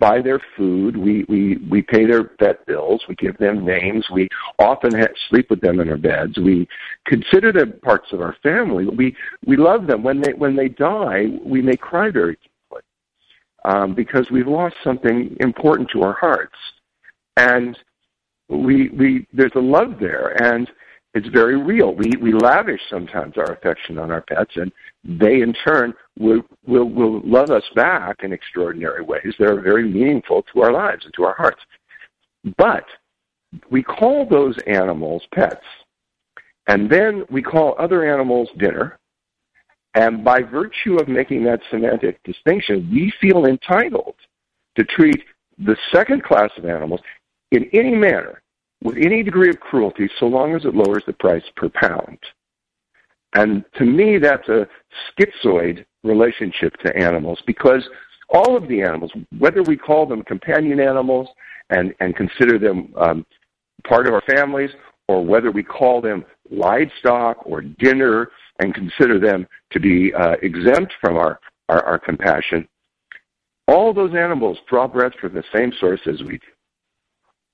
buy 0.03 0.21
their 0.21 0.41
food. 0.57 0.97
We, 0.97 1.25
we, 1.29 1.59
we 1.71 1.81
pay 1.81 2.07
their 2.07 2.33
vet 2.41 2.67
bills. 2.67 3.05
We 3.09 3.15
give 3.15 3.39
them 3.39 3.65
names. 3.65 4.05
We 4.11 4.29
often 4.59 4.99
ha- 4.99 5.15
sleep 5.29 5.49
with 5.49 5.61
them 5.61 5.79
in 5.79 5.89
our 5.89 5.97
beds. 5.97 6.37
We 6.39 6.67
consider 7.07 7.53
them 7.53 7.75
parts 7.85 8.13
of 8.13 8.21
our 8.21 8.35
family. 8.43 8.85
We, 8.85 9.15
we 9.47 9.57
love 9.57 9.87
them. 9.87 10.03
When 10.03 10.21
they, 10.21 10.33
when 10.33 10.57
they 10.57 10.69
die, 10.69 11.39
we 11.45 11.63
may 11.63 11.77
cry 11.77 12.11
very 12.11 12.37
um, 13.65 13.95
because 13.95 14.27
we've 14.31 14.49
lost 14.49 14.75
something 14.83 15.37
important 15.41 15.89
to 15.93 16.03
our 16.03 16.15
hearts. 16.15 16.57
And 17.37 17.79
we, 18.49 18.89
we, 18.91 19.27
there's 19.33 19.53
a 19.55 19.61
love 19.61 19.99
there. 20.01 20.43
And 20.43 20.71
it's 21.15 21.29
very 21.29 21.57
real. 21.57 21.95
We 21.95 22.11
we 22.21 22.33
lavish 22.33 22.81
sometimes 22.89 23.37
our 23.37 23.53
affection 23.53 23.99
on 23.99 24.11
our 24.11 24.23
pets, 24.23 24.53
and 24.57 24.73
they 25.05 25.43
in 25.43 25.53
turn 25.53 25.93
will 26.19 26.43
will 26.67 26.89
will 26.89 27.21
love 27.25 27.51
us 27.51 27.65
back 27.75 28.23
in 28.23 28.33
extraordinary 28.33 29.03
ways 29.03 29.35
that 29.39 29.49
are 29.49 29.61
very 29.61 29.87
meaningful 29.87 30.43
to 30.55 30.63
our 30.63 30.73
lives 30.73 31.05
and 31.05 31.13
to 31.15 31.25
our 31.25 31.35
hearts. 31.35 31.61
But 32.57 32.85
we 33.71 33.83
call 33.83 34.27
those 34.27 34.57
animals 34.67 35.23
pets, 35.35 35.65
and 36.69 36.89
then 36.89 37.27
we 37.31 37.43
call 37.43 37.77
other 37.79 38.11
animals 38.11 38.49
dinner. 38.57 38.99
And 39.95 40.25
by 40.25 40.41
virtue 40.43 40.97
of 40.97 41.09
making 41.09 41.45
that 41.45 41.61
semantic 41.71 42.23
distinction, 42.25 42.89
we 42.91 43.13
feel 43.21 43.45
entitled 43.47 44.15
to 44.77 44.85
treat 44.85 45.23
the 45.59 45.77
second 45.93 46.25
class 46.25 46.51
of 46.57 46.65
animals 46.65 47.01
in 47.51 47.69
any 47.73 47.95
manner 47.95 48.43
with 48.83 48.97
any 48.97 49.23
degree 49.23 49.51
of 49.51 49.61
cruelty 49.61 50.09
so 50.19 50.27
long 50.27 50.57
as 50.57 50.65
it 50.65 50.75
lowers 50.75 51.05
the 51.07 51.13
price 51.13 51.45
per 51.57 51.69
pound. 51.69 52.19
And 53.35 53.65
to 53.77 53.85
me, 53.85 54.19
that's 54.19 54.49
a 54.49 54.67
schizoid 55.11 55.85
relationship 56.05 56.75
to 56.85 56.97
animals 56.97 57.41
because 57.47 57.87
all 58.29 58.57
of 58.57 58.67
the 58.69 58.83
animals, 58.83 59.13
whether 59.39 59.63
we 59.63 59.77
call 59.77 60.07
them 60.07 60.23
companion 60.23 60.81
animals 60.81 61.29
and, 61.71 61.95
and 62.01 62.17
consider 62.17 62.59
them 62.59 62.93
um, 62.97 63.27
part 63.87 64.07
of 64.07 64.15
our 64.15 64.23
families, 64.23 64.71
or 65.09 65.25
whether 65.25 65.51
we 65.51 65.63
call 65.63 66.01
them 66.01 66.25
livestock 66.51 67.39
or 67.45 67.61
dinner 67.61 68.31
and 68.63 68.75
consider 68.75 69.19
them 69.19 69.47
to 69.73 69.81
be 69.81 70.15
uh, 70.15 70.37
exempt 70.41 70.93
from 71.01 71.17
our, 71.17 71.41
our, 71.69 71.85
our 71.85 71.99
compassion, 71.99 72.67
all 73.67 73.93
those 73.93 74.15
animals 74.15 74.59
draw 74.69 74.87
breath 74.87 75.15
from 75.21 75.35
the 75.35 75.43
same 75.55 75.73
source 75.81 76.01
as 76.07 76.23
we 76.23 76.39
do. 76.39 76.47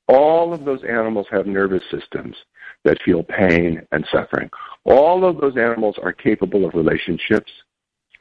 All 0.09 0.53
of 0.53 0.65
those 0.65 0.85
animals 0.85 1.27
have 1.31 1.47
nervous 1.47 1.83
systems 1.91 2.37
that 2.85 3.03
feel 3.03 3.23
pain 3.23 3.87
and 3.93 4.07
suffering. 4.13 4.51
All 4.85 5.25
of 5.25 5.41
those 5.41 5.57
animals 5.57 5.97
are 6.03 6.13
capable 6.13 6.67
of 6.67 6.75
relationships 6.75 7.51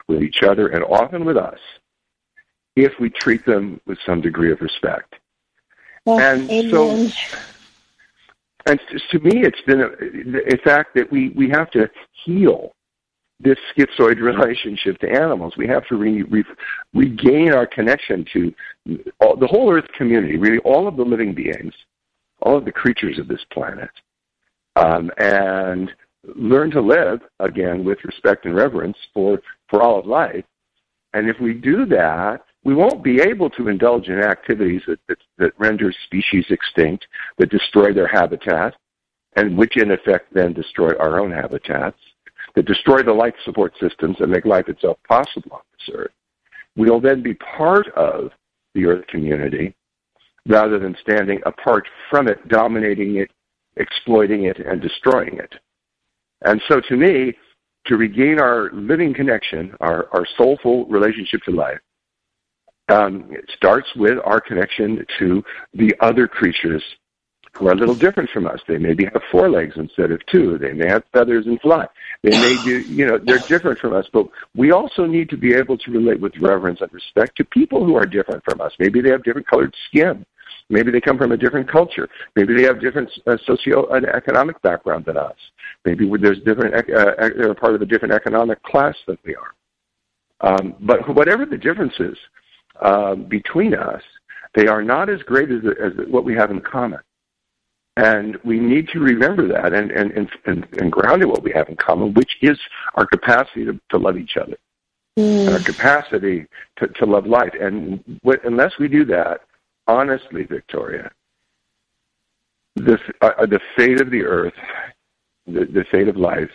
with 0.06 0.22
each 0.22 0.42
other 0.42 0.68
and 0.68 0.82
often 0.84 1.24
with 1.24 1.36
us 1.36 1.58
if 2.76 2.92
we 3.00 3.10
treat 3.10 3.44
them 3.44 3.80
with 3.86 3.98
some 4.06 4.20
degree 4.20 4.52
of 4.52 4.60
respect. 4.60 5.14
Well, 6.04 6.20
and 6.20 6.50
amen. 6.50 6.70
so, 6.70 6.90
and 8.66 8.80
to 9.10 9.18
me, 9.20 9.42
it's 9.44 9.60
been 9.62 9.80
a, 9.80 10.54
a 10.54 10.58
fact 10.58 10.94
that 10.94 11.10
we, 11.10 11.30
we 11.30 11.50
have 11.50 11.70
to 11.72 11.90
heal 12.24 12.74
this 13.40 13.58
schizoid 13.76 14.20
relationship 14.20 14.98
to 14.98 15.10
animals. 15.10 15.54
We 15.56 15.68
have 15.68 15.86
to 15.88 15.96
re- 15.96 16.22
re- 16.22 16.44
regain 16.92 17.52
our 17.52 17.66
connection 17.66 18.24
to 18.32 18.54
all, 19.20 19.36
the 19.36 19.46
whole 19.46 19.72
Earth 19.72 19.88
community, 19.96 20.36
really 20.36 20.58
all 20.58 20.88
of 20.88 20.96
the 20.96 21.04
living 21.04 21.34
beings, 21.34 21.72
all 22.42 22.56
of 22.56 22.64
the 22.64 22.72
creatures 22.72 23.18
of 23.18 23.28
this 23.28 23.44
planet, 23.52 23.90
um, 24.76 25.10
and 25.18 25.90
learn 26.34 26.70
to 26.72 26.80
live 26.80 27.20
again 27.40 27.84
with 27.84 27.98
respect 28.04 28.44
and 28.44 28.54
reverence 28.54 28.96
for, 29.14 29.40
for 29.68 29.82
all 29.82 29.98
of 29.98 30.06
life. 30.06 30.44
And 31.14 31.28
if 31.28 31.40
we 31.40 31.54
do 31.54 31.86
that, 31.86 32.44
we 32.64 32.74
won't 32.74 33.04
be 33.04 33.20
able 33.20 33.50
to 33.50 33.68
indulge 33.68 34.08
in 34.08 34.18
activities 34.18 34.82
that, 34.88 34.98
that, 35.08 35.18
that 35.38 35.52
render 35.58 35.92
species 36.04 36.44
extinct, 36.50 37.06
that 37.38 37.50
destroy 37.50 37.92
their 37.92 38.08
habitat, 38.08 38.74
and 39.36 39.56
which 39.56 39.76
in 39.76 39.92
effect 39.92 40.34
then 40.34 40.52
destroy 40.52 40.90
our 40.98 41.20
own 41.20 41.30
habitats 41.30 41.98
that 42.58 42.66
destroy 42.66 43.04
the 43.04 43.12
life 43.12 43.34
support 43.44 43.72
systems 43.80 44.16
and 44.18 44.32
make 44.32 44.44
life 44.44 44.68
itself 44.68 44.98
possible 45.08 45.52
on 45.52 45.60
this 45.74 45.94
earth, 45.94 46.10
we'll 46.76 46.98
then 47.00 47.22
be 47.22 47.34
part 47.34 47.86
of 47.94 48.32
the 48.74 48.84
earth 48.84 49.06
community 49.06 49.76
rather 50.44 50.80
than 50.80 50.96
standing 51.00 51.40
apart 51.46 51.86
from 52.10 52.26
it, 52.26 52.48
dominating 52.48 53.14
it, 53.18 53.30
exploiting 53.76 54.46
it, 54.46 54.58
and 54.58 54.82
destroying 54.82 55.38
it. 55.38 55.54
And 56.46 56.60
so 56.66 56.80
to 56.88 56.96
me, 56.96 57.32
to 57.86 57.96
regain 57.96 58.40
our 58.40 58.72
living 58.72 59.14
connection, 59.14 59.72
our, 59.78 60.08
our 60.12 60.26
soulful 60.36 60.84
relationship 60.86 61.42
to 61.44 61.52
life, 61.52 61.78
um, 62.88 63.28
it 63.30 63.48
starts 63.56 63.86
with 63.94 64.18
our 64.24 64.40
connection 64.40 65.06
to 65.20 65.44
the 65.74 65.94
other 66.00 66.26
creatures 66.26 66.82
who 67.58 67.66
are 67.66 67.72
a 67.72 67.76
little 67.76 67.94
different 67.94 68.30
from 68.30 68.46
us. 68.46 68.60
They 68.68 68.78
maybe 68.78 69.04
have 69.04 69.20
four 69.32 69.50
legs 69.50 69.74
instead 69.76 70.12
of 70.12 70.24
two. 70.26 70.58
They 70.58 70.72
may 70.72 70.86
have 70.86 71.02
feathers 71.12 71.46
and 71.46 71.60
fly. 71.60 71.86
They 72.22 72.30
may 72.30 72.56
do, 72.64 72.80
you 72.82 73.04
know, 73.04 73.18
they're 73.18 73.38
different 73.38 73.80
from 73.80 73.94
us, 73.94 74.06
but 74.12 74.28
we 74.54 74.70
also 74.70 75.06
need 75.06 75.28
to 75.30 75.36
be 75.36 75.54
able 75.54 75.76
to 75.78 75.90
relate 75.90 76.20
with 76.20 76.36
reverence 76.38 76.80
and 76.80 76.92
respect 76.92 77.36
to 77.36 77.44
people 77.44 77.84
who 77.84 77.96
are 77.96 78.06
different 78.06 78.44
from 78.44 78.60
us. 78.60 78.72
Maybe 78.78 79.00
they 79.00 79.10
have 79.10 79.24
different 79.24 79.48
colored 79.48 79.74
skin. 79.88 80.24
Maybe 80.70 80.92
they 80.92 81.00
come 81.00 81.18
from 81.18 81.32
a 81.32 81.36
different 81.36 81.68
culture. 81.68 82.08
Maybe 82.36 82.54
they 82.54 82.62
have 82.62 82.80
different 82.80 83.10
uh, 83.26 83.36
socio 83.44 83.88
and 83.88 84.06
economic 84.06 84.60
background 84.62 85.06
than 85.06 85.16
us. 85.16 85.36
Maybe 85.84 86.08
there's 86.20 86.40
different, 86.40 86.74
uh, 86.74 87.14
they're 87.36 87.54
part 87.54 87.74
of 87.74 87.82
a 87.82 87.86
different 87.86 88.14
economic 88.14 88.62
class 88.62 88.94
than 89.06 89.18
we 89.24 89.34
are. 89.34 89.54
Um, 90.40 90.74
but 90.80 91.12
whatever 91.14 91.44
the 91.44 91.56
differences 91.56 92.16
uh, 92.80 93.16
between 93.16 93.74
us, 93.74 94.02
they 94.54 94.68
are 94.68 94.82
not 94.82 95.08
as 95.08 95.22
great 95.22 95.50
as, 95.50 95.62
as 95.82 95.92
what 96.08 96.24
we 96.24 96.34
have 96.34 96.50
in 96.50 96.60
common. 96.60 97.00
And 97.98 98.36
we 98.44 98.60
need 98.60 98.88
to 98.90 99.00
remember 99.00 99.48
that 99.48 99.72
and, 99.74 99.90
and, 99.90 100.30
and, 100.46 100.66
and, 100.78 100.92
ground 100.92 101.22
in 101.22 101.28
what 101.28 101.42
we 101.42 101.52
have 101.52 101.68
in 101.68 101.76
common, 101.76 102.14
which 102.14 102.36
is 102.42 102.58
our 102.94 103.06
capacity 103.06 103.64
to, 103.64 103.78
to 103.90 103.98
love 103.98 104.16
each 104.16 104.36
other 104.36 104.56
mm. 105.18 105.52
our 105.52 105.58
capacity 105.58 106.46
to, 106.76 106.88
to 106.88 107.06
love 107.06 107.26
life. 107.26 107.52
And 107.60 108.02
what, 108.22 108.44
unless 108.44 108.78
we 108.78 108.88
do 108.88 109.04
that, 109.06 109.40
honestly, 109.86 110.44
Victoria, 110.44 111.10
the, 112.76 112.98
uh, 113.20 113.46
the 113.46 113.60
fate 113.76 114.00
of 114.00 114.10
the 114.10 114.24
earth, 114.24 114.54
the, 115.46 115.64
the 115.64 115.84
fate 115.90 116.08
of 116.08 116.16
life, 116.16 116.50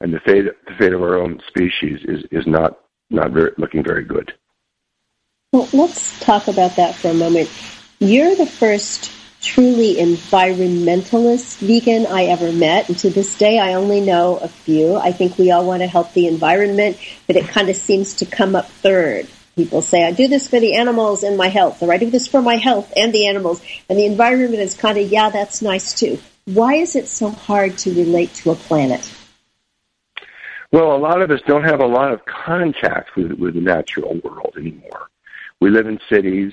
and 0.00 0.14
the 0.14 0.20
fate, 0.20 0.46
the 0.66 0.74
fate 0.78 0.94
of 0.94 1.02
our 1.02 1.16
own 1.16 1.40
species 1.46 2.00
is, 2.04 2.24
is 2.30 2.46
not, 2.46 2.80
not 3.10 3.32
very, 3.32 3.52
looking 3.58 3.84
very 3.84 4.04
good. 4.04 4.32
Well, 5.52 5.68
let's 5.72 6.18
talk 6.20 6.48
about 6.48 6.76
that 6.76 6.94
for 6.94 7.08
a 7.08 7.14
moment. 7.14 7.50
You're 7.98 8.34
the 8.34 8.46
first 8.46 9.12
truly 9.40 9.96
environmentalist 9.96 11.58
vegan 11.58 12.06
I 12.06 12.24
ever 12.24 12.52
met. 12.52 12.88
And 12.88 12.98
to 12.98 13.10
this 13.10 13.36
day, 13.38 13.58
I 13.58 13.74
only 13.74 14.00
know 14.00 14.36
a 14.36 14.48
few. 14.48 14.96
I 14.96 15.12
think 15.12 15.38
we 15.38 15.50
all 15.50 15.64
want 15.64 15.82
to 15.82 15.86
help 15.86 16.12
the 16.12 16.26
environment, 16.26 16.98
but 17.26 17.36
it 17.36 17.48
kind 17.48 17.68
of 17.70 17.76
seems 17.76 18.14
to 18.16 18.26
come 18.26 18.54
up 18.54 18.68
third. 18.68 19.26
People 19.56 19.82
say, 19.82 20.06
I 20.06 20.12
do 20.12 20.28
this 20.28 20.48
for 20.48 20.60
the 20.60 20.76
animals 20.76 21.22
and 21.22 21.36
my 21.36 21.48
health, 21.48 21.82
or 21.82 21.92
I 21.92 21.96
do 21.98 22.10
this 22.10 22.26
for 22.26 22.40
my 22.40 22.56
health 22.56 22.92
and 22.96 23.12
the 23.12 23.26
animals. 23.26 23.62
And 23.88 23.98
the 23.98 24.06
environment 24.06 24.62
is 24.62 24.74
kind 24.74 24.96
of, 24.98 25.10
yeah, 25.10 25.30
that's 25.30 25.62
nice 25.62 25.98
too. 25.98 26.18
Why 26.44 26.74
is 26.74 26.96
it 26.96 27.08
so 27.08 27.30
hard 27.30 27.78
to 27.78 27.94
relate 27.94 28.32
to 28.36 28.50
a 28.50 28.54
planet? 28.54 29.12
Well, 30.72 30.94
a 30.94 30.98
lot 30.98 31.20
of 31.20 31.30
us 31.30 31.40
don't 31.46 31.64
have 31.64 31.80
a 31.80 31.86
lot 31.86 32.12
of 32.12 32.24
contact 32.24 33.16
with, 33.16 33.32
with 33.32 33.54
the 33.54 33.60
natural 33.60 34.20
world 34.22 34.54
anymore. 34.56 35.08
We 35.60 35.70
live 35.70 35.86
in 35.86 35.98
cities 36.08 36.52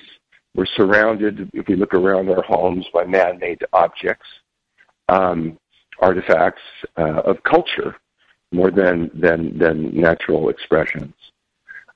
we're 0.58 0.66
surrounded, 0.66 1.48
if 1.54 1.68
we 1.68 1.76
look 1.76 1.94
around 1.94 2.28
our 2.28 2.42
homes, 2.42 2.84
by 2.92 3.04
man-made 3.04 3.64
objects, 3.72 4.26
um, 5.08 5.56
artifacts 6.00 6.62
uh, 6.96 7.20
of 7.20 7.40
culture 7.44 7.94
more 8.50 8.72
than, 8.72 9.08
than, 9.14 9.56
than 9.56 9.96
natural 9.96 10.48
expressions. 10.48 11.14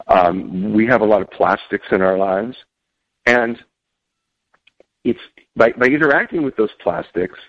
Um, 0.07 0.73
we 0.73 0.87
have 0.87 1.01
a 1.01 1.05
lot 1.05 1.23
of 1.23 1.31
plastics 1.33 1.89
in 1.91 2.03
our 2.03 2.17
lives, 2.17 2.57
and 3.27 3.59
it's 5.03 5.19
by, 5.57 5.73
by 5.73 5.87
interacting 5.87 6.45
with 6.45 6.55
those 6.55 6.71
plastics, 6.81 7.41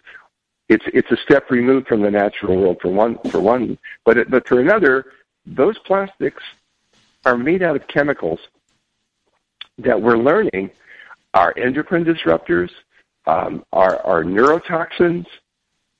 it's 0.67 0.85
it's 0.93 1.11
a 1.11 1.17
step 1.17 1.51
removed 1.51 1.87
from 1.87 2.01
the 2.01 2.09
natural 2.09 2.57
world 2.57 2.77
for 2.81 2.89
one 2.89 3.19
for 3.29 3.39
one, 3.39 3.77
but 4.05 4.17
it, 4.17 4.31
but 4.31 4.47
for 4.47 4.61
another, 4.61 5.05
those 5.45 5.77
plastics 5.85 6.41
are 7.25 7.37
made 7.37 7.61
out 7.61 7.75
of 7.75 7.87
chemicals 7.87 8.39
that 9.77 10.01
we're 10.01 10.17
learning 10.17 10.71
our 11.33 11.53
endocrine 11.57 12.05
disruptors, 12.05 12.69
um, 13.25 13.63
our, 13.73 13.99
our, 14.05 14.23
neurotoxins, 14.23 15.25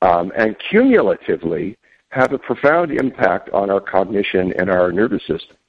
um, 0.02 0.32
and 0.36 0.56
cumulatively 0.70 1.78
have 2.10 2.34
a 2.34 2.38
profound 2.38 2.92
impact 2.92 3.50
on 3.50 3.70
our 3.70 3.80
cognition 3.80 4.54
and 4.54 4.70
our 4.70 4.92
nervous 4.92 5.22
systems. 5.22 5.60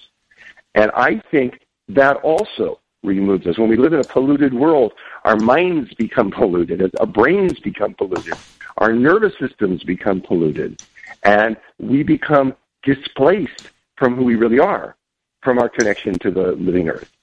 And 0.75 0.91
I 0.95 1.23
think 1.31 1.61
that 1.89 2.17
also 2.19 2.81
removes 3.03 3.47
us. 3.47 3.59
When 3.59 3.69
we 3.69 3.77
live 3.77 3.93
in 3.93 4.01
a 4.01 4.05
polluted 4.05 4.53
world, 4.53 4.93
our 5.25 5.37
minds 5.37 5.95
become 5.95 6.31
polluted, 6.31 6.95
our 6.99 7.07
brains 7.07 7.59
become 7.61 7.95
polluted, 7.95 8.35
our 8.79 8.93
nervous 8.93 9.33
systems 9.39 9.85
become 9.85 10.21
polluted, 10.21 10.83
and 11.23 11.57
we 11.79 12.03
become 12.03 12.55
displaced 12.83 13.71
from 13.97 14.17
who 14.17 14.25
we 14.25 14.35
really 14.35 14.59
are, 14.59 14.97
from 15.43 15.59
our 15.59 15.69
connection 15.69 16.19
to 16.19 16.31
the 16.31 16.53
living 16.53 16.89
earth 16.89 17.14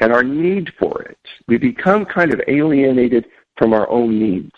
and 0.00 0.12
our 0.12 0.22
need 0.22 0.72
for 0.78 1.02
it. 1.02 1.18
We 1.46 1.58
become 1.58 2.04
kind 2.04 2.32
of 2.32 2.40
alienated 2.48 3.26
from 3.56 3.72
our 3.72 3.88
own 3.88 4.18
needs, 4.18 4.56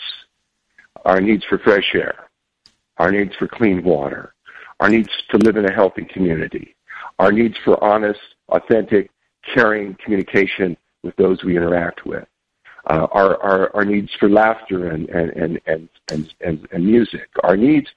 our 1.05 1.20
needs 1.20 1.45
for 1.45 1.59
fresh 1.59 1.95
air, 1.95 2.28
our 2.99 3.12
needs 3.12 3.34
for 3.36 3.47
clean 3.47 3.82
water, 3.84 4.34
our 4.80 4.89
needs 4.89 5.11
to 5.30 5.39
live 5.39 5.57
in 5.57 5.66
a 5.66 5.72
healthy 5.72 6.05
community, 6.05 6.74
our 7.18 7.32
needs 7.32 7.57
for 7.64 7.82
honest, 7.82 8.20
authentic, 8.49 9.11
caring 9.55 9.97
communication 10.03 10.76
with 11.03 11.14
those 11.16 11.43
we 11.45 11.57
interact 11.57 12.05
with. 12.05 12.26
Uh, 12.86 13.07
our, 13.12 13.36
our, 13.43 13.76
our 13.76 13.84
needs 13.84 14.11
for 14.18 14.28
laughter 14.30 14.89
and, 14.89 15.09
and, 15.11 15.30
and, 15.32 15.61
and, 15.66 15.89
and, 16.11 16.34
and, 16.41 16.68
and 16.72 16.86
music, 16.86 17.28
our 17.43 17.57
needs 17.57 17.89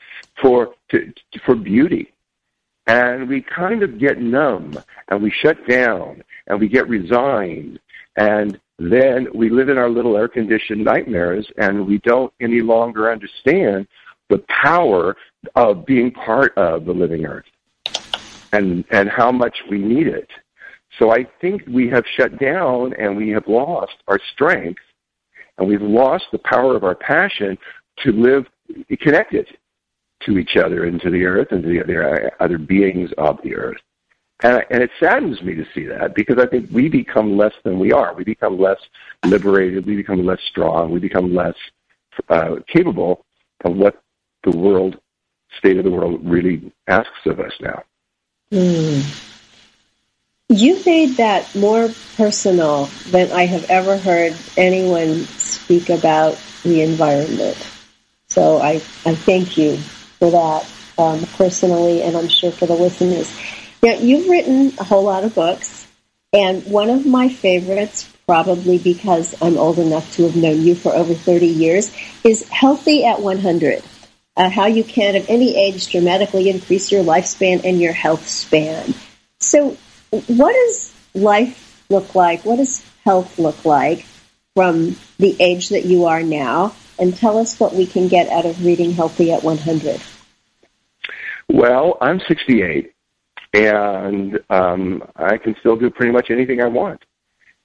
for, 0.42 0.74
to, 0.89 1.14
for 1.46 1.56
beauty, 1.56 2.14
and 2.88 3.30
we 3.30 3.42
kind 3.42 3.84
of 3.84 4.00
get 4.00 4.20
numb 4.20 4.78
and 5.10 5.22
we 5.22 5.32
shut 5.32 5.58
down 5.68 6.24
and 6.48 6.60
we 6.60 6.68
get 6.68 6.88
resigned. 6.90 7.80
And 8.18 8.60
then 8.80 9.28
we 9.34 9.50
live 9.50 9.70
in 9.70 9.78
our 9.78 9.90
little 9.90 10.18
air 10.18 10.28
conditioned 10.28 10.84
nightmares 10.84 11.48
and 11.58 11.88
we 11.88 12.00
don't 12.00 12.34
any 12.42 12.62
longer 12.62 13.12
understand 13.12 13.88
the 14.30 14.44
power 14.48 15.16
of 15.56 15.86
being 15.86 16.12
part 16.12 16.58
of 16.58 16.86
the 16.86 16.94
living 16.94 17.26
earth 17.26 17.46
and 18.54 18.84
and 18.92 19.10
how 19.10 19.32
much 19.32 19.58
we 19.70 19.78
need 19.78 20.08
it. 20.08 20.30
So 21.00 21.12
i 21.12 21.26
think 21.40 21.64
we 21.68 21.88
have 21.90 22.04
shut 22.18 22.38
down 22.40 22.94
and 22.94 23.16
we 23.16 23.30
have 23.30 23.48
lost 23.48 23.96
our 24.08 24.20
strength 24.34 24.82
and 25.58 25.68
we've 25.68 25.82
lost 25.82 26.26
the 26.32 26.40
power 26.40 26.76
of 26.76 26.84
our 26.84 26.96
passion 26.96 27.58
to 28.04 28.12
live 28.12 28.46
connected 29.00 29.48
to 30.26 30.38
each 30.38 30.57
other 30.57 30.86
and 30.86 31.01
to 31.01 31.09
the 31.09 31.26
earth 31.26 31.47
and 31.51 31.63
to 31.63 31.69
the 31.69 31.82
other, 31.82 32.32
other 32.39 32.57
beings 32.57 33.11
of 33.17 33.39
the 33.43 33.55
earth. 33.55 33.82
And, 34.43 34.65
and, 34.72 34.82
it 34.82 34.89
saddens 34.99 35.41
me 35.43 35.53
to 35.55 35.65
see 35.74 35.86
that 35.86 36.15
because 36.15 36.39
I 36.39 36.47
think 36.47 36.69
we 36.72 36.89
become 36.89 37.38
less 37.38 37.53
than 37.63 37.78
we 37.78 37.91
are. 37.91 38.13
We 38.15 38.24
become 38.24 38.59
less 38.59 38.80
liberated. 39.24 39.86
We 39.86 39.95
become 39.95 40.26
less 40.26 40.41
strong. 40.49 40.91
We 40.91 40.99
become 40.99 41.36
less 41.36 41.53
uh, 42.30 42.55
capable 42.67 43.24
of 43.63 43.76
what 43.76 44.01
the 44.43 44.51
world, 44.57 44.99
state 45.57 45.78
of 45.78 45.84
the 45.84 45.91
world, 45.91 46.22
really 46.24 46.72
asks 46.88 47.26
of 47.26 47.39
us 47.39 47.53
now. 47.61 47.84
Mm. 48.51 49.28
You 50.49 50.82
made 50.86 51.17
that 51.17 51.53
more 51.55 51.89
personal 52.17 52.86
than 53.11 53.32
I 53.32 53.45
have 53.45 53.69
ever 53.69 53.97
heard 53.97 54.36
anyone 54.57 55.19
speak 55.26 55.89
about 55.89 56.38
the 56.63 56.82
environment. 56.82 57.57
So 58.28 58.57
I, 58.57 58.82
I 59.05 59.15
thank 59.15 59.57
you 59.57 59.80
for 60.22 60.30
that 60.30 60.69
um, 60.99 61.26
personally, 61.36 62.03
and 62.03 62.15
I'm 62.15 62.28
sure 62.28 62.51
for 62.51 62.67
the 62.67 62.76
listeners. 62.76 63.28
Now, 63.82 63.93
you've 63.93 64.30
written 64.30 64.72
a 64.78 64.84
whole 64.84 65.03
lot 65.03 65.24
of 65.24 65.34
books, 65.34 65.88
and 66.32 66.63
one 66.65 66.91
of 66.91 67.07
my 67.07 67.28
favorites, 67.28 68.07
probably 68.28 68.78
because 68.78 69.34
I'm 69.41 69.57
old 69.57 69.80
enough 69.80 70.13
to 70.17 70.24
have 70.30 70.36
known 70.36 70.61
you 70.61 70.76
for 70.76 70.93
over 70.93 71.15
30 71.15 71.47
years, 71.47 71.91
is 72.24 72.47
Healthy 72.49 73.03
at 73.05 73.19
100. 73.19 73.82
uh, 74.38 74.49
how 74.49 74.67
you 74.67 74.84
can, 74.84 75.15
at 75.15 75.28
any 75.28 75.57
age, 75.57 75.91
dramatically 75.91 76.49
increase 76.49 76.91
your 76.91 77.03
lifespan 77.03 77.65
and 77.65 77.82
your 77.82 77.91
health 77.93 78.28
span. 78.28 78.93
So, 79.39 79.76
what 80.28 80.53
does 80.53 80.93
life 81.15 81.84
look 81.89 82.13
like? 82.13 82.45
What 82.45 82.57
does 82.57 82.86
health 83.03 83.39
look 83.39 83.65
like 83.65 84.05
from 84.55 84.95
the 85.17 85.36
age 85.39 85.69
that 85.69 85.86
you 85.86 86.05
are 86.05 86.22
now? 86.22 86.76
And 86.99 87.17
tell 87.17 87.39
us 87.39 87.59
what 87.59 87.74
we 87.74 87.88
can 87.88 88.07
get 88.09 88.30
out 88.30 88.45
of 88.45 88.63
reading 88.63 88.91
Healthy 88.91 89.34
at 89.34 89.41
100. 89.43 89.99
Well, 91.50 91.98
I'm 92.02 92.20
68, 92.28 92.94
and 93.54 94.39
um, 94.50 95.04
I 95.16 95.38
can 95.38 95.56
still 95.60 95.76
do 95.76 95.89
pretty 95.89 96.12
much 96.12 96.30
anything 96.30 96.62
I 96.62 96.68
want. 96.68 97.04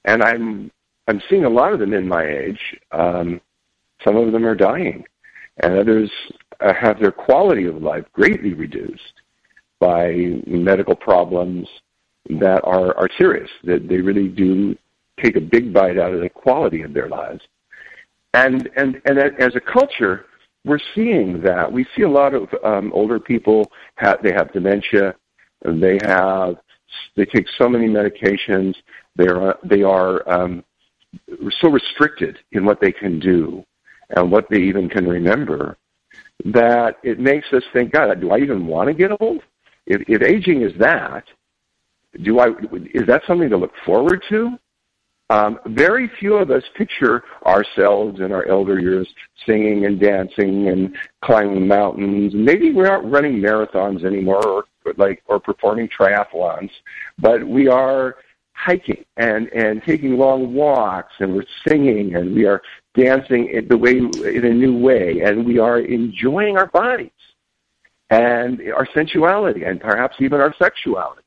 And 0.05 0.22
I'm 0.22 0.70
I'm 1.09 1.22
seeing 1.31 1.45
a 1.45 1.49
lot 1.49 1.72
of 1.72 1.79
them 1.79 1.93
in 1.93 2.07
my 2.07 2.27
age. 2.27 2.59
Um, 2.93 3.41
some 4.05 4.16
of 4.16 4.33
them 4.33 4.45
are 4.45 4.55
dying, 4.55 5.05
and 5.62 5.79
others 5.79 6.11
uh, 6.61 6.72
have 6.74 7.01
their 7.01 7.12
quality 7.12 7.66
of 7.66 7.83
life 7.83 8.05
greatly 8.12 8.55
reduced 8.55 9.22
by 9.79 10.41
medical 10.47 10.95
problems 10.95 11.68
that 12.29 12.61
are, 12.64 12.97
are 12.97 13.09
serious, 13.18 13.51
that 13.64 13.89
they 13.89 13.99
really 13.99 14.29
do 14.29 14.77
take 15.22 15.37
a 15.37 15.41
big 15.41 15.72
bite 15.72 15.99
out 15.99 16.12
of 16.12 16.20
the 16.20 16.29
quality 16.29 16.83
of 16.83 16.93
their 16.93 17.09
lives. 17.09 17.41
And, 18.35 18.68
and, 18.77 19.01
and 19.05 19.18
as 19.18 19.55
a 19.55 19.61
culture, 19.61 20.27
we're 20.67 20.81
seeing 20.95 21.41
that. 21.43 21.71
We 21.73 21.87
see 21.97 22.03
a 22.03 22.11
lot 22.11 22.35
of 22.35 22.49
um, 22.64 22.93
older 22.93 23.21
people, 23.21 23.71
have, 23.95 24.23
they 24.23 24.33
have 24.33 24.53
dementia, 24.53 25.14
they 25.64 25.99
have, 26.03 26.57
they 27.17 27.25
take 27.25 27.47
so 27.57 27.69
many 27.69 27.87
medications, 27.87 28.75
they're, 29.14 29.55
they 29.64 29.83
are 29.83 30.29
um, 30.29 30.64
so 31.61 31.71
restricted 31.71 32.39
in 32.53 32.64
what 32.64 32.81
they 32.81 32.93
can 32.93 33.21
do 33.21 33.64
and 34.11 34.31
what 34.31 34.47
they 34.51 34.61
even 34.61 34.89
can 34.89 35.07
remember 35.07 35.79
that 36.45 36.97
it 37.03 37.19
makes 37.19 37.47
us 37.53 37.62
think, 37.73 37.93
God, 37.93 38.21
do 38.21 38.31
I 38.31 38.39
even 38.39 38.67
want 38.67 38.89
to 38.89 38.95
get 38.95 39.11
old? 39.21 39.43
If, 39.87 40.03
if 40.09 40.23
aging 40.23 40.62
is 40.62 40.73
that, 40.79 41.25
do 42.23 42.41
I? 42.41 42.49
Is 42.95 43.07
that 43.07 43.23
something 43.27 43.51
to 43.51 43.57
look 43.57 43.73
forward 43.85 44.23
to? 44.31 44.59
Um, 45.29 45.59
very 45.66 46.09
few 46.20 46.35
of 46.35 46.51
us 46.53 46.62
picture 46.77 47.24
ourselves 47.45 48.20
in 48.20 48.31
our 48.31 48.47
elder 48.47 48.79
years 48.79 49.09
singing 49.45 49.85
and 49.85 49.99
dancing 49.99 50.68
and 50.68 50.97
climbing 51.24 51.66
mountains. 51.66 52.33
Maybe 52.35 52.72
we 52.72 52.87
aren't 52.87 53.11
running 53.11 53.41
marathons 53.41 54.05
anymore, 54.05 54.47
or 54.47 54.64
like 54.97 55.22
or 55.27 55.41
performing 55.41 55.89
triathlons, 55.89 56.70
but 57.18 57.45
we 57.45 57.66
are 57.66 58.16
hiking 58.53 59.05
and 59.16 59.49
and 59.49 59.83
taking 59.83 60.16
long 60.16 60.55
walks, 60.55 61.14
and 61.18 61.35
we're 61.35 61.45
singing 61.66 62.14
and 62.14 62.33
we 62.33 62.47
are 62.47 62.62
dancing 62.95 63.49
in 63.49 63.66
the 63.66 63.77
way 63.77 63.97
in 63.97 64.45
a 64.45 64.55
new 64.55 64.79
way, 64.79 65.22
and 65.24 65.45
we 65.45 65.59
are 65.59 65.81
enjoying 65.81 66.57
our 66.57 66.66
bodies 66.66 67.11
and 68.11 68.61
our 68.72 68.87
sensuality 68.95 69.64
and 69.64 69.81
perhaps 69.81 70.14
even 70.20 70.41
our 70.41 70.55
sexuality. 70.57 71.22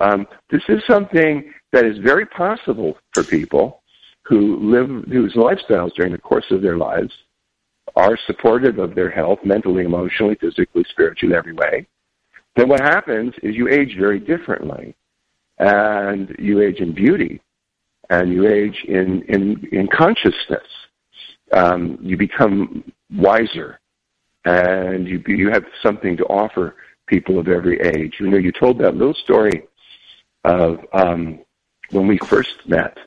Um, 0.00 0.26
this 0.50 0.62
is 0.68 0.82
something 0.88 1.52
that 1.74 1.84
is 1.84 1.98
very 1.98 2.24
possible 2.24 2.96
for 3.12 3.24
people 3.24 3.82
who 4.22 4.58
live 4.60 4.88
whose 5.08 5.34
lifestyles 5.34 5.92
during 5.94 6.12
the 6.12 6.18
course 6.18 6.44
of 6.52 6.62
their 6.62 6.78
lives 6.78 7.12
are 7.96 8.16
supportive 8.28 8.78
of 8.78 8.94
their 8.94 9.10
health 9.10 9.40
mentally, 9.44 9.84
emotionally, 9.84 10.36
physically, 10.40 10.84
spiritually, 10.90 11.34
every 11.34 11.52
way. 11.52 11.86
Then 12.54 12.68
what 12.68 12.80
happens 12.80 13.34
is 13.42 13.56
you 13.56 13.68
age 13.68 13.96
very 13.98 14.20
differently, 14.20 14.94
and 15.58 16.34
you 16.38 16.62
age 16.62 16.78
in 16.78 16.94
beauty, 16.94 17.42
and 18.08 18.32
you 18.32 18.46
age 18.46 18.84
in 18.86 19.22
in, 19.22 19.68
in 19.72 19.88
consciousness. 19.88 20.68
Um, 21.52 21.98
you 22.00 22.16
become 22.16 22.84
wiser, 23.16 23.80
and 24.44 25.08
you 25.08 25.20
you 25.26 25.50
have 25.50 25.64
something 25.82 26.16
to 26.18 26.24
offer 26.26 26.76
people 27.08 27.40
of 27.40 27.48
every 27.48 27.80
age. 27.80 28.14
You 28.20 28.30
know, 28.30 28.38
you 28.38 28.52
told 28.52 28.78
that 28.78 28.94
little 28.94 29.14
story 29.24 29.64
of 30.44 30.78
um, 30.92 31.43
when 31.94 32.08
we 32.08 32.18
first 32.18 32.56
met, 32.66 32.98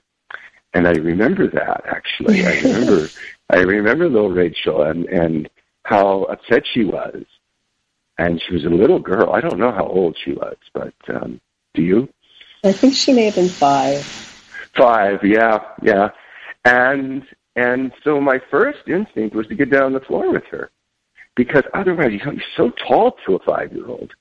and 0.74 0.88
I 0.88 0.92
remember 0.92 1.48
that 1.48 1.84
actually. 1.86 2.46
I 2.46 2.60
remember 2.62 3.08
I 3.50 3.58
remember 3.58 4.10
little 4.10 4.32
Rachel 4.32 4.84
and 4.84 5.06
and 5.06 5.50
how 5.84 6.24
upset 6.24 6.64
she 6.74 6.86
was, 6.86 7.24
and 8.18 8.42
she 8.42 8.54
was 8.54 8.66
a 8.66 8.70
little 8.70 9.00
girl. 9.00 9.32
I 9.32 9.42
don't 9.42 9.60
know 9.60 9.72
how 9.72 9.86
old 9.86 10.18
she 10.24 10.32
was, 10.32 10.58
but 10.74 10.94
um, 11.10 11.40
do 11.74 11.82
you? 11.82 12.10
I 12.64 12.72
think 12.72 12.96
she 12.96 13.14
may 13.14 13.26
have 13.26 13.36
been 13.36 13.50
five. 13.50 14.04
Five, 14.76 15.24
yeah, 15.24 15.60
yeah, 15.84 16.10
and 16.66 17.24
and 17.56 17.92
so 18.04 18.22
my 18.22 18.40
first 18.50 18.88
instinct 18.88 19.36
was 19.36 19.48
to 19.48 19.56
get 19.56 19.70
down 19.70 19.84
on 19.84 19.94
the 19.94 20.00
floor 20.00 20.32
with 20.32 20.46
her, 20.46 20.72
because 21.36 21.64
otherwise 21.74 22.12
you 22.12 22.20
know, 22.20 22.32
you're 22.32 22.42
so 22.56 22.72
tall 22.88 23.16
to 23.26 23.36
a 23.36 23.40
five 23.40 23.74
year 23.74 23.88
old 23.88 24.14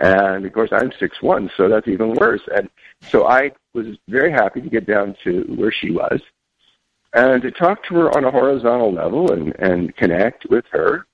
and 0.00 0.46
of 0.46 0.52
course, 0.52 0.70
I'm 0.72 0.92
six 0.98 1.20
one, 1.22 1.50
so 1.56 1.68
that's 1.68 1.88
even 1.88 2.14
worse. 2.14 2.42
And 2.54 2.68
so 3.10 3.26
I 3.26 3.52
was 3.74 3.86
very 4.08 4.30
happy 4.30 4.60
to 4.60 4.68
get 4.68 4.86
down 4.86 5.16
to 5.24 5.42
where 5.56 5.72
she 5.72 5.90
was 5.90 6.20
and 7.14 7.40
to 7.42 7.50
talk 7.50 7.82
to 7.84 7.94
her 7.94 8.16
on 8.16 8.24
a 8.24 8.30
horizontal 8.30 8.92
level 8.92 9.32
and, 9.32 9.54
and 9.58 9.96
connect 9.96 10.46
with 10.50 10.64
her. 10.70 11.06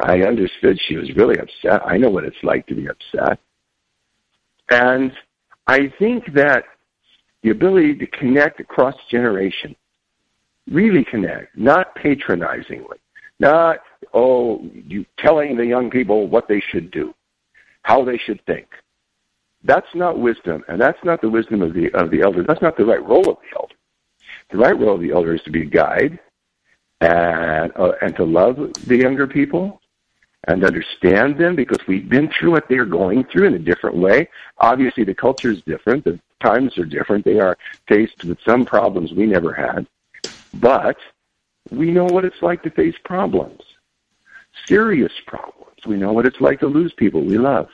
I 0.00 0.22
understood 0.22 0.78
she 0.80 0.96
was 0.96 1.14
really 1.14 1.38
upset. 1.38 1.86
I 1.86 1.96
know 1.96 2.10
what 2.10 2.24
it's 2.24 2.42
like 2.42 2.66
to 2.66 2.74
be 2.74 2.88
upset. 2.88 3.38
And 4.68 5.12
I 5.66 5.92
think 5.98 6.32
that 6.34 6.64
the 7.42 7.50
ability 7.50 7.94
to 7.96 8.06
connect 8.08 8.60
across 8.60 8.94
generation, 9.10 9.76
really 10.70 11.04
connect, 11.04 11.56
not 11.56 11.94
patronizingly, 11.94 12.98
not, 13.38 13.78
oh, 14.12 14.68
you 14.72 15.06
telling 15.18 15.56
the 15.56 15.64
young 15.64 15.90
people 15.90 16.26
what 16.26 16.48
they 16.48 16.60
should 16.60 16.90
do 16.90 17.14
how 17.86 18.04
they 18.04 18.18
should 18.18 18.44
think. 18.46 18.66
That's 19.66 19.92
not 19.94 20.20
wisdom, 20.20 20.64
and 20.68 20.80
that's 20.80 21.02
not 21.02 21.20
the 21.20 21.28
wisdom 21.28 21.60
of 21.60 21.74
the 21.74 21.92
of 21.92 22.10
the 22.12 22.22
elder. 22.22 22.44
That's 22.44 22.62
not 22.62 22.76
the 22.76 22.84
right 22.84 23.04
role 23.04 23.28
of 23.28 23.36
the 23.42 23.58
elder. 23.60 23.74
The 24.50 24.58
right 24.58 24.78
role 24.78 24.94
of 24.94 25.00
the 25.00 25.10
elder 25.10 25.34
is 25.34 25.42
to 25.42 25.50
be 25.50 25.62
a 25.62 25.66
guide 25.66 26.20
and 27.00 27.72
uh, 27.76 27.92
and 28.00 28.14
to 28.14 28.24
love 28.24 28.56
the 28.86 28.96
younger 28.96 29.26
people 29.26 29.80
and 30.44 30.64
understand 30.64 31.36
them 31.36 31.56
because 31.56 31.84
we've 31.88 32.08
been 32.08 32.30
through 32.30 32.52
what 32.52 32.68
they're 32.68 32.84
going 32.86 33.24
through 33.24 33.48
in 33.48 33.54
a 33.54 33.58
different 33.58 33.96
way. 33.96 34.28
Obviously, 34.58 35.02
the 35.02 35.14
culture 35.14 35.50
is 35.50 35.60
different. 35.62 36.04
The 36.04 36.20
times 36.40 36.78
are 36.78 36.84
different. 36.84 37.24
They 37.24 37.40
are 37.40 37.58
faced 37.88 38.24
with 38.24 38.38
some 38.46 38.64
problems 38.64 39.12
we 39.12 39.26
never 39.26 39.52
had, 39.52 39.88
but 40.54 40.96
we 41.72 41.90
know 41.90 42.04
what 42.04 42.24
it's 42.24 42.40
like 42.40 42.62
to 42.62 42.70
face 42.70 42.94
problems, 43.04 43.62
serious 44.66 45.12
problems. 45.26 45.80
We 45.84 45.96
know 45.96 46.12
what 46.12 46.24
it's 46.24 46.40
like 46.40 46.60
to 46.60 46.68
lose 46.68 46.92
people 46.92 47.20
we 47.22 47.36
love. 47.36 47.68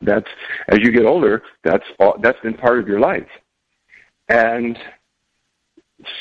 That's 0.00 0.28
as 0.68 0.78
you 0.80 0.92
get 0.92 1.06
older, 1.06 1.42
that's 1.62 1.84
all, 1.98 2.16
that's 2.22 2.40
been 2.40 2.54
part 2.54 2.78
of 2.78 2.88
your 2.88 3.00
life, 3.00 3.28
and 4.28 4.78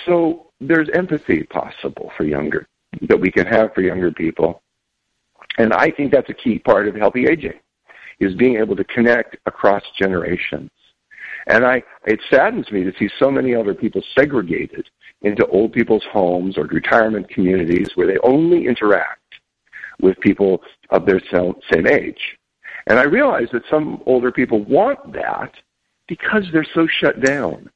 so 0.05 0.47
there's 0.61 0.89
empathy 0.93 1.43
possible 1.43 2.11
for 2.15 2.23
younger 2.23 2.67
that 3.09 3.19
we 3.19 3.31
can 3.31 3.45
have 3.47 3.73
for 3.73 3.81
younger 3.81 4.11
people, 4.11 4.61
and 5.57 5.73
I 5.73 5.91
think 5.91 6.11
that's 6.11 6.29
a 6.29 6.33
key 6.33 6.59
part 6.59 6.87
of 6.87 6.95
healthy 6.95 7.25
aging, 7.25 7.59
is 8.19 8.35
being 8.35 8.57
able 8.57 8.75
to 8.75 8.83
connect 8.85 9.37
across 9.45 9.83
generations. 9.99 10.69
And 11.47 11.65
I, 11.65 11.83
it 12.05 12.21
saddens 12.29 12.71
me 12.71 12.83
to 12.83 12.93
see 12.97 13.09
so 13.19 13.29
many 13.29 13.53
other 13.53 13.73
people 13.73 14.01
segregated 14.17 14.87
into 15.23 15.45
old 15.47 15.73
people's 15.73 16.05
homes 16.11 16.57
or 16.57 16.65
retirement 16.65 17.27
communities 17.29 17.89
where 17.95 18.07
they 18.07 18.17
only 18.23 18.65
interact 18.65 19.19
with 20.01 20.19
people 20.19 20.61
of 20.89 21.05
their 21.05 21.21
same 21.31 21.87
age. 21.87 22.37
And 22.87 22.99
I 22.99 23.03
realize 23.03 23.47
that 23.53 23.63
some 23.69 24.01
older 24.05 24.31
people 24.31 24.63
want 24.63 25.13
that 25.13 25.53
because 26.07 26.43
they're 26.51 26.67
so 26.73 26.87
shut 26.87 27.21
down. 27.21 27.69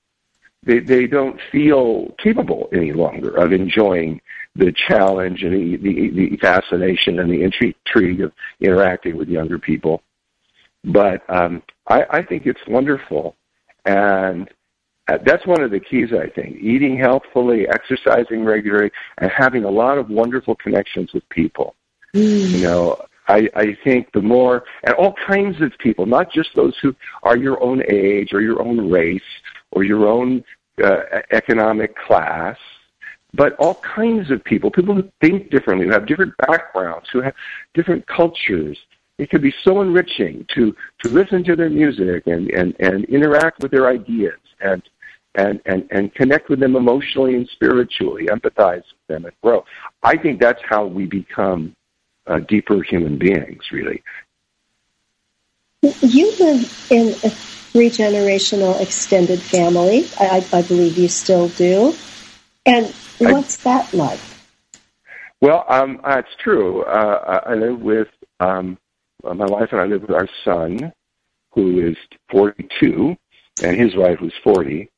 They, 0.63 0.79
they 0.79 1.07
don't 1.07 1.39
feel 1.51 2.13
capable 2.21 2.67
any 2.73 2.91
longer 2.91 3.29
of 3.37 3.53
enjoying 3.53 4.21
the 4.55 4.73
challenge 4.73 5.43
and 5.43 5.53
the, 5.53 5.77
the, 5.77 6.09
the 6.09 6.37
fascination 6.37 7.19
and 7.19 7.31
the 7.31 7.43
intrigue 7.43 8.21
of 8.21 8.33
interacting 8.59 9.15
with 9.15 9.29
younger 9.29 9.59
people. 9.59 10.01
But 10.83 11.23
um, 11.29 11.63
I, 11.87 12.05
I 12.09 12.21
think 12.23 12.45
it's 12.45 12.59
wonderful. 12.67 13.35
And 13.85 14.49
uh, 15.07 15.19
that's 15.23 15.45
one 15.45 15.61
of 15.61 15.71
the 15.71 15.79
keys, 15.79 16.09
I 16.11 16.27
think. 16.29 16.57
Eating 16.57 16.97
healthfully, 16.97 17.67
exercising 17.67 18.43
regularly, 18.43 18.91
and 19.19 19.31
having 19.31 19.63
a 19.63 19.69
lot 19.69 19.97
of 19.97 20.09
wonderful 20.09 20.55
connections 20.55 21.13
with 21.13 21.27
people. 21.29 21.75
Mm. 22.13 22.49
You 22.49 22.63
know, 22.63 23.05
I, 23.27 23.49
I 23.55 23.77
think 23.83 24.11
the 24.13 24.21
more, 24.21 24.63
and 24.83 24.93
all 24.95 25.13
kinds 25.25 25.61
of 25.61 25.71
people, 25.79 26.05
not 26.05 26.31
just 26.31 26.49
those 26.55 26.75
who 26.81 26.95
are 27.23 27.37
your 27.37 27.61
own 27.61 27.83
age 27.89 28.33
or 28.33 28.41
your 28.41 28.61
own 28.61 28.89
race 28.89 29.21
or 29.71 29.83
your 29.83 30.07
own 30.07 30.43
uh, 30.83 30.99
economic 31.31 31.95
class, 31.97 32.57
but 33.33 33.55
all 33.59 33.75
kinds 33.75 34.31
of 34.31 34.43
people, 34.43 34.71
people 34.71 34.95
who 34.95 35.09
think 35.21 35.49
differently, 35.51 35.85
who 35.85 35.91
have 35.91 36.07
different 36.07 36.33
backgrounds, 36.37 37.07
who 37.11 37.21
have 37.21 37.33
different 37.73 38.05
cultures. 38.07 38.77
It 39.17 39.29
could 39.29 39.41
be 39.41 39.53
so 39.63 39.81
enriching 39.81 40.45
to, 40.55 40.75
to 41.03 41.09
listen 41.09 41.43
to 41.45 41.55
their 41.55 41.69
music 41.69 42.27
and, 42.27 42.49
and, 42.51 42.75
and 42.79 43.03
interact 43.05 43.61
with 43.61 43.71
their 43.71 43.87
ideas 43.87 44.39
and, 44.61 44.81
and, 45.35 45.59
and, 45.65 45.87
and 45.91 46.13
connect 46.13 46.49
with 46.49 46.59
them 46.59 46.75
emotionally 46.75 47.35
and 47.35 47.47
spiritually, 47.49 48.27
empathize 48.27 48.77
with 48.77 49.07
them 49.07 49.25
and 49.25 49.33
grow. 49.43 49.65
I 50.03 50.17
think 50.17 50.39
that's 50.39 50.61
how 50.67 50.85
we 50.85 51.05
become 51.05 51.75
uh, 52.27 52.39
deeper 52.39 52.81
human 52.81 53.17
beings, 53.17 53.71
really. 53.71 54.03
You 55.81 56.31
live 56.39 56.87
in 56.89 57.09
a 57.09 57.29
three 57.29 57.89
generational 57.89 58.79
extended 58.81 59.41
family. 59.41 60.07
I, 60.19 60.45
I, 60.51 60.61
believe 60.63 60.97
you 60.97 61.07
still 61.07 61.49
do. 61.49 61.93
And 62.65 62.87
what's 63.19 63.65
I, 63.65 63.69
that 63.69 63.93
like? 63.93 64.19
Well, 65.41 65.65
um, 65.69 66.01
uh, 66.03 66.17
it's 66.17 66.35
true. 66.39 66.83
Uh, 66.83 67.41
I 67.45 67.53
live 67.53 67.79
with 67.79 68.07
um, 68.39 68.77
my 69.23 69.45
wife 69.45 69.69
and 69.71 69.81
I 69.81 69.85
live 69.85 70.01
with 70.01 70.11
our 70.11 70.27
son, 70.43 70.91
who 71.51 71.87
is 71.87 71.97
42, 72.31 73.15
and 73.63 73.77
his 73.77 73.95
wife 73.95 74.19
who's 74.19 74.33
40, 74.43 74.89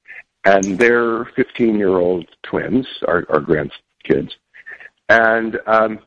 and 0.46 0.64
they're 0.78 1.26
15-year-old 1.26 2.28
twins, 2.44 2.88
our, 3.08 3.26
our 3.30 3.42
grandkids, 3.42 4.32
and 5.10 5.60
um, 5.68 6.00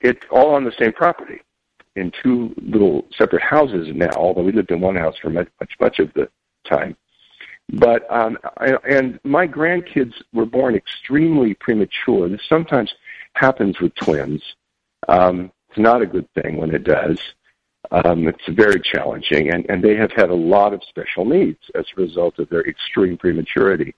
it's 0.00 0.24
all 0.30 0.54
on 0.54 0.64
the 0.64 0.72
same 0.78 0.92
property 0.92 1.40
in 1.96 2.12
two 2.22 2.54
little 2.58 3.06
separate 3.16 3.42
houses 3.42 3.88
now, 3.94 4.10
although 4.16 4.42
we 4.42 4.52
lived 4.52 4.70
in 4.70 4.80
one 4.80 4.96
house 4.96 5.16
for 5.20 5.30
much, 5.30 5.48
much, 5.60 5.72
much 5.80 5.98
of 5.98 6.12
the 6.14 6.28
time. 6.68 6.96
But, 7.72 8.06
um, 8.10 8.38
I, 8.58 8.76
and 8.88 9.18
my 9.24 9.46
grandkids 9.46 10.12
were 10.32 10.46
born 10.46 10.74
extremely 10.76 11.54
premature. 11.54 12.28
This 12.28 12.42
sometimes 12.48 12.92
happens 13.34 13.80
with 13.80 13.94
twins. 13.96 14.42
Um, 15.08 15.50
it's 15.68 15.78
not 15.78 16.02
a 16.02 16.06
good 16.06 16.28
thing 16.34 16.58
when 16.58 16.74
it 16.74 16.84
does. 16.84 17.18
Um, 17.90 18.28
it's 18.28 18.42
very 18.48 18.80
challenging, 18.80 19.50
and, 19.50 19.66
and 19.68 19.82
they 19.82 19.96
have 19.96 20.12
had 20.12 20.30
a 20.30 20.34
lot 20.34 20.74
of 20.74 20.82
special 20.88 21.24
needs 21.24 21.58
as 21.74 21.84
a 21.96 22.00
result 22.00 22.38
of 22.38 22.48
their 22.48 22.66
extreme 22.68 23.16
prematurity, 23.16 23.94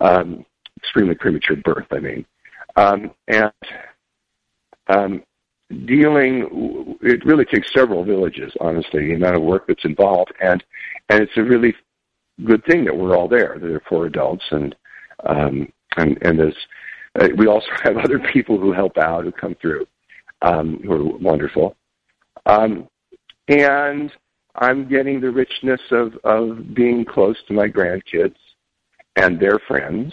um, 0.00 0.44
extremely 0.78 1.14
premature 1.14 1.56
birth, 1.56 1.86
I 1.90 1.98
mean. 2.00 2.24
Um, 2.76 3.10
and 3.28 3.52
um, 4.90 5.22
dealing 5.86 6.96
it 7.00 7.24
really 7.24 7.44
takes 7.44 7.72
several 7.72 8.04
villages 8.04 8.52
honestly 8.60 9.06
the 9.06 9.14
amount 9.14 9.36
of 9.36 9.42
work 9.42 9.66
that's 9.68 9.84
involved 9.84 10.32
and 10.42 10.64
and 11.08 11.22
it's 11.22 11.36
a 11.36 11.42
really 11.42 11.74
good 12.44 12.64
thing 12.64 12.84
that 12.84 12.96
we're 12.96 13.16
all 13.16 13.28
there 13.28 13.56
there 13.60 13.76
are 13.76 13.82
four 13.88 14.06
adults 14.06 14.44
and 14.50 14.74
um 15.26 15.72
and 15.96 16.18
and 16.22 16.40
there's 16.40 16.56
uh, 17.20 17.28
we 17.36 17.46
also 17.46 17.68
have 17.82 17.96
other 17.98 18.18
people 18.18 18.58
who 18.58 18.72
help 18.72 18.98
out 18.98 19.22
who 19.22 19.30
come 19.30 19.54
through 19.60 19.86
um 20.42 20.80
who 20.84 20.92
are 20.92 21.18
wonderful. 21.18 21.76
Um 22.46 22.88
and 23.46 24.10
i'm 24.56 24.88
getting 24.88 25.20
the 25.20 25.30
richness 25.30 25.80
of 25.92 26.16
of 26.24 26.74
being 26.74 27.04
close 27.04 27.36
to 27.46 27.52
my 27.52 27.68
grandkids 27.68 28.34
and 29.14 29.38
their 29.38 29.60
friends 29.68 30.12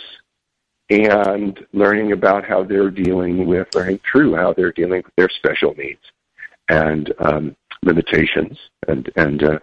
and 0.89 1.65
learning 1.73 2.13
about 2.13 2.45
how 2.45 2.63
they're 2.63 2.89
dealing 2.89 3.45
with, 3.45 3.67
learning 3.75 3.99
through 4.09 4.35
how 4.35 4.53
they're 4.53 4.71
dealing 4.71 5.03
with 5.03 5.15
their 5.17 5.29
special 5.29 5.73
needs 5.75 6.01
and 6.69 7.13
um, 7.19 7.55
limitations 7.83 8.57
and 8.87 9.11
and 9.15 9.43
uh, 9.43 9.59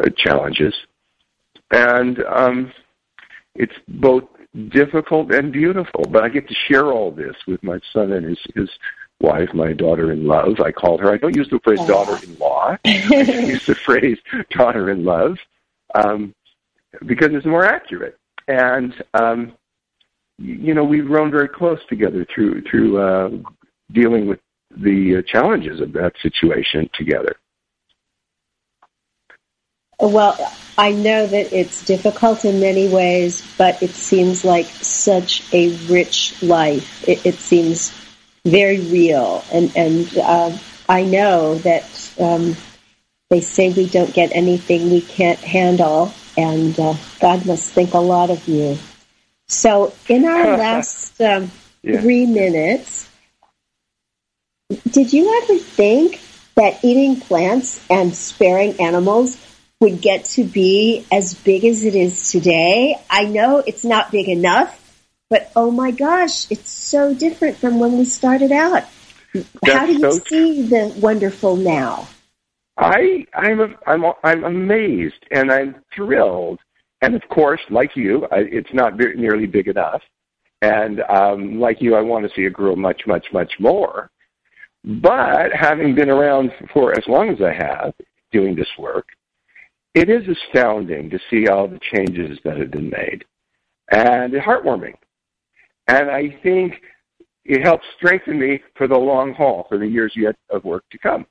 uh, 0.00 0.08
challenges, 0.16 0.74
and 1.70 2.22
um, 2.24 2.72
it's 3.54 3.74
both 3.88 4.24
difficult 4.68 5.32
and 5.32 5.52
beautiful. 5.52 6.04
But 6.10 6.24
I 6.24 6.28
get 6.28 6.48
to 6.48 6.54
share 6.54 6.86
all 6.86 7.10
this 7.10 7.36
with 7.46 7.62
my 7.62 7.78
son 7.92 8.12
and 8.12 8.26
his 8.26 8.38
his 8.54 8.70
wife, 9.20 9.48
my 9.54 9.72
daughter-in-love. 9.72 10.60
I 10.60 10.72
call 10.72 10.98
her. 10.98 11.12
I 11.12 11.16
don't 11.16 11.36
use 11.36 11.48
the 11.48 11.60
phrase 11.60 11.80
daughter-in-law. 11.86 12.76
I 12.84 12.88
use 12.88 13.66
the 13.66 13.74
phrase 13.74 14.18
daughter-in-love 14.50 15.38
um, 15.94 16.34
because 17.06 17.28
it's 17.32 17.46
more 17.46 17.64
accurate. 17.64 18.18
And 18.48 18.94
um, 19.14 19.52
you 20.38 20.74
know, 20.74 20.84
we've 20.84 21.06
grown 21.06 21.30
very 21.30 21.48
close 21.48 21.80
together 21.88 22.26
through 22.34 22.62
through 22.62 22.98
uh, 23.00 23.30
dealing 23.92 24.26
with 24.26 24.40
the 24.76 25.16
uh, 25.18 25.22
challenges 25.22 25.80
of 25.80 25.92
that 25.92 26.12
situation 26.22 26.90
together. 26.92 27.36
Well, 29.98 30.36
I 30.76 30.92
know 30.92 31.26
that 31.26 31.52
it's 31.54 31.84
difficult 31.84 32.44
in 32.44 32.60
many 32.60 32.88
ways, 32.88 33.42
but 33.56 33.82
it 33.82 33.90
seems 33.90 34.44
like 34.44 34.66
such 34.66 35.42
a 35.54 35.74
rich 35.86 36.42
life. 36.42 37.08
It, 37.08 37.24
it 37.24 37.34
seems 37.36 37.94
very 38.44 38.80
real, 38.80 39.42
and 39.52 39.74
and 39.74 40.18
uh, 40.18 40.56
I 40.88 41.02
know 41.04 41.54
that 41.58 42.12
um, 42.20 42.56
they 43.30 43.40
say 43.40 43.72
we 43.72 43.88
don't 43.88 44.12
get 44.12 44.32
anything 44.32 44.90
we 44.90 45.00
can't 45.00 45.38
handle, 45.38 46.12
and 46.36 46.78
uh, 46.78 46.94
God 47.18 47.46
must 47.46 47.72
think 47.72 47.94
a 47.94 47.98
lot 47.98 48.28
of 48.28 48.46
you. 48.46 48.76
So, 49.48 49.92
in 50.08 50.24
our 50.24 50.56
last 50.58 51.20
um, 51.20 51.50
yeah. 51.82 52.00
three 52.00 52.26
minutes, 52.26 53.08
did 54.90 55.12
you 55.12 55.42
ever 55.42 55.58
think 55.58 56.20
that 56.56 56.84
eating 56.84 57.20
plants 57.20 57.84
and 57.88 58.14
sparing 58.14 58.80
animals 58.80 59.40
would 59.80 60.00
get 60.00 60.24
to 60.24 60.44
be 60.44 61.06
as 61.12 61.34
big 61.34 61.64
as 61.64 61.84
it 61.84 61.94
is 61.94 62.30
today? 62.30 62.96
I 63.08 63.24
know 63.24 63.58
it's 63.58 63.84
not 63.84 64.10
big 64.10 64.28
enough, 64.28 64.82
but 65.30 65.52
oh 65.54 65.70
my 65.70 65.90
gosh, 65.90 66.50
it's 66.50 66.70
so 66.70 67.14
different 67.14 67.58
from 67.58 67.78
when 67.78 67.98
we 67.98 68.04
started 68.04 68.52
out. 68.52 68.84
That's 69.32 69.78
How 69.78 69.86
do 69.86 69.92
you 69.92 70.00
so 70.00 70.20
see 70.26 70.62
the 70.62 70.94
wonderful 70.98 71.56
now? 71.56 72.08
I 72.78 73.26
I'm 73.34 73.76
I'm 73.86 74.04
I'm 74.22 74.44
amazed 74.44 75.24
and 75.30 75.50
I'm 75.52 75.76
thrilled 75.94 76.58
and 77.02 77.14
of 77.14 77.22
course, 77.28 77.60
like 77.70 77.94
you, 77.94 78.26
I, 78.32 78.38
it's 78.38 78.72
not 78.72 78.96
very, 78.96 79.16
nearly 79.16 79.46
big 79.46 79.68
enough. 79.68 80.02
And 80.62 81.00
um, 81.02 81.60
like 81.60 81.82
you, 81.82 81.94
I 81.94 82.00
want 82.00 82.26
to 82.26 82.34
see 82.34 82.42
it 82.42 82.52
grow 82.52 82.74
much, 82.74 83.02
much, 83.06 83.26
much 83.32 83.52
more. 83.60 84.10
But 84.84 85.52
having 85.52 85.94
been 85.94 86.08
around 86.08 86.50
for 86.72 86.96
as 86.96 87.04
long 87.08 87.28
as 87.28 87.38
I 87.42 87.52
have 87.52 87.92
doing 88.32 88.54
this 88.54 88.68
work, 88.78 89.08
it 89.94 90.08
is 90.08 90.22
astounding 90.28 91.10
to 91.10 91.18
see 91.30 91.48
all 91.48 91.68
the 91.68 91.80
changes 91.94 92.38
that 92.44 92.58
have 92.58 92.70
been 92.70 92.90
made. 92.90 93.24
And 93.90 94.32
it's 94.32 94.44
heartwarming. 94.44 94.94
And 95.88 96.10
I 96.10 96.38
think 96.42 96.74
it 97.44 97.62
helps 97.62 97.84
strengthen 97.96 98.38
me 98.38 98.62
for 98.76 98.88
the 98.88 98.96
long 98.96 99.32
haul, 99.34 99.66
for 99.68 99.78
the 99.78 99.86
years 99.86 100.12
yet 100.16 100.36
of 100.50 100.64
work 100.64 100.84
to 100.90 100.98
come. 100.98 101.26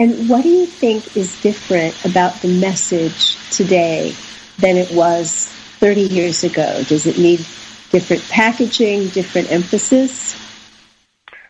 And 0.00 0.28
what 0.28 0.44
do 0.44 0.48
you 0.48 0.66
think 0.66 1.16
is 1.16 1.40
different 1.40 2.04
about 2.04 2.40
the 2.40 2.60
message 2.60 3.36
today 3.50 4.14
than 4.58 4.76
it 4.76 4.92
was 4.92 5.48
30 5.80 6.02
years 6.02 6.44
ago? 6.44 6.84
Does 6.84 7.06
it 7.06 7.18
need 7.18 7.40
different 7.90 8.22
packaging, 8.28 9.08
different 9.08 9.50
emphasis? 9.50 10.36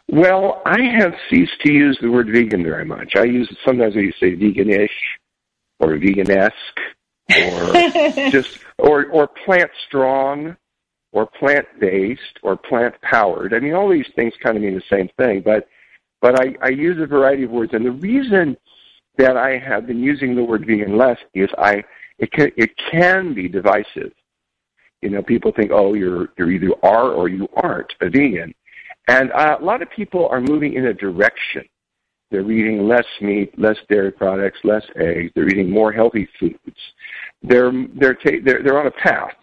Well, 0.08 0.62
I 0.64 0.80
have 0.80 1.14
ceased 1.28 1.60
to 1.66 1.72
use 1.72 1.98
the 2.00 2.10
word 2.10 2.28
vegan 2.28 2.62
very 2.62 2.86
much. 2.86 3.16
I 3.16 3.24
use 3.24 3.54
sometimes 3.66 3.94
I 3.94 4.10
say 4.18 4.34
veganish 4.34 4.88
or 5.78 5.88
veganesque 5.98 6.50
or 7.30 8.30
just 8.30 8.58
or 8.78 9.04
or 9.08 9.28
plant 9.44 9.70
strong 9.86 10.56
or 11.12 11.26
plant 11.26 11.66
based 11.78 12.38
or 12.42 12.56
plant 12.56 12.94
powered. 13.02 13.52
I 13.52 13.60
mean, 13.60 13.74
all 13.74 13.90
these 13.90 14.08
things 14.16 14.32
kind 14.42 14.56
of 14.56 14.62
mean 14.62 14.74
the 14.74 14.96
same 14.96 15.10
thing, 15.18 15.42
but 15.42 15.68
but 16.20 16.40
I, 16.40 16.54
I 16.62 16.68
use 16.68 17.00
a 17.00 17.06
variety 17.06 17.44
of 17.44 17.50
words. 17.50 17.72
And 17.74 17.84
the 17.84 17.92
reason 17.92 18.56
that 19.18 19.36
I 19.36 19.58
have 19.58 19.86
been 19.86 20.02
using 20.02 20.34
the 20.34 20.44
word 20.44 20.66
vegan 20.66 20.96
less 20.96 21.18
is 21.34 21.48
I 21.58 21.82
it 22.18 22.32
can 22.32 22.50
it 22.56 22.70
can 22.90 23.34
be 23.34 23.48
divisive. 23.48 24.12
You 25.02 25.10
know, 25.10 25.22
people 25.22 25.52
think, 25.52 25.70
oh, 25.72 25.94
you're 25.94 26.28
you're 26.36 26.50
either 26.50 26.72
are 26.82 27.10
or 27.12 27.28
you 27.28 27.48
aren't 27.56 27.92
a 28.00 28.10
vegan, 28.10 28.54
and 29.06 29.30
uh, 29.32 29.58
a 29.60 29.64
lot 29.64 29.82
of 29.82 29.90
people 29.90 30.28
are 30.28 30.40
moving 30.40 30.74
in 30.74 30.86
a 30.86 30.94
direction. 30.94 31.64
They're 32.30 32.50
eating 32.50 32.86
less 32.86 33.06
meat, 33.20 33.58
less 33.58 33.76
dairy 33.88 34.12
products, 34.12 34.58
less 34.62 34.84
eggs. 34.96 35.32
They're 35.34 35.48
eating 35.48 35.70
more 35.70 35.92
healthy 35.92 36.28
foods. 36.38 36.58
They're 37.42 37.72
they're 37.94 38.14
ta- 38.14 38.42
they're, 38.44 38.62
they're 38.62 38.80
on 38.80 38.88
a 38.88 38.90
path, 38.90 39.36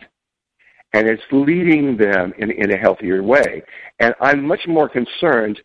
and 0.94 1.08
it's 1.08 1.24
leading 1.32 1.98
them 1.98 2.34
in 2.38 2.52
in 2.52 2.72
a 2.72 2.78
healthier 2.78 3.24
way. 3.24 3.64
And 4.00 4.14
I'm 4.20 4.46
much 4.46 4.68
more 4.68 4.90
concerned 4.90 5.62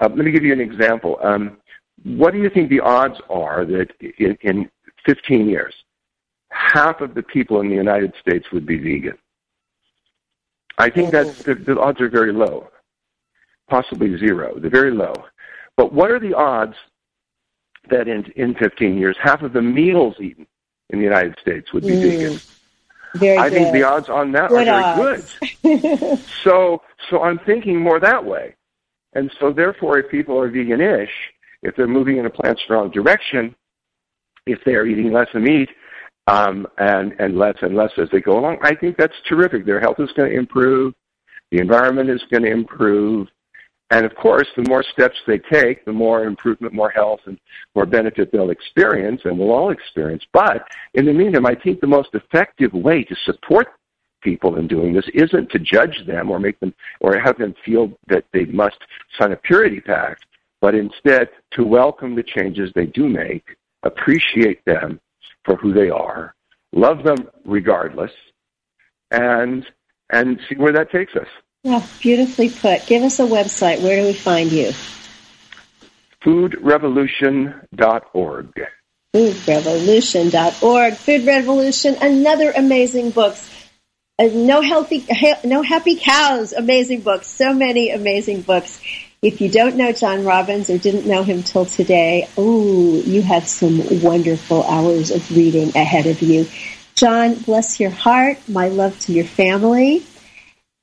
uh, 0.00 0.08
let 0.08 0.24
me 0.24 0.30
give 0.30 0.44
you 0.44 0.52
an 0.52 0.60
example. 0.60 1.18
Um, 1.22 1.58
what 2.04 2.32
do 2.32 2.38
you 2.38 2.50
think 2.50 2.68
the 2.68 2.80
odds 2.80 3.18
are 3.30 3.64
that 3.64 3.88
in, 4.18 4.36
in 4.42 4.70
15 5.06 5.48
years, 5.48 5.74
half 6.50 7.00
of 7.00 7.14
the 7.14 7.22
people 7.22 7.60
in 7.60 7.68
the 7.68 7.74
United 7.74 8.12
States 8.20 8.46
would 8.52 8.66
be 8.66 8.78
vegan? 8.78 9.18
I 10.78 10.90
think 10.90 11.10
that 11.12 11.26
the, 11.38 11.54
the 11.54 11.80
odds 11.80 12.00
are 12.00 12.08
very 12.08 12.32
low, 12.32 12.68
possibly 13.68 14.18
zero. 14.18 14.58
They're 14.58 14.70
very 14.70 14.90
low. 14.90 15.14
But 15.76 15.92
what 15.92 16.10
are 16.10 16.20
the 16.20 16.34
odds 16.34 16.74
that 17.88 18.08
in 18.08 18.24
in 18.36 18.54
15 18.54 18.98
years, 18.98 19.16
half 19.22 19.42
of 19.42 19.52
the 19.52 19.62
meals 19.62 20.16
eaten 20.20 20.46
in 20.90 20.98
the 20.98 21.04
United 21.04 21.38
States 21.40 21.72
would 21.72 21.84
be 21.84 21.90
mm. 21.90 22.02
vegan? 22.02 22.40
Very 23.14 23.38
I 23.38 23.48
good. 23.48 23.54
think 23.54 23.72
the 23.72 23.82
odds 23.82 24.08
on 24.08 24.32
that 24.32 24.50
good 24.50 24.68
are 24.68 24.96
very 24.96 25.14
odds. 25.14 25.38
good. 25.62 26.18
so, 26.44 26.82
so 27.08 27.22
I'm 27.22 27.38
thinking 27.38 27.80
more 27.80 27.98
that 28.00 28.24
way. 28.24 28.55
And 29.16 29.32
so 29.40 29.52
therefore, 29.52 29.98
if 29.98 30.10
people 30.10 30.38
are 30.38 30.50
vegan-ish, 30.50 31.10
if 31.62 31.74
they're 31.74 31.86
moving 31.88 32.18
in 32.18 32.26
a 32.26 32.30
plant-strong 32.30 32.90
direction, 32.90 33.54
if 34.46 34.58
they're 34.64 34.86
eating 34.86 35.10
less 35.10 35.28
meat 35.34 35.70
um, 36.26 36.66
and, 36.78 37.14
and 37.18 37.38
less 37.38 37.56
and 37.62 37.74
less 37.74 37.90
as 37.96 38.08
they 38.12 38.20
go 38.20 38.38
along, 38.38 38.58
I 38.62 38.74
think 38.74 38.96
that's 38.96 39.14
terrific. 39.28 39.64
Their 39.64 39.80
health 39.80 39.98
is 40.00 40.12
going 40.12 40.30
to 40.30 40.36
improve. 40.36 40.94
The 41.50 41.58
environment 41.58 42.10
is 42.10 42.22
going 42.30 42.42
to 42.42 42.50
improve. 42.50 43.28
And 43.90 44.04
of 44.04 44.14
course, 44.16 44.48
the 44.56 44.68
more 44.68 44.82
steps 44.82 45.16
they 45.26 45.38
take, 45.38 45.84
the 45.84 45.92
more 45.92 46.24
improvement, 46.24 46.74
more 46.74 46.90
health, 46.90 47.20
and 47.26 47.38
more 47.74 47.86
benefit 47.86 48.30
they'll 48.32 48.50
experience, 48.50 49.22
and 49.24 49.38
we'll 49.38 49.52
all 49.52 49.70
experience. 49.70 50.24
But 50.32 50.66
in 50.94 51.06
the 51.06 51.12
meantime, 51.12 51.46
I 51.46 51.54
think 51.54 51.80
the 51.80 51.86
most 51.86 52.10
effective 52.12 52.72
way 52.72 53.04
to 53.04 53.16
support 53.24 53.68
people 54.26 54.56
in 54.56 54.66
doing 54.66 54.92
this 54.92 55.08
isn't 55.14 55.50
to 55.50 55.58
judge 55.60 56.04
them 56.04 56.32
or 56.32 56.40
make 56.40 56.58
them 56.58 56.74
or 56.98 57.16
have 57.16 57.38
them 57.38 57.54
feel 57.64 57.92
that 58.08 58.24
they 58.32 58.44
must 58.46 58.78
sign 59.16 59.30
a 59.30 59.36
purity 59.36 59.80
pact, 59.80 60.26
but 60.60 60.74
instead 60.74 61.28
to 61.52 61.64
welcome 61.64 62.16
the 62.16 62.24
changes 62.24 62.72
they 62.74 62.86
do 62.86 63.08
make, 63.08 63.56
appreciate 63.84 64.64
them 64.64 64.98
for 65.44 65.54
who 65.54 65.72
they 65.72 65.90
are, 65.90 66.34
love 66.72 67.04
them 67.04 67.28
regardless, 67.44 68.10
and 69.12 69.64
and 70.10 70.40
see 70.48 70.56
where 70.56 70.72
that 70.72 70.90
takes 70.90 71.14
us. 71.14 71.28
Yeah, 71.62 71.86
beautifully 72.00 72.50
put. 72.50 72.84
Give 72.86 73.04
us 73.04 73.20
a 73.20 73.24
website. 73.24 73.80
Where 73.80 74.00
do 74.00 74.06
we 74.06 74.12
find 74.12 74.50
you? 74.50 74.72
Foodrevolution.org. 76.22 78.66
Foodrevolution.org. 79.14 80.94
Food 80.94 81.26
Revolution, 81.26 81.96
another 82.00 82.50
amazing 82.56 83.10
book. 83.10 83.36
Uh, 84.18 84.30
no 84.32 84.62
healthy, 84.62 85.04
no 85.44 85.60
happy 85.62 85.96
cows. 85.96 86.52
Amazing 86.52 87.02
books. 87.02 87.26
So 87.26 87.52
many 87.52 87.90
amazing 87.90 88.42
books. 88.42 88.80
If 89.20 89.40
you 89.40 89.50
don't 89.50 89.76
know 89.76 89.92
John 89.92 90.24
Robbins 90.24 90.70
or 90.70 90.78
didn't 90.78 91.06
know 91.06 91.22
him 91.22 91.42
till 91.42 91.66
today, 91.66 92.28
ooh, 92.38 93.02
you 93.04 93.20
have 93.22 93.46
some 93.46 94.00
wonderful 94.02 94.62
hours 94.64 95.10
of 95.10 95.30
reading 95.36 95.76
ahead 95.76 96.06
of 96.06 96.22
you. 96.22 96.46
John, 96.94 97.34
bless 97.34 97.78
your 97.78 97.90
heart. 97.90 98.38
My 98.48 98.68
love 98.68 98.98
to 99.00 99.12
your 99.12 99.26
family. 99.26 100.06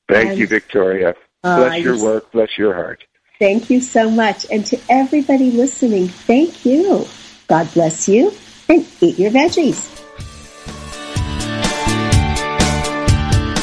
Thank 0.08 0.30
and, 0.30 0.38
you, 0.38 0.46
Victoria. 0.46 1.14
Uh, 1.42 1.56
bless 1.56 1.82
your 1.82 1.98
work. 1.98 2.30
Bless 2.30 2.56
your 2.56 2.74
heart. 2.74 3.04
Thank 3.40 3.68
you 3.68 3.80
so 3.80 4.10
much. 4.10 4.46
And 4.50 4.64
to 4.66 4.78
everybody 4.88 5.50
listening, 5.50 6.06
thank 6.06 6.64
you. 6.64 7.06
God 7.48 7.72
bless 7.74 8.08
you 8.08 8.32
and 8.68 8.86
eat 9.00 9.18
your 9.18 9.32
veggies. 9.32 9.93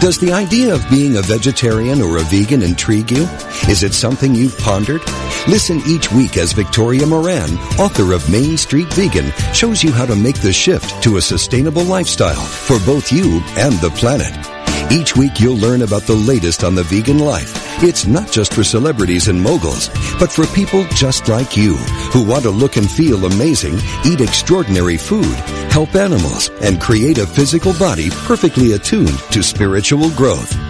Does 0.00 0.16
the 0.16 0.32
idea 0.32 0.74
of 0.74 0.88
being 0.88 1.18
a 1.18 1.20
vegetarian 1.20 2.00
or 2.00 2.16
a 2.16 2.22
vegan 2.22 2.62
intrigue 2.62 3.10
you? 3.10 3.24
Is 3.68 3.82
it 3.82 3.92
something 3.92 4.34
you've 4.34 4.56
pondered? 4.56 5.02
Listen 5.46 5.78
each 5.86 6.10
week 6.10 6.38
as 6.38 6.52
Victoria 6.52 7.06
Moran, 7.06 7.58
author 7.78 8.14
of 8.14 8.30
Main 8.30 8.56
Street 8.56 8.90
Vegan, 8.94 9.30
shows 9.52 9.84
you 9.84 9.92
how 9.92 10.06
to 10.06 10.16
make 10.16 10.40
the 10.40 10.54
shift 10.54 11.02
to 11.02 11.18
a 11.18 11.20
sustainable 11.20 11.84
lifestyle 11.84 12.40
for 12.40 12.78
both 12.86 13.12
you 13.12 13.42
and 13.58 13.74
the 13.80 13.90
planet. 13.90 14.59
Each 14.92 15.16
week 15.16 15.38
you'll 15.38 15.56
learn 15.56 15.82
about 15.82 16.02
the 16.02 16.16
latest 16.16 16.64
on 16.64 16.74
the 16.74 16.82
vegan 16.82 17.20
life. 17.20 17.52
It's 17.80 18.06
not 18.06 18.32
just 18.32 18.52
for 18.52 18.64
celebrities 18.64 19.28
and 19.28 19.40
moguls, 19.40 19.88
but 20.18 20.32
for 20.32 20.46
people 20.48 20.84
just 20.94 21.28
like 21.28 21.56
you 21.56 21.76
who 22.12 22.24
want 22.24 22.42
to 22.42 22.50
look 22.50 22.76
and 22.76 22.90
feel 22.90 23.24
amazing, 23.24 23.78
eat 24.04 24.20
extraordinary 24.20 24.96
food, 24.96 25.36
help 25.70 25.94
animals, 25.94 26.50
and 26.60 26.80
create 26.80 27.18
a 27.18 27.26
physical 27.26 27.72
body 27.74 28.10
perfectly 28.10 28.72
attuned 28.72 29.16
to 29.30 29.44
spiritual 29.44 30.10
growth. 30.10 30.69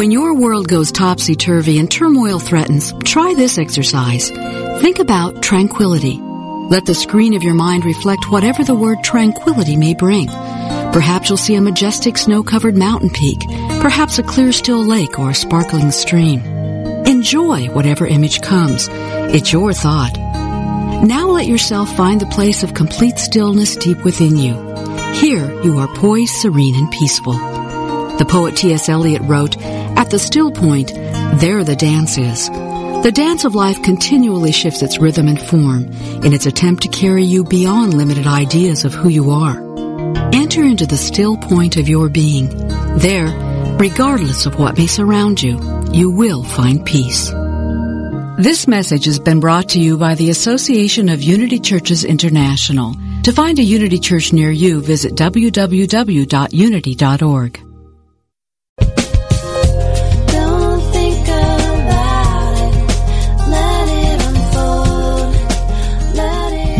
When 0.00 0.10
your 0.10 0.32
world 0.32 0.66
goes 0.66 0.90
topsy-turvy 0.90 1.78
and 1.78 1.90
turmoil 1.90 2.38
threatens, 2.38 2.94
try 3.04 3.34
this 3.34 3.58
exercise. 3.58 4.30
Think 4.80 4.98
about 4.98 5.42
tranquility. 5.42 6.18
Let 6.70 6.86
the 6.86 6.94
screen 6.94 7.34
of 7.34 7.42
your 7.42 7.52
mind 7.52 7.84
reflect 7.84 8.30
whatever 8.30 8.64
the 8.64 8.74
word 8.74 9.04
tranquility 9.04 9.76
may 9.76 9.92
bring. 9.92 10.28
Perhaps 10.28 11.28
you'll 11.28 11.36
see 11.36 11.54
a 11.54 11.60
majestic 11.60 12.16
snow-covered 12.16 12.78
mountain 12.78 13.10
peak, 13.10 13.40
perhaps 13.82 14.18
a 14.18 14.22
clear 14.22 14.52
still 14.52 14.82
lake 14.82 15.18
or 15.18 15.28
a 15.28 15.34
sparkling 15.34 15.90
stream. 15.90 16.40
Enjoy 17.04 17.66
whatever 17.66 18.06
image 18.06 18.40
comes. 18.40 18.88
It's 18.90 19.52
your 19.52 19.74
thought. 19.74 20.16
Now 21.04 21.28
let 21.28 21.46
yourself 21.46 21.94
find 21.94 22.22
the 22.22 22.34
place 22.34 22.62
of 22.62 22.72
complete 22.72 23.18
stillness 23.18 23.76
deep 23.76 24.02
within 24.02 24.38
you. 24.38 24.54
Here 25.12 25.62
you 25.62 25.78
are 25.78 25.94
poised, 25.94 26.36
serene, 26.36 26.74
and 26.74 26.90
peaceful. 26.90 27.49
The 28.20 28.26
poet 28.26 28.54
T.S. 28.54 28.90
Eliot 28.90 29.22
wrote, 29.22 29.56
At 29.62 30.10
the 30.10 30.18
still 30.18 30.50
point, 30.50 30.92
there 30.92 31.64
the 31.64 31.74
dance 31.74 32.18
is. 32.18 32.50
The 32.50 33.10
dance 33.14 33.46
of 33.46 33.54
life 33.54 33.82
continually 33.82 34.52
shifts 34.52 34.82
its 34.82 34.98
rhythm 34.98 35.26
and 35.26 35.40
form 35.40 35.84
in 36.22 36.34
its 36.34 36.44
attempt 36.44 36.82
to 36.82 36.90
carry 36.90 37.24
you 37.24 37.44
beyond 37.44 37.94
limited 37.94 38.26
ideas 38.26 38.84
of 38.84 38.92
who 38.92 39.08
you 39.08 39.30
are. 39.30 39.56
Enter 40.34 40.62
into 40.62 40.84
the 40.84 40.98
still 40.98 41.38
point 41.38 41.78
of 41.78 41.88
your 41.88 42.10
being. 42.10 42.50
There, 42.98 43.28
regardless 43.78 44.44
of 44.44 44.58
what 44.58 44.76
may 44.76 44.86
surround 44.86 45.42
you, 45.42 45.58
you 45.90 46.10
will 46.10 46.44
find 46.44 46.84
peace. 46.84 47.30
This 48.36 48.68
message 48.68 49.06
has 49.06 49.18
been 49.18 49.40
brought 49.40 49.70
to 49.70 49.80
you 49.80 49.96
by 49.96 50.14
the 50.14 50.28
Association 50.28 51.08
of 51.08 51.22
Unity 51.22 51.58
Churches 51.58 52.04
International. 52.04 52.94
To 53.22 53.32
find 53.32 53.58
a 53.58 53.62
Unity 53.62 53.98
Church 53.98 54.34
near 54.34 54.50
you, 54.50 54.82
visit 54.82 55.14
www.unity.org. 55.14 55.70